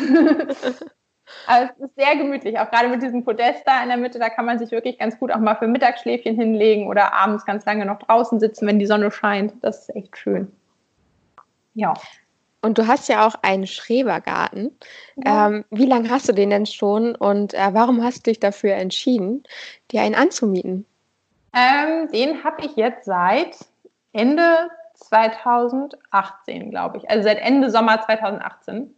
Aber 1.47 1.65
es 1.65 1.85
ist 1.85 1.97
sehr 1.97 2.17
gemütlich, 2.17 2.59
auch 2.61 2.71
gerade 2.71 2.89
mit 2.89 3.03
diesem 3.03 3.25
Podest 3.25 3.63
da 3.67 3.83
in 3.83 3.89
der 3.89 3.97
Mitte, 3.97 4.19
da 4.19 4.29
kann 4.29 4.45
man 4.45 4.59
sich 4.59 4.71
wirklich 4.71 4.99
ganz 4.99 5.19
gut 5.19 5.33
auch 5.33 5.41
mal 5.41 5.57
für 5.57 5.67
Mittagsschläfchen 5.67 6.37
hinlegen 6.37 6.87
oder 6.87 7.15
abends 7.15 7.45
ganz 7.45 7.65
lange 7.65 7.87
noch 7.87 7.99
draußen 7.99 8.39
sitzen, 8.39 8.67
wenn 8.69 8.79
die 8.79 8.87
Sonne 8.87 9.11
scheint. 9.11 9.55
Das 9.63 9.89
ist 9.89 9.97
echt 9.97 10.17
schön. 10.17 10.53
Ja. 11.75 11.95
Und 12.65 12.79
du 12.79 12.87
hast 12.87 13.11
ja 13.11 13.27
auch 13.27 13.35
einen 13.43 13.67
Schrebergarten. 13.67 14.75
Ja. 15.17 15.49
Ähm, 15.49 15.67
wie 15.71 15.85
lange 15.85 16.09
hast 16.09 16.29
du 16.31 16.33
den 16.33 16.49
denn 16.49 16.65
schon 16.65 17.15
und 17.15 17.53
äh, 17.53 17.69
warum 17.73 18.03
hast 18.03 18.27
du 18.27 18.31
dich 18.31 18.41
dafür 18.41 18.73
entschieden, 18.73 19.45
dir 19.91 20.01
einen 20.01 20.15
anzumieten? 20.15 20.87
Ähm, 21.53 22.11
den 22.11 22.43
habe 22.43 22.65
ich 22.65 22.75
jetzt 22.77 23.05
seit 23.05 23.55
Ende 24.15 24.71
2018, 24.95 26.71
glaube 26.71 26.97
ich. 26.97 27.11
Also 27.11 27.25
seit 27.25 27.39
Ende 27.39 27.71
Sommer 27.71 28.01
2018. 28.01 28.95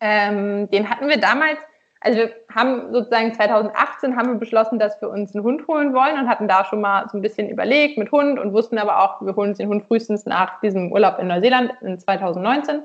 Ähm, 0.00 0.68
den 0.70 0.90
hatten 0.90 1.08
wir 1.08 1.18
damals 1.18 1.58
also 2.04 2.18
wir 2.18 2.34
haben 2.54 2.92
sozusagen 2.92 3.32
2018 3.32 4.16
haben 4.16 4.28
wir 4.28 4.34
beschlossen, 4.34 4.78
dass 4.78 5.00
wir 5.00 5.08
uns 5.08 5.34
einen 5.34 5.42
Hund 5.42 5.66
holen 5.66 5.94
wollen 5.94 6.18
und 6.18 6.28
hatten 6.28 6.48
da 6.48 6.64
schon 6.66 6.82
mal 6.82 7.08
so 7.10 7.16
ein 7.16 7.22
bisschen 7.22 7.48
überlegt 7.48 7.96
mit 7.96 8.12
Hund 8.12 8.38
und 8.38 8.52
wussten 8.52 8.78
aber 8.78 9.02
auch, 9.02 9.22
wir 9.22 9.34
holen 9.34 9.50
uns 9.50 9.58
den 9.58 9.68
Hund 9.68 9.84
frühestens 9.84 10.26
nach 10.26 10.60
diesem 10.60 10.92
Urlaub 10.92 11.18
in 11.18 11.28
Neuseeland 11.28 11.72
in 11.80 11.98
2019 11.98 12.82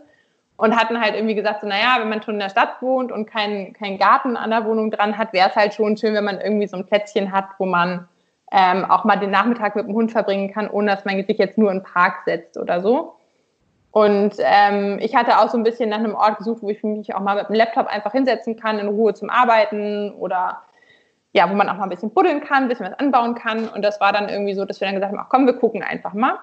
und 0.55 0.75
hatten 0.75 1.01
halt 1.01 1.15
irgendwie 1.15 1.35
gesagt, 1.35 1.61
so, 1.61 1.67
naja, 1.67 1.97
wenn 1.99 2.07
man 2.07 2.23
schon 2.23 2.35
in 2.35 2.39
der 2.39 2.49
Stadt 2.49 2.81
wohnt 2.81 3.11
und 3.11 3.25
keinen 3.25 3.73
kein 3.73 3.97
Garten 3.97 4.37
an 4.37 4.51
der 4.51 4.65
Wohnung 4.65 4.89
dran 4.89 5.17
hat, 5.17 5.33
wäre 5.33 5.49
es 5.49 5.55
halt 5.55 5.73
schon 5.73 5.97
schön, 5.97 6.13
wenn 6.13 6.23
man 6.23 6.39
irgendwie 6.39 6.67
so 6.67 6.77
ein 6.77 6.85
Plätzchen 6.85 7.33
hat, 7.33 7.49
wo 7.57 7.65
man 7.65 8.07
ähm, 8.53 8.85
auch 8.85 9.03
mal 9.03 9.17
den 9.17 9.31
Nachmittag 9.31 9.75
mit 9.75 9.85
dem 9.85 9.95
Hund 9.95 10.11
verbringen 10.11 10.51
kann, 10.53 10.69
ohne 10.69 10.91
dass 10.91 11.03
man 11.03 11.23
sich 11.25 11.37
jetzt 11.37 11.57
nur 11.57 11.71
in 11.71 11.79
den 11.79 11.83
Park 11.83 12.23
setzt 12.25 12.57
oder 12.57 12.81
so. 12.81 13.15
Und 13.91 14.35
ähm, 14.39 14.99
ich 15.01 15.15
hatte 15.15 15.39
auch 15.39 15.49
so 15.49 15.57
ein 15.57 15.63
bisschen 15.63 15.89
nach 15.89 15.97
einem 15.97 16.15
Ort 16.15 16.37
gesucht, 16.37 16.61
wo 16.61 16.69
ich 16.69 16.83
mich 16.83 17.15
auch 17.15 17.21
mal 17.21 17.35
mit 17.35 17.49
dem 17.49 17.55
Laptop 17.55 17.87
einfach 17.87 18.11
hinsetzen 18.11 18.55
kann, 18.55 18.77
in 18.77 18.87
Ruhe 18.87 19.13
zum 19.13 19.29
Arbeiten 19.29 20.11
oder 20.11 20.61
ja, 21.31 21.49
wo 21.49 21.53
man 21.53 21.69
auch 21.69 21.75
mal 21.75 21.83
ein 21.83 21.89
bisschen 21.89 22.13
buddeln 22.13 22.41
kann, 22.41 22.63
ein 22.63 22.69
bisschen 22.69 22.87
was 22.87 22.99
anbauen 22.99 23.35
kann. 23.35 23.67
Und 23.69 23.83
das 23.83 23.99
war 23.99 24.11
dann 24.11 24.29
irgendwie 24.29 24.53
so, 24.53 24.65
dass 24.65 24.79
wir 24.79 24.87
dann 24.87 24.95
gesagt 24.95 25.13
haben, 25.13 25.23
ach 25.23 25.29
komm, 25.29 25.45
wir 25.45 25.53
gucken 25.53 25.83
einfach 25.83 26.13
mal. 26.13 26.39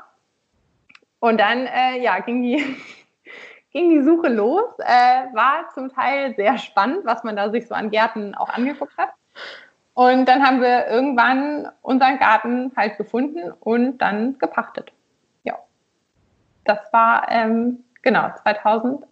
Und 1.18 1.40
dann, 1.40 1.66
äh, 1.66 2.00
ja, 2.00 2.18
ging 2.20 2.42
die, 2.42 2.64
ging 3.72 3.90
die 3.90 4.02
Suche 4.02 4.28
los. 4.28 4.68
Äh, 4.78 5.34
war 5.34 5.68
zum 5.74 5.92
Teil 5.92 6.34
sehr 6.36 6.58
spannend, 6.58 7.04
was 7.04 7.24
man 7.24 7.36
da 7.36 7.50
sich 7.50 7.66
so 7.66 7.74
an 7.74 7.90
Gärten 7.90 8.34
auch 8.34 8.48
angeguckt 8.48 8.96
hat. 8.96 9.10
Und 9.94 10.26
dann 10.26 10.44
haben 10.44 10.60
wir 10.60 10.88
irgendwann 10.88 11.70
unseren 11.82 12.18
Garten 12.18 12.72
halt 12.76 12.98
gefunden 12.98 13.50
und 13.60 13.98
dann 13.98 14.38
gepachtet. 14.38 14.92
Das 16.66 16.78
war 16.92 17.26
ähm, 17.30 17.84
genau 18.02 18.30
2018 18.42 19.06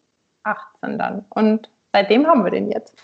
dann. 0.99 1.25
Und 1.31 1.71
seitdem 1.93 2.27
haben 2.27 2.45
wir 2.45 2.51
den 2.51 2.71
jetzt. 2.71 2.95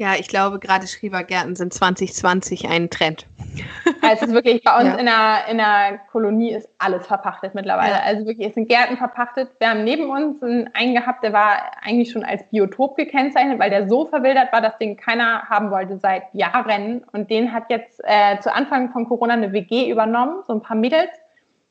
Ja, 0.00 0.14
ich 0.18 0.28
glaube, 0.28 0.58
gerade 0.58 0.86
Schrebergärten 0.86 1.54
sind 1.56 1.74
2020 1.74 2.70
ein 2.70 2.88
Trend. 2.88 3.26
Also 4.02 4.22
es 4.22 4.28
ist 4.28 4.34
wirklich 4.34 4.64
bei 4.64 4.74
uns 4.78 4.86
ja. 4.86 4.94
in, 4.94 5.06
der, 5.06 5.46
in 5.50 5.58
der 5.58 6.00
Kolonie 6.10 6.52
ist 6.52 6.68
alles 6.78 7.06
verpachtet 7.06 7.54
mittlerweile. 7.54 7.96
Ja. 7.96 8.00
Also 8.02 8.24
wirklich, 8.24 8.48
es 8.48 8.54
sind 8.54 8.66
Gärten 8.66 8.96
verpachtet. 8.96 9.50
Wir 9.58 9.68
haben 9.68 9.84
neben 9.84 10.08
uns 10.08 10.42
einen 10.42 10.94
gehabt, 10.94 11.22
der 11.22 11.34
war 11.34 11.70
eigentlich 11.82 12.10
schon 12.10 12.24
als 12.24 12.42
Biotop 12.50 12.96
gekennzeichnet, 12.96 13.58
weil 13.58 13.68
der 13.68 13.88
so 13.88 14.06
verwildert 14.06 14.52
war, 14.52 14.62
dass 14.62 14.78
den 14.78 14.96
keiner 14.96 15.42
haben 15.50 15.70
wollte 15.70 15.98
seit 15.98 16.22
Jahren. 16.32 17.04
Und 17.12 17.30
den 17.30 17.52
hat 17.52 17.64
jetzt 17.68 18.00
äh, 18.04 18.40
zu 18.40 18.52
Anfang 18.52 18.90
von 18.90 19.06
Corona 19.06 19.34
eine 19.34 19.52
WG 19.52 19.90
übernommen, 19.90 20.42
so 20.46 20.54
ein 20.54 20.62
paar 20.62 20.76
Mädels. 20.76 21.10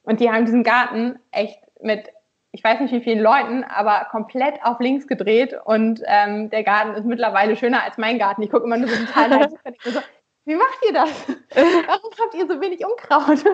Und 0.03 0.19
die 0.19 0.31
haben 0.31 0.45
diesen 0.45 0.63
Garten 0.63 1.19
echt 1.31 1.59
mit 1.81 2.09
ich 2.51 2.63
weiß 2.63 2.79
nicht 2.79 2.91
wie 2.91 3.01
vielen 3.01 3.19
Leuten, 3.19 3.63
aber 3.63 4.07
komplett 4.09 4.63
auf 4.63 4.79
links 4.79 5.07
gedreht 5.07 5.55
und 5.65 6.01
ähm, 6.05 6.49
der 6.49 6.63
Garten 6.63 6.95
ist 6.95 7.05
mittlerweile 7.05 7.55
schöner 7.55 7.83
als 7.83 7.97
mein 7.97 8.17
Garten. 8.17 8.41
Ich 8.41 8.49
gucke 8.49 8.65
immer 8.65 8.77
nur 8.77 8.89
so 8.89 9.05
total 9.05 9.29
leicht 9.39 9.51
so, 9.83 9.99
wie 10.45 10.55
macht 10.55 10.79
ihr 10.87 10.93
das? 10.93 11.09
Warum 11.55 12.11
habt 12.19 12.33
ihr 12.33 12.47
so 12.47 12.59
wenig 12.59 12.83
Unkraut? 12.83 13.45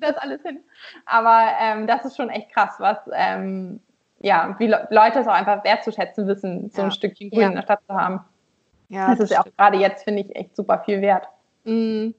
das 0.00 0.16
alles 0.16 0.42
hin. 0.42 0.64
Aber 1.06 1.52
ähm, 1.60 1.86
das 1.86 2.04
ist 2.04 2.16
schon 2.16 2.30
echt 2.30 2.52
krass, 2.52 2.74
was 2.78 2.98
ähm, 3.12 3.80
ja, 4.20 4.56
wie 4.58 4.66
Le 4.66 4.88
Leute 4.90 5.20
es 5.20 5.28
auch 5.28 5.32
einfach 5.34 5.62
wertzuschätzen 5.62 6.26
wissen, 6.26 6.70
so 6.70 6.80
ja. 6.80 6.86
ein 6.86 6.90
Stückchen 6.90 7.30
Grün 7.30 7.40
ja. 7.40 7.48
in 7.48 7.54
der 7.54 7.62
Stadt 7.62 7.80
zu 7.86 7.94
haben. 7.94 8.24
Ja, 8.88 9.08
das, 9.08 9.18
das 9.18 9.30
ist 9.30 9.36
ja 9.36 9.40
auch 9.42 9.56
gerade 9.56 9.78
jetzt, 9.78 10.02
finde 10.02 10.22
ich, 10.22 10.34
echt 10.34 10.56
super 10.56 10.82
viel 10.84 11.00
wert. 11.00 11.28
Mhm. 11.62 12.14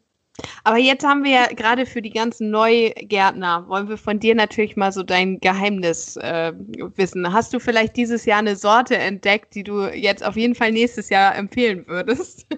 Aber 0.63 0.77
jetzt 0.77 1.05
haben 1.05 1.23
wir 1.23 1.31
ja 1.31 1.45
gerade 1.47 1.85
für 1.85 2.01
die 2.01 2.11
ganzen 2.11 2.51
Neugärtner, 2.51 3.67
wollen 3.67 3.89
wir 3.89 3.97
von 3.97 4.19
dir 4.19 4.35
natürlich 4.35 4.75
mal 4.75 4.91
so 4.91 5.03
dein 5.03 5.39
Geheimnis 5.39 6.17
äh, 6.17 6.53
wissen. 6.95 7.31
Hast 7.31 7.53
du 7.53 7.59
vielleicht 7.59 7.95
dieses 7.95 8.25
Jahr 8.25 8.39
eine 8.39 8.55
Sorte 8.55 8.97
entdeckt, 8.97 9.55
die 9.55 9.63
du 9.63 9.87
jetzt 9.87 10.25
auf 10.25 10.35
jeden 10.35 10.55
Fall 10.55 10.71
nächstes 10.71 11.09
Jahr 11.09 11.35
empfehlen 11.35 11.85
würdest? 11.87 12.47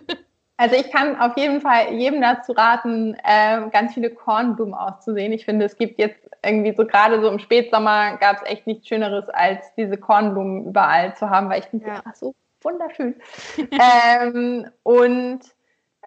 Also 0.62 0.76
ich 0.76 0.92
kann 0.92 1.20
auf 1.20 1.36
jeden 1.38 1.60
Fall 1.60 1.92
jedem 1.92 2.22
dazu 2.22 2.52
raten, 2.52 3.18
äh, 3.24 3.68
ganz 3.72 3.96
viele 3.96 4.12
Kornblumen 4.12 4.76
auszusehen. 4.76 5.34
Ich 5.34 5.44
finde, 5.44 5.66
es 5.66 5.76
gibt 5.76 5.98
jetzt 5.98 6.30
irgendwie 6.46 6.76
so 6.76 6.86
gerade 6.86 7.20
so 7.20 7.30
im 7.30 7.40
Spätsommer 7.40 8.18
gab 8.18 8.38
es 8.38 8.48
echt 8.48 8.68
nichts 8.68 8.88
Schöneres, 8.88 9.28
als 9.30 9.74
diese 9.76 9.98
Kornblumen 9.98 10.68
überall 10.68 11.16
zu 11.16 11.32
haben, 11.32 11.50
weil 11.50 11.62
ich 11.62 11.66
finde 11.66 11.88
ja. 11.88 12.04
so 12.14 12.36
wunderschön. 12.62 13.16
ähm, 13.72 14.68
und 14.84 15.40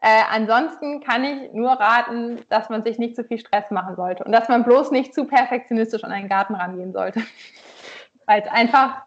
äh, 0.06 0.22
ansonsten 0.30 1.00
kann 1.00 1.24
ich 1.24 1.54
nur 1.54 1.70
raten, 1.70 2.42
dass 2.50 2.68
man 2.68 2.82
sich 2.82 2.98
nicht 2.98 3.16
zu 3.16 3.24
viel 3.24 3.38
Stress 3.38 3.70
machen 3.70 3.96
sollte 3.96 4.22
und 4.22 4.32
dass 4.32 4.50
man 4.50 4.62
bloß 4.62 4.90
nicht 4.90 5.14
zu 5.14 5.24
perfektionistisch 5.24 6.04
an 6.04 6.12
einen 6.12 6.28
Garten 6.28 6.54
rangehen 6.54 6.92
sollte. 6.92 7.22
Weil 8.26 8.42
es 8.42 8.48
einfach, 8.48 9.06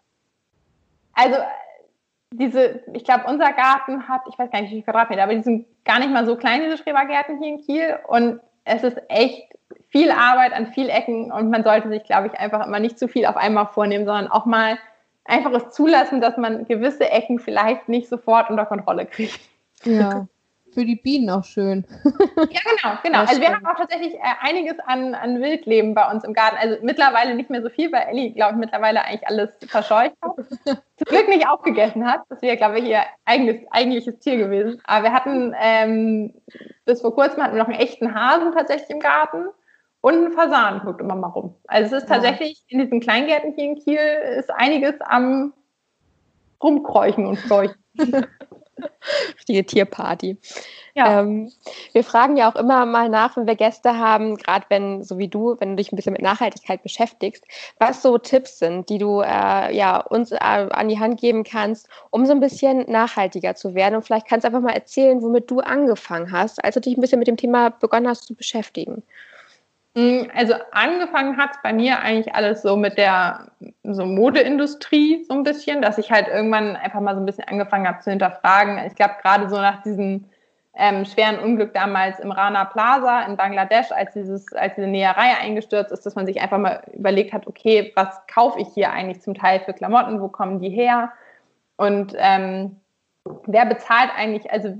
also 1.12 1.36
diese, 2.32 2.82
ich 2.94 3.04
glaube, 3.04 3.26
unser 3.28 3.52
Garten 3.52 4.08
hat, 4.08 4.22
ich 4.28 4.36
weiß 4.36 4.50
gar 4.50 4.60
nicht, 4.60 4.72
wie 4.72 4.74
viel 4.74 4.82
Quadratmeter, 4.82 5.22
aber 5.22 5.36
die 5.36 5.42
sind 5.42 5.66
gar 5.84 6.00
nicht 6.00 6.10
mal 6.10 6.26
so 6.26 6.34
klein, 6.34 6.64
diese 6.64 6.78
Schrebergärten 6.78 7.40
hier 7.40 7.48
in 7.48 7.60
Kiel. 7.60 7.96
Und 8.08 8.40
es 8.64 8.82
ist 8.82 9.00
echt 9.08 9.52
viel 9.90 10.10
Arbeit 10.10 10.52
an 10.52 10.72
viel 10.72 10.88
Ecken 10.88 11.30
und 11.30 11.48
man 11.48 11.62
sollte 11.62 11.90
sich, 11.90 12.02
glaube 12.02 12.26
ich, 12.26 12.40
einfach 12.40 12.66
immer 12.66 12.80
nicht 12.80 12.98
zu 12.98 13.06
viel 13.06 13.26
auf 13.26 13.36
einmal 13.36 13.68
vornehmen, 13.68 14.04
sondern 14.04 14.26
auch 14.26 14.46
mal 14.46 14.78
einfach 15.24 15.52
es 15.52 15.70
zulassen, 15.70 16.20
dass 16.20 16.36
man 16.36 16.64
gewisse 16.64 17.08
Ecken 17.08 17.38
vielleicht 17.38 17.88
nicht 17.88 18.08
sofort 18.08 18.50
unter 18.50 18.66
Kontrolle 18.66 19.06
kriegt. 19.06 19.38
Ja 19.84 20.26
für 20.78 20.84
die 20.84 20.94
Bienen 20.94 21.28
auch 21.28 21.42
schön. 21.42 21.84
ja, 22.04 22.60
genau, 22.70 22.98
genau. 23.02 23.18
also 23.18 23.40
wir 23.40 23.48
haben 23.48 23.66
auch 23.66 23.74
tatsächlich 23.74 24.14
äh, 24.14 24.18
einiges 24.42 24.78
an, 24.86 25.12
an 25.16 25.40
Wildleben 25.40 25.92
bei 25.92 26.08
uns 26.08 26.22
im 26.22 26.34
Garten. 26.34 26.56
Also 26.56 26.76
mittlerweile 26.82 27.34
nicht 27.34 27.50
mehr 27.50 27.62
so 27.62 27.68
viel, 27.68 27.90
weil 27.90 28.06
Ellie, 28.06 28.30
glaube 28.30 28.52
ich, 28.52 28.58
mittlerweile 28.58 29.04
eigentlich 29.04 29.26
alles 29.26 29.50
verscheucht 29.66 30.14
hat. 30.22 30.36
Zum 30.64 31.04
Glück 31.04 31.28
nicht 31.28 31.48
aufgegessen 31.48 32.06
hat. 32.06 32.20
Das 32.28 32.42
wäre, 32.42 32.56
glaube 32.56 32.78
ich, 32.78 32.84
ihr 32.84 33.00
eigenes, 33.24 33.56
eigentliches 33.72 34.20
Tier 34.20 34.36
gewesen. 34.36 34.80
Aber 34.84 35.06
wir 35.06 35.12
hatten 35.12 35.52
ähm, 35.60 36.34
bis 36.84 37.00
vor 37.00 37.12
kurzem 37.12 37.42
hatten 37.42 37.56
wir 37.56 37.62
noch 37.64 37.68
einen 37.68 37.80
echten 37.80 38.14
Hasen 38.14 38.52
tatsächlich 38.52 38.90
im 38.90 39.00
Garten. 39.00 39.46
Und 40.00 40.14
einen 40.14 40.32
Fasan 40.32 40.82
guckt 40.84 41.00
immer 41.00 41.16
mal 41.16 41.26
rum. 41.26 41.56
Also 41.66 41.96
es 41.96 42.04
ist 42.04 42.08
tatsächlich 42.08 42.62
in 42.68 42.78
diesen 42.78 43.00
Kleingärten 43.00 43.52
hier 43.56 43.64
in 43.64 43.74
Kiel 43.74 43.98
ist 44.38 44.52
einiges 44.52 44.94
am 45.00 45.54
Rumkräuchen 46.62 47.26
und 47.26 47.36
Fleuchen. 47.36 47.74
Richtige 49.36 49.64
Tierparty. 49.64 50.36
Ja. 50.94 51.20
Ähm, 51.20 51.52
wir 51.92 52.02
fragen 52.02 52.36
ja 52.36 52.50
auch 52.50 52.56
immer 52.56 52.84
mal 52.84 53.08
nach, 53.08 53.36
wenn 53.36 53.46
wir 53.46 53.54
Gäste 53.54 53.98
haben, 53.98 54.36
gerade 54.36 54.66
wenn, 54.68 55.04
so 55.04 55.18
wie 55.18 55.28
du, 55.28 55.56
wenn 55.58 55.70
du 55.70 55.76
dich 55.76 55.92
ein 55.92 55.96
bisschen 55.96 56.12
mit 56.12 56.22
Nachhaltigkeit 56.22 56.82
beschäftigst, 56.82 57.44
was 57.78 58.02
so 58.02 58.18
Tipps 58.18 58.58
sind, 58.58 58.88
die 58.88 58.98
du 58.98 59.20
äh, 59.20 59.74
ja, 59.76 59.98
uns 59.98 60.32
äh, 60.32 60.36
an 60.38 60.88
die 60.88 60.98
Hand 60.98 61.20
geben 61.20 61.44
kannst, 61.44 61.88
um 62.10 62.26
so 62.26 62.32
ein 62.32 62.40
bisschen 62.40 62.90
nachhaltiger 62.90 63.54
zu 63.54 63.74
werden. 63.74 63.94
Und 63.94 64.02
vielleicht 64.02 64.26
kannst 64.26 64.44
du 64.44 64.48
einfach 64.48 64.60
mal 64.60 64.72
erzählen, 64.74 65.22
womit 65.22 65.50
du 65.50 65.60
angefangen 65.60 66.32
hast, 66.32 66.64
als 66.64 66.74
du 66.74 66.80
dich 66.80 66.96
ein 66.96 67.00
bisschen 67.00 67.20
mit 67.20 67.28
dem 67.28 67.36
Thema 67.36 67.70
begonnen 67.70 68.08
hast 68.08 68.26
zu 68.26 68.34
beschäftigen. 68.34 69.02
Mm, 69.94 70.22
also 70.34 70.54
angefangen 70.72 71.36
hat 71.36 71.50
es 71.52 71.62
bei 71.62 71.72
mir 71.72 72.00
eigentlich 72.00 72.34
alles 72.34 72.62
so 72.62 72.76
mit 72.76 72.98
der 72.98 73.50
so 73.82 74.04
Modeindustrie 74.04 75.24
so 75.24 75.34
ein 75.34 75.42
bisschen, 75.42 75.82
dass 75.82 75.98
ich 75.98 76.10
halt 76.10 76.28
irgendwann 76.28 76.76
einfach 76.76 77.00
mal 77.00 77.14
so 77.14 77.20
ein 77.20 77.26
bisschen 77.26 77.44
angefangen 77.44 77.88
habe 77.88 78.00
zu 78.00 78.10
hinterfragen. 78.10 78.78
Ich 78.86 78.94
glaube 78.94 79.14
gerade 79.22 79.48
so 79.48 79.56
nach 79.56 79.82
diesem 79.82 80.26
ähm, 80.74 81.04
schweren 81.04 81.40
Unglück 81.40 81.74
damals 81.74 82.20
im 82.20 82.30
Rana 82.30 82.64
Plaza 82.66 83.22
in 83.22 83.36
Bangladesch, 83.36 83.90
als, 83.90 84.12
dieses, 84.12 84.52
als 84.52 84.76
diese 84.76 84.86
Näherei 84.86 85.36
eingestürzt 85.40 85.90
ist, 85.90 86.06
dass 86.06 86.14
man 86.14 86.26
sich 86.26 86.40
einfach 86.40 86.58
mal 86.58 86.82
überlegt 86.92 87.32
hat, 87.32 87.46
okay, 87.48 87.92
was 87.96 88.26
kaufe 88.32 88.60
ich 88.60 88.68
hier 88.74 88.92
eigentlich 88.92 89.20
zum 89.20 89.34
Teil 89.34 89.60
für 89.60 89.72
Klamotten, 89.72 90.20
wo 90.20 90.28
kommen 90.28 90.60
die 90.60 90.70
her 90.70 91.12
und 91.76 92.14
ähm, 92.16 92.76
wer 93.46 93.66
bezahlt 93.66 94.10
eigentlich, 94.16 94.50
also 94.52 94.74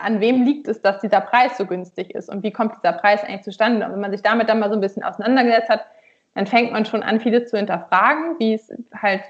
an 0.00 0.20
wem 0.20 0.44
liegt 0.44 0.68
es, 0.68 0.82
dass 0.82 1.00
dieser 1.00 1.20
Preis 1.20 1.56
so 1.56 1.66
günstig 1.66 2.14
ist 2.14 2.28
und 2.28 2.42
wie 2.42 2.50
kommt 2.50 2.76
dieser 2.76 2.92
Preis 2.92 3.22
eigentlich 3.22 3.42
zustande? 3.42 3.86
Und 3.86 3.92
wenn 3.92 4.00
man 4.00 4.12
sich 4.12 4.22
damit 4.22 4.48
dann 4.48 4.58
mal 4.58 4.68
so 4.68 4.74
ein 4.74 4.80
bisschen 4.80 5.02
auseinandergesetzt 5.02 5.68
hat, 5.68 5.86
dann 6.34 6.46
fängt 6.46 6.72
man 6.72 6.84
schon 6.84 7.02
an, 7.02 7.20
vieles 7.20 7.50
zu 7.50 7.56
hinterfragen, 7.56 8.38
wie 8.38 8.54
es 8.54 8.72
halt 8.94 9.22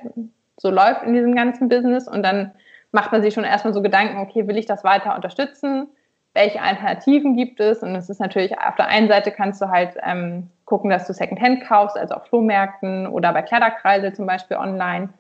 so 0.57 0.71
läuft 0.71 1.03
in 1.03 1.15
diesem 1.15 1.35
ganzen 1.35 1.69
Business 1.69 2.07
und 2.07 2.23
dann 2.23 2.53
macht 2.93 3.13
man 3.13 3.23
sich 3.23 3.35
schon 3.35 3.45
erstmal 3.45 3.73
so 3.73 3.83
Gedanken, 3.83 4.19
okay, 4.19 4.47
will 4.47 4.57
ich 4.57 4.67
das 4.67 4.85
weiter 4.85 5.15
unterstützen? 5.15 5.89
Welche 6.35 6.61
Alternativen 6.61 7.37
gibt 7.37 7.61
es? 7.61 7.83
Und 7.83 7.95
es 7.95 8.09
ist 8.09 8.21
natürlich, 8.21 8.59
auf 8.59 8.77
der 8.77 8.89
einen 8.89 9.09
Seite 9.09 9.33
kannst 9.33 9.61
du 9.61 9.69
halt 9.69 9.97
ähm, 10.05 10.49
gucken, 10.65 10.91
dass 10.91 11.07
du 11.07 11.13
Secondhand 11.13 11.65
kaufst, 11.65 11.97
also 11.97 12.15
auf 12.15 12.27
Flohmärkten 12.27 13.07
oder 13.07 13.33
bei 13.33 13.43
Kleiderkreise 13.43 14.13
zum 14.13 14.27
Beispiel 14.27 14.57
online. 14.57 15.11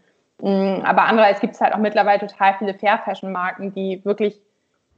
Mm, 0.41 0.83
aber 0.85 1.03
andererseits 1.05 1.41
gibt 1.41 1.55
es 1.55 1.61
halt 1.61 1.74
auch 1.74 1.79
mittlerweile 1.79 2.20
total 2.20 2.55
viele 2.59 2.74
Fair-Fashion-Marken, 2.74 3.72
die 3.72 4.05
wirklich 4.05 4.41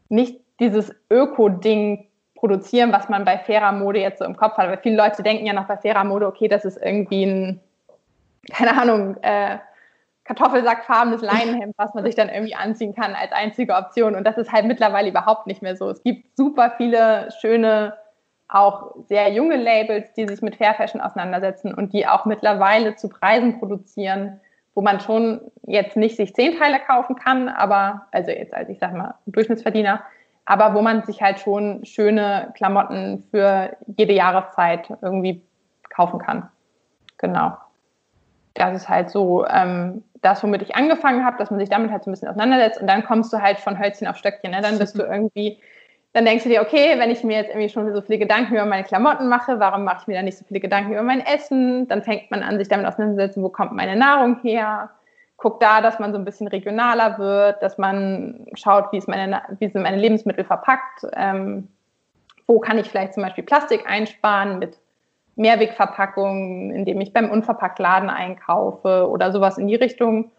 nicht 0.08 0.40
dieses 0.60 0.94
Öko-Ding 1.10 2.06
produzieren, 2.36 2.92
was 2.92 3.08
man 3.08 3.24
bei 3.24 3.38
fairer 3.38 3.72
Mode 3.72 4.00
jetzt 4.00 4.18
so 4.18 4.24
im 4.24 4.36
Kopf 4.36 4.56
hat. 4.56 4.68
Weil 4.68 4.78
viele 4.78 4.96
Leute 4.96 5.22
denken 5.22 5.46
ja 5.46 5.52
noch 5.52 5.66
bei 5.66 5.76
fairer 5.76 6.04
Mode, 6.04 6.26
okay, 6.26 6.48
das 6.48 6.64
ist 6.64 6.76
irgendwie 6.76 7.24
ein, 7.24 7.60
keine 8.52 8.76
Ahnung, 8.80 9.16
äh, 9.22 9.58
kartoffelsackfarbenes 10.24 11.22
Leinenhemd, 11.22 11.74
was 11.76 11.94
man 11.94 12.04
sich 12.04 12.14
dann 12.14 12.28
irgendwie 12.28 12.54
anziehen 12.54 12.94
kann 12.94 13.14
als 13.14 13.32
einzige 13.32 13.74
Option. 13.74 14.14
Und 14.14 14.24
das 14.24 14.38
ist 14.38 14.52
halt 14.52 14.66
mittlerweile 14.66 15.08
überhaupt 15.08 15.46
nicht 15.46 15.62
mehr 15.62 15.76
so. 15.76 15.88
Es 15.90 16.02
gibt 16.02 16.36
super 16.36 16.74
viele 16.76 17.28
schöne, 17.40 17.94
auch 18.48 18.94
sehr 19.08 19.32
junge 19.32 19.56
Labels, 19.56 20.12
die 20.12 20.26
sich 20.26 20.42
mit 20.42 20.56
Fair 20.56 20.74
Fashion 20.74 21.00
auseinandersetzen 21.00 21.72
und 21.72 21.92
die 21.92 22.06
auch 22.06 22.24
mittlerweile 22.24 22.96
zu 22.96 23.08
Preisen 23.08 23.58
produzieren, 23.58 24.40
wo 24.74 24.82
man 24.82 25.00
schon 25.00 25.40
jetzt 25.66 25.96
nicht 25.96 26.16
sich 26.16 26.34
zehn 26.34 26.58
Teile 26.58 26.78
kaufen 26.80 27.16
kann, 27.16 27.48
aber, 27.48 28.06
also 28.10 28.30
jetzt 28.30 28.52
als 28.54 28.68
ich 28.68 28.78
sag 28.78 28.94
mal, 28.94 29.14
Durchschnittsverdiener, 29.26 30.02
aber 30.44 30.74
wo 30.74 30.82
man 30.82 31.04
sich 31.04 31.22
halt 31.22 31.40
schon 31.40 31.84
schöne 31.84 32.52
Klamotten 32.54 33.24
für 33.30 33.76
jede 33.86 34.12
Jahreszeit 34.12 34.88
irgendwie 35.00 35.42
kaufen 35.90 36.18
kann. 36.18 36.48
Genau. 37.18 37.56
Das 38.54 38.74
ist 38.74 38.88
halt 38.88 39.10
so 39.10 39.46
ähm, 39.46 40.02
das, 40.20 40.42
womit 40.42 40.62
ich 40.62 40.74
angefangen 40.74 41.24
habe, 41.24 41.38
dass 41.38 41.50
man 41.50 41.60
sich 41.60 41.68
damit 41.68 41.90
halt 41.90 42.04
so 42.04 42.10
ein 42.10 42.12
bisschen 42.12 42.28
auseinandersetzt 42.28 42.80
und 42.80 42.86
dann 42.86 43.04
kommst 43.04 43.32
du 43.32 43.40
halt 43.40 43.58
von 43.58 43.78
Hölzchen 43.78 44.06
auf 44.06 44.16
Stöckchen. 44.16 44.50
Ne? 44.50 44.60
Dann 44.60 44.78
bist 44.78 44.98
du 44.98 45.02
irgendwie 45.02 45.58
dann 46.12 46.26
denkst 46.26 46.44
du 46.44 46.50
dir, 46.50 46.60
okay, 46.60 46.98
wenn 46.98 47.10
ich 47.10 47.24
mir 47.24 47.38
jetzt 47.38 47.48
irgendwie 47.48 47.70
schon 47.70 47.92
so 47.94 48.02
viele 48.02 48.18
Gedanken 48.18 48.54
über 48.54 48.66
meine 48.66 48.84
Klamotten 48.84 49.28
mache, 49.28 49.58
warum 49.60 49.84
mache 49.84 50.00
ich 50.02 50.06
mir 50.08 50.16
dann 50.16 50.26
nicht 50.26 50.36
so 50.36 50.44
viele 50.44 50.60
Gedanken 50.60 50.92
über 50.92 51.02
mein 51.02 51.24
Essen? 51.24 51.88
Dann 51.88 52.02
fängt 52.02 52.30
man 52.30 52.42
an, 52.42 52.58
sich 52.58 52.68
damit 52.68 52.86
auseinanderzusetzen, 52.86 53.42
wo 53.42 53.48
kommt 53.48 53.72
meine 53.72 53.96
Nahrung 53.96 54.38
her? 54.42 54.90
Guckt 55.42 55.60
da, 55.60 55.80
dass 55.80 55.98
man 55.98 56.12
so 56.12 56.18
ein 56.18 56.24
bisschen 56.24 56.46
regionaler 56.46 57.18
wird, 57.18 57.60
dass 57.64 57.76
man 57.76 58.46
schaut, 58.54 58.92
wie, 58.92 58.98
ist 58.98 59.08
meine, 59.08 59.42
wie 59.58 59.68
sind 59.68 59.82
meine 59.82 59.96
Lebensmittel 59.96 60.44
verpackt, 60.44 61.04
ähm, 61.14 61.66
wo 62.46 62.60
kann 62.60 62.78
ich 62.78 62.88
vielleicht 62.88 63.14
zum 63.14 63.24
Beispiel 63.24 63.42
Plastik 63.42 63.84
einsparen 63.90 64.60
mit 64.60 64.78
Mehrwegverpackungen, 65.34 66.72
indem 66.72 67.00
ich 67.00 67.12
beim 67.12 67.28
Unverpacktladen 67.28 68.08
einkaufe 68.08 69.08
oder 69.08 69.32
sowas 69.32 69.58
in 69.58 69.66
die 69.66 69.74
Richtung. 69.74 70.30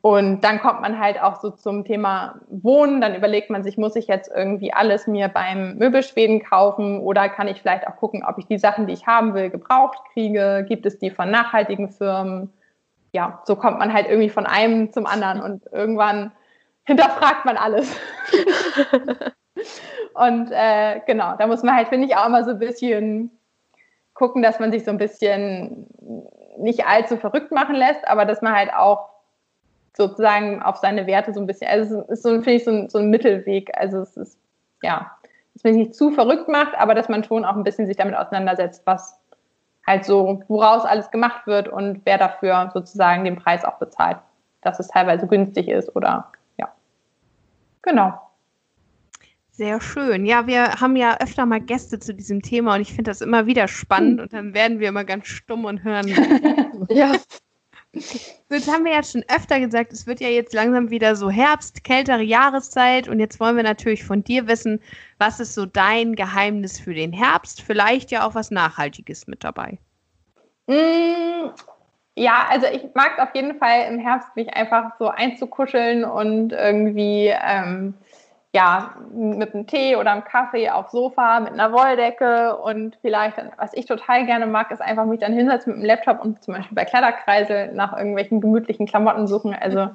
Und 0.00 0.42
dann 0.42 0.60
kommt 0.60 0.80
man 0.80 0.98
halt 0.98 1.22
auch 1.22 1.40
so 1.40 1.50
zum 1.50 1.84
Thema 1.84 2.40
Wohnen. 2.48 3.00
Dann 3.00 3.14
überlegt 3.14 3.50
man 3.50 3.62
sich, 3.62 3.78
muss 3.78 3.94
ich 3.94 4.08
jetzt 4.08 4.30
irgendwie 4.34 4.72
alles 4.72 5.06
mir 5.06 5.28
beim 5.28 5.76
Möbelschweden 5.76 6.42
kaufen 6.42 6.98
oder 6.98 7.28
kann 7.28 7.46
ich 7.46 7.62
vielleicht 7.62 7.86
auch 7.86 7.96
gucken, 7.96 8.24
ob 8.26 8.36
ich 8.38 8.46
die 8.46 8.58
Sachen, 8.58 8.88
die 8.88 8.94
ich 8.94 9.06
haben 9.06 9.32
will, 9.32 9.48
gebraucht 9.48 9.98
kriege? 10.12 10.66
Gibt 10.68 10.86
es 10.86 10.98
die 10.98 11.10
von 11.10 11.30
nachhaltigen 11.30 11.88
Firmen? 11.88 12.52
Ja, 13.14 13.40
so 13.44 13.54
kommt 13.54 13.78
man 13.78 13.92
halt 13.92 14.08
irgendwie 14.08 14.28
von 14.28 14.44
einem 14.44 14.92
zum 14.92 15.06
anderen 15.06 15.40
und 15.40 15.62
irgendwann 15.70 16.32
hinterfragt 16.82 17.44
man 17.44 17.56
alles. 17.56 17.96
und 20.14 20.50
äh, 20.50 21.00
genau, 21.06 21.36
da 21.38 21.46
muss 21.46 21.62
man 21.62 21.76
halt, 21.76 21.88
finde 21.88 22.08
ich, 22.08 22.16
auch 22.16 22.26
immer 22.26 22.42
so 22.42 22.50
ein 22.50 22.58
bisschen 22.58 23.30
gucken, 24.14 24.42
dass 24.42 24.58
man 24.58 24.72
sich 24.72 24.84
so 24.84 24.90
ein 24.90 24.98
bisschen 24.98 25.86
nicht 26.58 26.86
allzu 26.86 27.16
verrückt 27.16 27.52
machen 27.52 27.76
lässt, 27.76 28.06
aber 28.08 28.24
dass 28.24 28.42
man 28.42 28.52
halt 28.52 28.74
auch 28.74 29.10
sozusagen 29.96 30.60
auf 30.60 30.78
seine 30.78 31.06
Werte 31.06 31.32
so 31.32 31.40
ein 31.40 31.46
bisschen, 31.46 31.70
also 31.70 32.00
es 32.00 32.18
ist 32.18 32.22
so, 32.24 32.30
finde 32.30 32.54
ich, 32.54 32.64
so 32.64 32.72
ein, 32.72 32.88
so 32.88 32.98
ein 32.98 33.10
Mittelweg. 33.10 33.70
Also 33.76 33.98
es 33.98 34.16
ist, 34.16 34.40
ja, 34.82 35.12
dass 35.52 35.62
man 35.62 35.74
sich 35.74 35.82
nicht 35.86 35.94
zu 35.94 36.10
verrückt 36.10 36.48
macht, 36.48 36.76
aber 36.76 36.96
dass 36.96 37.08
man 37.08 37.22
schon 37.22 37.44
auch 37.44 37.54
ein 37.54 37.62
bisschen 37.62 37.86
sich 37.86 37.96
damit 37.96 38.16
auseinandersetzt, 38.16 38.82
was 38.86 39.20
halt 39.86 40.04
so, 40.04 40.42
woraus 40.48 40.84
alles 40.84 41.10
gemacht 41.10 41.46
wird 41.46 41.68
und 41.68 42.00
wer 42.04 42.18
dafür 42.18 42.70
sozusagen 42.72 43.24
den 43.24 43.36
Preis 43.36 43.64
auch 43.64 43.78
bezahlt, 43.78 44.18
dass 44.62 44.80
es 44.80 44.88
teilweise 44.88 45.26
günstig 45.26 45.68
ist 45.68 45.94
oder 45.94 46.32
ja. 46.58 46.68
Genau. 47.82 48.20
Sehr 49.50 49.80
schön. 49.80 50.26
Ja, 50.26 50.46
wir 50.48 50.80
haben 50.80 50.96
ja 50.96 51.18
öfter 51.20 51.46
mal 51.46 51.60
Gäste 51.60 52.00
zu 52.00 52.12
diesem 52.12 52.42
Thema 52.42 52.74
und 52.74 52.80
ich 52.80 52.88
finde 52.88 53.10
das 53.10 53.20
immer 53.20 53.46
wieder 53.46 53.68
spannend 53.68 54.20
und 54.20 54.32
dann 54.32 54.52
werden 54.52 54.80
wir 54.80 54.88
immer 54.88 55.04
ganz 55.04 55.26
stumm 55.26 55.64
und 55.64 55.84
hören. 55.84 56.08
ja. 56.88 57.12
Jetzt 58.50 58.70
haben 58.70 58.84
wir 58.84 58.92
ja 58.92 59.02
schon 59.02 59.24
öfter 59.28 59.60
gesagt, 59.60 59.92
es 59.92 60.06
wird 60.06 60.20
ja 60.20 60.28
jetzt 60.28 60.54
langsam 60.54 60.90
wieder 60.90 61.16
so 61.16 61.30
Herbst, 61.30 61.84
kältere 61.84 62.22
Jahreszeit 62.22 63.08
und 63.08 63.20
jetzt 63.20 63.40
wollen 63.40 63.56
wir 63.56 63.62
natürlich 63.62 64.04
von 64.04 64.22
dir 64.22 64.46
wissen, 64.46 64.80
was 65.18 65.40
ist 65.40 65.54
so 65.54 65.66
dein 65.66 66.14
Geheimnis 66.14 66.78
für 66.78 66.94
den 66.94 67.12
Herbst? 67.12 67.62
Vielleicht 67.62 68.10
ja 68.10 68.26
auch 68.26 68.34
was 68.34 68.50
Nachhaltiges 68.50 69.26
mit 69.26 69.44
dabei. 69.44 69.78
Mm, 70.66 71.50
ja, 72.16 72.46
also 72.48 72.66
ich 72.66 72.82
mag 72.94 73.18
auf 73.18 73.34
jeden 73.34 73.58
Fall 73.58 73.86
im 73.88 73.98
Herbst 73.98 74.28
mich 74.36 74.48
einfach 74.54 74.92
so 74.98 75.08
einzukuscheln 75.08 76.04
und 76.04 76.52
irgendwie 76.52 77.32
ähm, 77.44 77.94
ja, 78.54 78.94
mit 79.12 79.52
einem 79.52 79.66
Tee 79.66 79.96
oder 79.96 80.12
einem 80.12 80.22
Kaffee 80.22 80.70
aufs 80.70 80.92
Sofa, 80.92 81.40
mit 81.40 81.52
einer 81.52 81.72
Wolldecke 81.72 82.56
und 82.56 82.96
vielleicht, 83.00 83.36
was 83.56 83.74
ich 83.74 83.86
total 83.86 84.26
gerne 84.26 84.46
mag, 84.46 84.70
ist 84.70 84.80
einfach 84.80 85.06
mich 85.06 85.18
dann 85.18 85.32
hinsetzen 85.32 85.72
mit 85.72 85.82
dem 85.82 85.86
Laptop 85.86 86.24
und 86.24 86.40
zum 86.40 86.54
Beispiel 86.54 86.76
bei 86.76 86.84
Kleiderkreisel 86.84 87.72
nach 87.72 87.96
irgendwelchen 87.96 88.40
gemütlichen 88.40 88.86
Klamotten 88.86 89.26
suchen. 89.26 89.54
Also, 89.54 89.88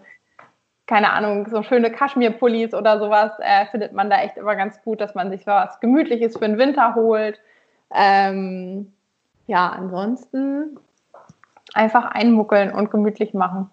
keine 0.88 1.14
Ahnung, 1.14 1.48
so 1.50 1.64
schöne 1.64 1.90
Kaschmirpullis 1.90 2.74
oder 2.74 3.00
sowas 3.00 3.32
äh, 3.40 3.66
findet 3.68 3.94
man 3.94 4.10
da 4.10 4.18
echt 4.18 4.36
immer 4.36 4.58
ganz 4.58 4.82
gut, 4.82 5.00
dass 5.00 5.16
man 5.16 5.32
sich 5.32 5.48
was 5.48 5.80
Gemütliches 5.80 6.34
für 6.34 6.46
den 6.46 6.58
Winter 6.58 6.96
holt. 6.96 7.40
Ähm, 7.96 8.92
ja, 9.48 9.70
ansonsten 9.70 10.78
einfach 11.74 12.12
einmuckeln 12.12 12.74
und 12.74 12.92
gemütlich 12.92 13.34
machen. 13.34 13.70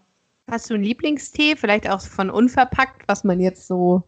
Hast 0.49 0.70
du 0.70 0.74
einen 0.74 0.84
Lieblingstee, 0.84 1.57
vielleicht 1.57 1.91
auch 1.91 2.01
von 2.01 2.30
unverpackt, 2.30 3.03
was 3.09 3.24
man 3.24 3.41
jetzt 3.41 3.66
so 3.66 4.05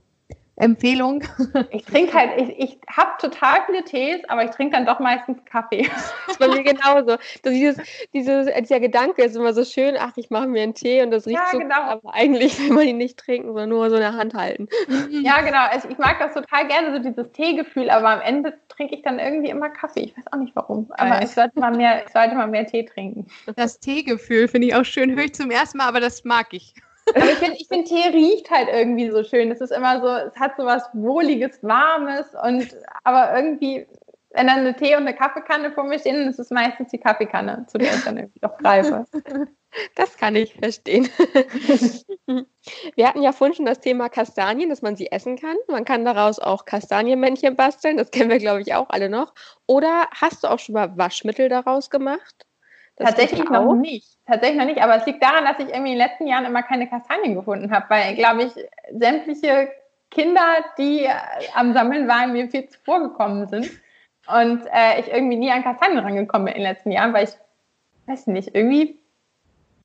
Empfehlung? 0.58 1.22
Ich 1.70 1.84
trinke 1.84 2.12
halt, 2.12 2.30
ich, 2.40 2.58
ich 2.58 2.78
habe 2.88 3.10
total 3.20 3.58
viele 3.66 3.84
Tees, 3.84 4.18
aber 4.28 4.44
ich 4.44 4.50
trinke 4.50 4.76
dann 4.76 4.86
doch 4.86 4.98
meistens 4.98 5.38
Kaffee. 5.44 5.88
Das 5.88 6.12
ist 6.28 6.38
bei 6.38 6.48
mir 6.48 6.62
genauso. 6.62 7.16
Das 7.42 7.52
dieses, 7.52 7.76
dieses, 8.12 8.48
dieser 8.60 8.80
Gedanke 8.80 9.22
ist 9.22 9.36
immer 9.36 9.52
so 9.52 9.64
schön, 9.64 9.96
ach, 9.98 10.12
ich 10.16 10.30
mache 10.30 10.46
mir 10.46 10.62
einen 10.62 10.74
Tee 10.74 11.02
und 11.02 11.10
das 11.10 11.26
riecht 11.26 11.38
ja, 11.38 11.50
so, 11.52 11.58
genau. 11.58 11.80
aber 11.80 12.14
eigentlich 12.14 12.58
will 12.58 12.72
man 12.72 12.86
ihn 12.86 12.96
nicht 12.96 13.18
trinken, 13.18 13.48
sondern 13.48 13.68
nur 13.68 13.88
so 13.88 13.96
in 13.96 14.02
der 14.02 14.14
Hand 14.14 14.34
halten. 14.34 14.68
Ja, 15.10 15.40
genau. 15.40 15.66
Also 15.70 15.88
ich 15.88 15.98
mag 15.98 16.18
das 16.18 16.34
total 16.34 16.66
gerne, 16.68 16.92
so 16.92 16.98
dieses 16.98 17.30
Teegefühl, 17.32 17.90
aber 17.90 18.08
am 18.08 18.20
Ende 18.20 18.54
trinke 18.68 18.94
ich 18.94 19.02
dann 19.02 19.18
irgendwie 19.18 19.50
immer 19.50 19.68
Kaffee. 19.68 20.00
Ich 20.00 20.16
weiß 20.16 20.24
auch 20.32 20.38
nicht 20.38 20.54
warum, 20.54 20.90
aber 20.90 21.22
ich 21.22 21.30
sollte 21.30 21.58
mal 21.58 21.74
mehr, 21.74 22.04
ich 22.04 22.12
sollte 22.12 22.34
mal 22.34 22.46
mehr 22.46 22.66
Tee 22.66 22.84
trinken. 22.84 23.26
Das 23.56 23.80
Teegefühl 23.80 24.48
finde 24.48 24.68
ich 24.68 24.74
auch 24.74 24.84
schön, 24.84 25.14
höre 25.14 25.24
ich 25.24 25.34
zum 25.34 25.50
ersten 25.50 25.78
Mal, 25.78 25.86
aber 25.86 26.00
das 26.00 26.24
mag 26.24 26.48
ich. 26.52 26.74
Aber 27.14 27.24
ich 27.24 27.38
finde, 27.38 27.56
ich 27.58 27.68
find, 27.68 27.88
Tee 27.88 28.08
riecht 28.12 28.50
halt 28.50 28.68
irgendwie 28.72 29.10
so 29.10 29.24
schön. 29.24 29.50
Es 29.50 29.60
ist 29.60 29.72
immer 29.72 30.00
so, 30.00 30.08
es 30.28 30.36
hat 30.38 30.56
so 30.56 30.64
was 30.64 30.88
Wohliges, 30.92 31.62
Warmes 31.62 32.26
und 32.42 32.74
aber 33.04 33.34
irgendwie, 33.34 33.86
wenn 34.30 34.46
dann 34.46 34.58
eine 34.60 34.74
Tee- 34.74 34.96
und 34.96 35.06
eine 35.06 35.14
Kaffeekanne 35.14 35.72
vor 35.72 35.84
mir 35.84 35.98
stehen, 35.98 36.16
dann 36.16 36.28
ist 36.28 36.38
es 36.38 36.50
meistens 36.50 36.90
die 36.90 36.98
Kaffeekanne, 36.98 37.66
zu 37.68 37.78
der 37.78 37.94
ich 37.94 38.04
dann 38.04 38.16
irgendwie 38.16 38.40
doch 38.40 38.56
greife. 38.58 39.06
Das 39.94 40.16
kann 40.16 40.34
ich 40.34 40.54
verstehen. 40.54 41.08
Wir 42.96 43.06
hatten 43.06 43.22
ja 43.22 43.32
vorhin 43.32 43.54
schon 43.54 43.66
das 43.66 43.80
Thema 43.80 44.08
Kastanien, 44.08 44.70
dass 44.70 44.82
man 44.82 44.96
sie 44.96 45.12
essen 45.12 45.36
kann. 45.36 45.56
Man 45.68 45.84
kann 45.84 46.06
daraus 46.06 46.38
auch 46.38 46.64
Kastanienmännchen 46.64 47.54
basteln, 47.54 47.98
das 47.98 48.10
kennen 48.10 48.30
wir, 48.30 48.38
glaube 48.38 48.62
ich, 48.62 48.74
auch 48.74 48.88
alle 48.88 49.10
noch. 49.10 49.34
Oder 49.66 50.08
hast 50.10 50.42
du 50.42 50.48
auch 50.48 50.58
schon 50.58 50.72
mal 50.72 50.96
Waschmittel 50.96 51.48
daraus 51.50 51.90
gemacht? 51.90 52.47
Das 52.98 53.10
Tatsächlich 53.10 53.48
noch 53.48 53.74
nicht. 53.74 54.18
Tatsächlich 54.26 54.58
noch 54.58 54.66
nicht, 54.66 54.82
aber 54.82 54.96
es 54.96 55.06
liegt 55.06 55.22
daran, 55.22 55.44
dass 55.44 55.58
ich 55.58 55.68
irgendwie 55.68 55.92
in 55.92 55.98
den 55.98 56.06
letzten 56.06 56.26
Jahren 56.26 56.44
immer 56.44 56.62
keine 56.62 56.88
Kastanien 56.88 57.34
gefunden 57.34 57.70
habe, 57.70 57.86
weil, 57.88 58.16
glaube 58.16 58.44
ich, 58.44 58.52
sämtliche 58.92 59.70
Kinder, 60.10 60.64
die 60.76 61.04
äh, 61.04 61.12
am 61.54 61.72
Sammeln 61.72 62.08
waren, 62.08 62.32
mir 62.32 62.48
viel 62.48 62.68
zuvor 62.68 63.00
gekommen 63.00 63.46
sind. 63.46 63.70
Und 64.26 64.62
äh, 64.66 65.00
ich 65.00 65.08
irgendwie 65.08 65.36
nie 65.36 65.50
an 65.50 65.62
Kastanien 65.62 65.98
rangekommen 66.00 66.46
bin 66.46 66.54
in 66.54 66.62
den 66.62 66.70
letzten 66.70 66.90
Jahren, 66.90 67.12
weil 67.12 67.24
ich, 67.24 67.34
weiß 68.06 68.26
nicht, 68.26 68.54
irgendwie. 68.54 68.98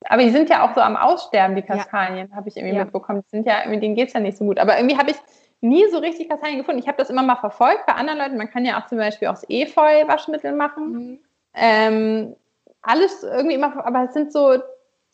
Aber 0.06 0.22
die 0.22 0.30
sind 0.30 0.50
ja 0.50 0.68
auch 0.68 0.74
so 0.74 0.80
am 0.82 0.96
Aussterben, 0.96 1.56
die 1.56 1.62
Kastanien, 1.62 2.28
ja. 2.30 2.36
habe 2.36 2.48
ich 2.48 2.56
irgendwie 2.56 2.76
ja. 2.76 2.84
mitbekommen. 2.84 3.22
Die 3.22 3.30
sind 3.30 3.46
ja, 3.46 3.66
mit 3.66 3.82
denen 3.82 3.94
geht 3.94 4.08
es 4.08 4.14
ja 4.14 4.20
nicht 4.20 4.36
so 4.36 4.44
gut. 4.44 4.58
Aber 4.58 4.76
irgendwie 4.76 4.98
habe 4.98 5.12
ich 5.12 5.16
nie 5.62 5.88
so 5.90 5.98
richtig 5.98 6.28
Kastanien 6.28 6.58
gefunden. 6.58 6.80
Ich 6.80 6.88
habe 6.88 6.98
das 6.98 7.08
immer 7.08 7.22
mal 7.22 7.36
verfolgt 7.36 7.86
bei 7.86 7.94
anderen 7.94 8.18
Leuten. 8.18 8.36
Man 8.36 8.50
kann 8.50 8.66
ja 8.66 8.78
auch 8.78 8.86
zum 8.86 8.98
Beispiel 8.98 9.28
aus 9.28 9.48
Efeu 9.48 10.06
Waschmittel 10.06 10.52
machen. 10.52 10.92
Mhm. 10.92 11.18
Ähm, 11.54 12.36
alles 12.84 13.22
irgendwie 13.22 13.54
immer, 13.54 13.84
aber 13.84 14.04
es 14.04 14.14
sind 14.14 14.32
so, 14.32 14.58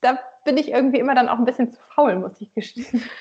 da 0.01 0.19
bin 0.45 0.57
ich 0.57 0.71
irgendwie 0.71 0.99
immer 0.99 1.15
dann 1.15 1.29
auch 1.29 1.39
ein 1.39 1.45
bisschen 1.45 1.73
zu 1.73 1.81
faul, 1.95 2.17
muss 2.17 2.41
ich 2.41 2.53
gestehen. 2.55 3.03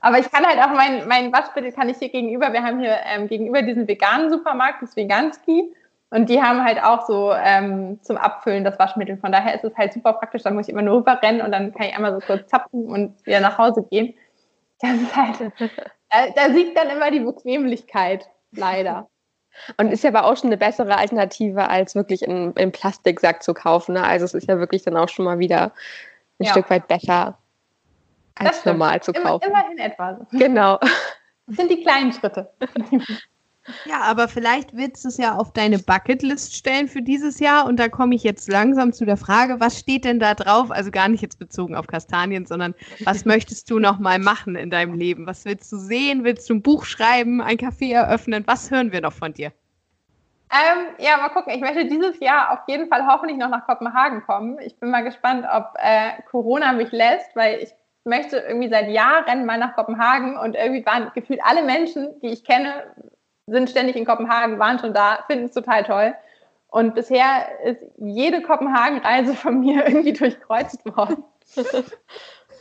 Aber 0.00 0.18
ich 0.18 0.30
kann 0.32 0.46
halt 0.46 0.58
auch 0.58 0.74
mein, 0.74 1.06
mein 1.08 1.30
Waschmittel 1.30 1.70
kann 1.70 1.90
ich 1.90 1.98
hier 1.98 2.08
gegenüber, 2.08 2.54
wir 2.54 2.62
haben 2.62 2.80
hier 2.80 2.96
ähm, 3.04 3.28
gegenüber 3.28 3.60
diesen 3.60 3.86
veganen 3.86 4.30
Supermarkt, 4.30 4.80
das 4.80 4.96
Veganski, 4.96 5.74
und 6.14 6.28
die 6.28 6.40
haben 6.40 6.64
halt 6.64 6.80
auch 6.82 7.06
so 7.06 7.32
ähm, 7.32 7.98
zum 8.02 8.16
Abfüllen 8.16 8.62
das 8.62 8.78
Waschmittel. 8.78 9.16
Von 9.16 9.32
daher 9.32 9.56
ist 9.56 9.64
es 9.64 9.76
halt 9.76 9.92
super 9.92 10.12
praktisch, 10.12 10.44
da 10.44 10.52
muss 10.52 10.68
ich 10.68 10.72
immer 10.72 10.82
nur 10.82 10.98
rüberrennen 10.98 11.42
und 11.42 11.50
dann 11.50 11.74
kann 11.74 11.88
ich 11.88 11.96
einmal 11.96 12.12
so 12.12 12.24
kurz 12.24 12.48
zapfen 12.48 12.86
und 12.86 13.26
wieder 13.26 13.40
nach 13.40 13.58
Hause 13.58 13.84
gehen. 13.90 14.14
Das 14.80 14.94
ist 14.94 15.16
halt, 15.16 15.52
da, 16.08 16.26
da 16.36 16.52
siegt 16.52 16.78
dann 16.78 16.88
immer 16.90 17.10
die 17.10 17.20
Bequemlichkeit, 17.20 18.30
leider. 18.52 19.08
Und 19.76 19.92
ist 19.92 20.04
ja 20.04 20.10
aber 20.10 20.24
auch 20.24 20.36
schon 20.36 20.48
eine 20.48 20.56
bessere 20.56 20.96
Alternative, 20.96 21.68
als 21.68 21.94
wirklich 21.94 22.22
in, 22.22 22.52
in 22.52 22.72
Plastiksack 22.72 23.42
zu 23.42 23.54
kaufen. 23.54 23.94
Ne? 23.94 24.04
Also 24.04 24.24
es 24.24 24.34
ist 24.34 24.48
ja 24.48 24.58
wirklich 24.58 24.82
dann 24.82 24.96
auch 24.96 25.08
schon 25.08 25.24
mal 25.24 25.38
wieder 25.38 25.72
ein 26.38 26.46
ja. 26.46 26.50
Stück 26.50 26.70
weit 26.70 26.88
besser 26.88 27.38
als 28.34 28.64
normal 28.64 29.02
zu 29.02 29.12
kaufen. 29.12 29.46
Immer, 29.48 29.60
immerhin 29.60 29.78
etwas. 29.78 30.18
Genau. 30.32 30.78
Das 30.78 30.90
sind 31.56 31.70
die 31.70 31.82
kleinen 31.82 32.12
Schritte. 32.12 32.50
Ja, 33.86 34.02
aber 34.02 34.28
vielleicht 34.28 34.76
willst 34.76 35.04
du 35.04 35.08
es 35.08 35.16
ja 35.16 35.36
auf 35.36 35.52
deine 35.52 35.78
Bucketlist 35.78 36.54
stellen 36.54 36.86
für 36.86 37.00
dieses 37.00 37.40
Jahr. 37.40 37.66
Und 37.66 37.78
da 37.78 37.88
komme 37.88 38.14
ich 38.14 38.22
jetzt 38.22 38.48
langsam 38.48 38.92
zu 38.92 39.06
der 39.06 39.16
Frage, 39.16 39.58
was 39.58 39.78
steht 39.78 40.04
denn 40.04 40.20
da 40.20 40.34
drauf? 40.34 40.70
Also 40.70 40.90
gar 40.90 41.08
nicht 41.08 41.22
jetzt 41.22 41.38
bezogen 41.38 41.74
auf 41.74 41.86
Kastanien, 41.86 42.44
sondern 42.44 42.74
was 43.04 43.24
möchtest 43.24 43.70
du 43.70 43.78
noch 43.78 43.98
mal 43.98 44.18
machen 44.18 44.54
in 44.54 44.70
deinem 44.70 44.94
Leben? 44.94 45.26
Was 45.26 45.44
willst 45.44 45.72
du 45.72 45.78
sehen? 45.78 46.24
Willst 46.24 46.48
du 46.50 46.54
ein 46.54 46.62
Buch 46.62 46.84
schreiben, 46.84 47.40
ein 47.40 47.56
Café 47.56 47.92
eröffnen? 47.92 48.44
Was 48.46 48.70
hören 48.70 48.92
wir 48.92 49.00
noch 49.00 49.14
von 49.14 49.32
dir? 49.32 49.52
Ähm, 50.52 50.94
ja, 50.98 51.16
mal 51.16 51.30
gucken. 51.30 51.54
Ich 51.54 51.60
möchte 51.60 51.86
dieses 51.86 52.20
Jahr 52.20 52.52
auf 52.52 52.60
jeden 52.68 52.88
Fall 52.88 53.06
hoffentlich 53.06 53.38
noch 53.38 53.48
nach 53.48 53.66
Kopenhagen 53.66 54.22
kommen. 54.24 54.58
Ich 54.60 54.78
bin 54.78 54.90
mal 54.90 55.02
gespannt, 55.02 55.46
ob 55.50 55.72
äh, 55.76 56.22
Corona 56.30 56.72
mich 56.72 56.92
lässt, 56.92 57.34
weil 57.34 57.60
ich 57.60 57.70
möchte 58.04 58.36
irgendwie 58.36 58.68
seit 58.68 58.90
Jahren 58.90 59.46
mal 59.46 59.58
nach 59.58 59.74
Kopenhagen 59.74 60.36
und 60.36 60.54
irgendwie 60.54 60.84
waren 60.84 61.10
gefühlt 61.14 61.40
alle 61.42 61.62
Menschen, 61.64 62.20
die 62.20 62.28
ich 62.28 62.44
kenne, 62.44 62.84
sind 63.46 63.70
ständig 63.70 63.96
in 63.96 64.04
Kopenhagen, 64.04 64.58
waren 64.58 64.78
schon 64.78 64.94
da, 64.94 65.24
finden 65.26 65.46
es 65.46 65.52
total 65.52 65.84
toll. 65.84 66.14
Und 66.68 66.94
bisher 66.94 67.46
ist 67.64 67.82
jede 67.98 68.42
Kopenhagen-Reise 68.42 69.34
von 69.34 69.60
mir 69.60 69.86
irgendwie 69.86 70.12
durchkreuzt 70.12 70.84
worden. 70.84 71.22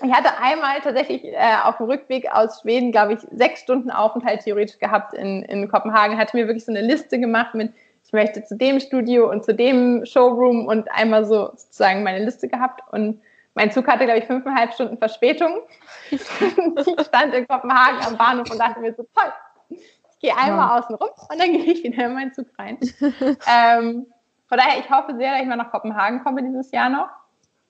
Ich 0.04 0.12
hatte 0.12 0.38
einmal 0.40 0.82
tatsächlich 0.82 1.24
äh, 1.24 1.56
auf 1.64 1.78
dem 1.78 1.86
Rückweg 1.86 2.30
aus 2.32 2.62
Schweden, 2.62 2.92
glaube 2.92 3.14
ich, 3.14 3.20
sechs 3.32 3.62
Stunden 3.62 3.90
Aufenthalt 3.90 4.42
theoretisch 4.42 4.78
gehabt 4.78 5.14
in, 5.14 5.44
in 5.44 5.70
Kopenhagen. 5.70 6.18
Hatte 6.18 6.36
mir 6.36 6.48
wirklich 6.48 6.66
so 6.66 6.72
eine 6.72 6.82
Liste 6.82 7.20
gemacht 7.20 7.56
mit, 7.56 7.74
ich 8.06 8.12
möchte 8.12 8.44
zu 8.44 8.58
dem 8.58 8.80
Studio 8.80 9.32
und 9.32 9.46
zu 9.46 9.54
dem 9.54 10.06
Showroom 10.06 10.68
und 10.68 10.92
einmal 10.92 11.26
so 11.26 11.52
sozusagen 11.56 12.04
meine 12.04 12.24
Liste 12.24 12.50
gehabt. 12.50 12.82
Und 12.92 13.22
mein 13.56 13.72
Zug 13.72 13.88
hatte, 13.88 14.06
glaube 14.06 14.20
ich, 14.20 14.26
fünfeinhalb 14.26 14.74
Stunden 14.74 14.98
Verspätung. 14.98 15.60
ich 16.12 16.22
stand 16.22 17.34
in 17.34 17.48
Kopenhagen 17.48 18.06
am 18.06 18.18
Bahnhof 18.18 18.52
und 18.52 18.60
dachte 18.60 18.80
mir 18.82 18.94
so, 18.94 19.08
toll, 19.16 19.80
gehe 20.24 20.36
einmal 20.36 20.70
ja. 20.70 20.78
außen 20.80 20.96
rum 20.96 21.10
und 21.30 21.40
dann 21.40 21.52
gehe 21.52 21.66
ich 21.66 21.84
wieder 21.84 22.06
in 22.06 22.14
meinen 22.14 22.34
Zug 22.34 22.48
rein. 22.58 22.80
ähm, 23.02 24.08
von 24.48 24.58
daher, 24.58 24.80
ich 24.80 24.90
hoffe 24.90 25.16
sehr, 25.18 25.32
dass 25.32 25.42
ich 25.42 25.48
mal 25.48 25.58
nach 25.58 25.72
Kopenhagen 25.72 26.24
komme 26.24 26.44
dieses 26.44 26.72
Jahr 26.72 26.90
noch. 26.90 27.10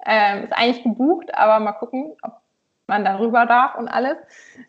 Ähm, 0.05 0.43
ist 0.43 0.53
eigentlich 0.53 0.83
gebucht, 0.83 1.33
aber 1.33 1.59
mal 1.59 1.71
gucken, 1.73 2.15
ob 2.21 2.33
man 2.87 3.05
darüber 3.05 3.45
darf 3.45 3.75
und 3.75 3.87
alles. 3.87 4.17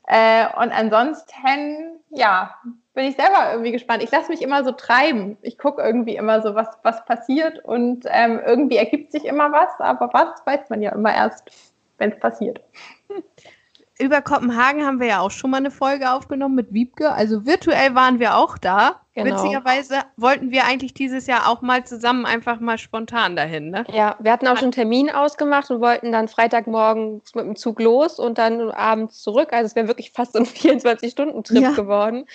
Äh, 0.06 0.46
und 0.56 0.70
ansonsten, 0.70 2.00
ja, 2.10 2.54
bin 2.94 3.06
ich 3.06 3.16
selber 3.16 3.50
irgendwie 3.50 3.72
gespannt. 3.72 4.02
Ich 4.02 4.12
lasse 4.12 4.30
mich 4.30 4.42
immer 4.42 4.64
so 4.64 4.70
treiben. 4.72 5.36
Ich 5.42 5.58
gucke 5.58 5.82
irgendwie 5.82 6.14
immer 6.14 6.40
so, 6.40 6.54
was, 6.54 6.68
was 6.84 7.04
passiert 7.04 7.58
und 7.64 8.06
ähm, 8.08 8.40
irgendwie 8.44 8.76
ergibt 8.76 9.10
sich 9.10 9.24
immer 9.24 9.50
was, 9.50 9.80
aber 9.80 10.10
was 10.12 10.46
weiß 10.46 10.70
man 10.70 10.80
ja 10.80 10.92
immer 10.92 11.12
erst, 11.12 11.50
wenn 11.98 12.12
es 12.12 12.20
passiert. 12.20 12.60
Über 13.98 14.22
Kopenhagen 14.22 14.84
haben 14.84 14.98
wir 14.98 15.06
ja 15.06 15.20
auch 15.20 15.30
schon 15.30 15.50
mal 15.50 15.58
eine 15.58 15.70
Folge 15.70 16.10
aufgenommen 16.10 16.56
mit 16.56 16.72
Wiebke. 16.72 17.12
Also 17.12 17.46
virtuell 17.46 17.94
waren 17.94 18.18
wir 18.18 18.36
auch 18.36 18.58
da. 18.58 19.00
Genau. 19.14 19.30
Witzigerweise 19.30 20.00
wollten 20.16 20.50
wir 20.50 20.64
eigentlich 20.64 20.94
dieses 20.94 21.28
Jahr 21.28 21.48
auch 21.48 21.62
mal 21.62 21.84
zusammen 21.84 22.26
einfach 22.26 22.58
mal 22.58 22.78
spontan 22.78 23.36
dahin. 23.36 23.70
Ne? 23.70 23.84
Ja, 23.92 24.16
wir 24.18 24.32
hatten 24.32 24.48
auch 24.48 24.56
schon 24.56 24.64
einen 24.64 24.72
Termin 24.72 25.10
ausgemacht 25.10 25.70
und 25.70 25.80
wollten 25.80 26.10
dann 26.10 26.26
Freitagmorgen 26.26 27.22
mit 27.34 27.44
dem 27.44 27.54
Zug 27.54 27.80
los 27.80 28.18
und 28.18 28.38
dann 28.38 28.72
abends 28.72 29.22
zurück. 29.22 29.52
Also 29.52 29.66
es 29.66 29.76
wäre 29.76 29.86
wirklich 29.86 30.10
fast 30.10 30.32
so 30.32 30.40
ein 30.40 30.44
24-Stunden-Trip 30.46 31.62
ja. 31.62 31.70
geworden. 31.70 32.26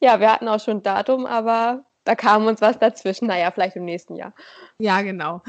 Ja, 0.00 0.20
wir 0.20 0.30
hatten 0.30 0.48
auch 0.48 0.60
schon 0.60 0.78
ein 0.78 0.82
Datum, 0.82 1.24
aber 1.24 1.84
da 2.04 2.14
kam 2.14 2.46
uns 2.46 2.60
was 2.60 2.78
dazwischen. 2.78 3.28
Naja, 3.28 3.50
vielleicht 3.50 3.76
im 3.76 3.86
nächsten 3.86 4.16
Jahr. 4.16 4.34
Ja, 4.78 5.00
genau. 5.00 5.40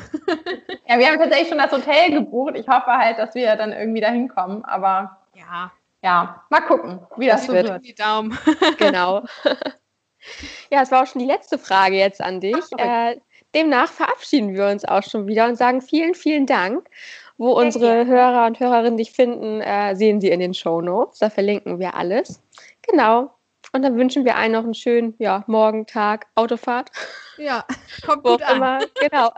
ja, 0.88 0.98
wir 0.98 1.08
haben 1.08 1.20
tatsächlich 1.20 1.50
schon 1.50 1.58
das 1.58 1.72
Hotel 1.74 2.12
gebucht. 2.12 2.56
Ich 2.56 2.70
hoffe 2.70 2.88
halt, 2.88 3.20
dass 3.20 3.36
wir 3.36 3.58
dann 3.58 3.74
irgendwie 3.74 4.00
da 4.00 4.10
hinkommen. 4.10 4.64
Aber 4.64 5.18
ja, 5.38 5.72
ja, 6.04 6.44
mal 6.50 6.62
gucken, 6.62 7.00
wie 7.18 7.28
das, 7.28 7.42
das 7.42 7.48
so 7.48 7.54
wird. 7.54 7.86
Die 7.86 7.96
Daumen. 7.96 8.38
genau. 8.78 9.24
Ja, 10.70 10.82
es 10.82 10.92
war 10.92 11.04
auch 11.04 11.08
schon 11.08 11.20
die 11.20 11.28
letzte 11.28 11.58
Frage 11.58 11.96
jetzt 11.96 12.20
an 12.20 12.42
dich. 12.42 12.66
Äh, 12.76 13.16
demnach 13.56 13.88
verabschieden 13.88 14.54
wir 14.54 14.68
uns 14.68 14.84
auch 14.84 15.04
schon 15.04 15.26
wieder 15.26 15.46
und 15.46 15.56
sagen 15.56 15.82
vielen, 15.82 16.16
vielen 16.16 16.46
Dank. 16.46 16.90
Wo 17.38 17.56
Sehr 17.56 17.66
unsere 17.66 17.86
gerne. 18.04 18.12
Hörer 18.12 18.46
und 18.48 18.60
Hörerinnen 18.60 18.98
dich 18.98 19.14
finden, 19.14 19.62
äh, 19.62 19.96
sehen 19.96 20.20
Sie 20.20 20.30
in 20.30 20.42
den 20.42 20.54
Show 20.54 20.82
Notes. 20.82 21.20
Da 21.20 21.30
verlinken 21.30 21.80
wir 21.80 21.96
alles. 21.96 22.42
Genau. 22.82 23.32
Und 23.72 23.84
dann 23.84 23.96
wünschen 23.96 24.26
wir 24.26 24.36
allen 24.36 24.52
noch 24.52 24.66
einen 24.66 24.74
schönen 24.74 25.14
ja, 25.18 25.46
Morgen, 25.48 25.86
Tag, 25.86 26.28
Autofahrt. 26.36 26.92
Ja, 27.38 27.64
kommt 28.06 28.24
gut 28.24 28.42
an. 28.42 28.58
Immer. 28.58 28.80
Genau. 29.00 29.32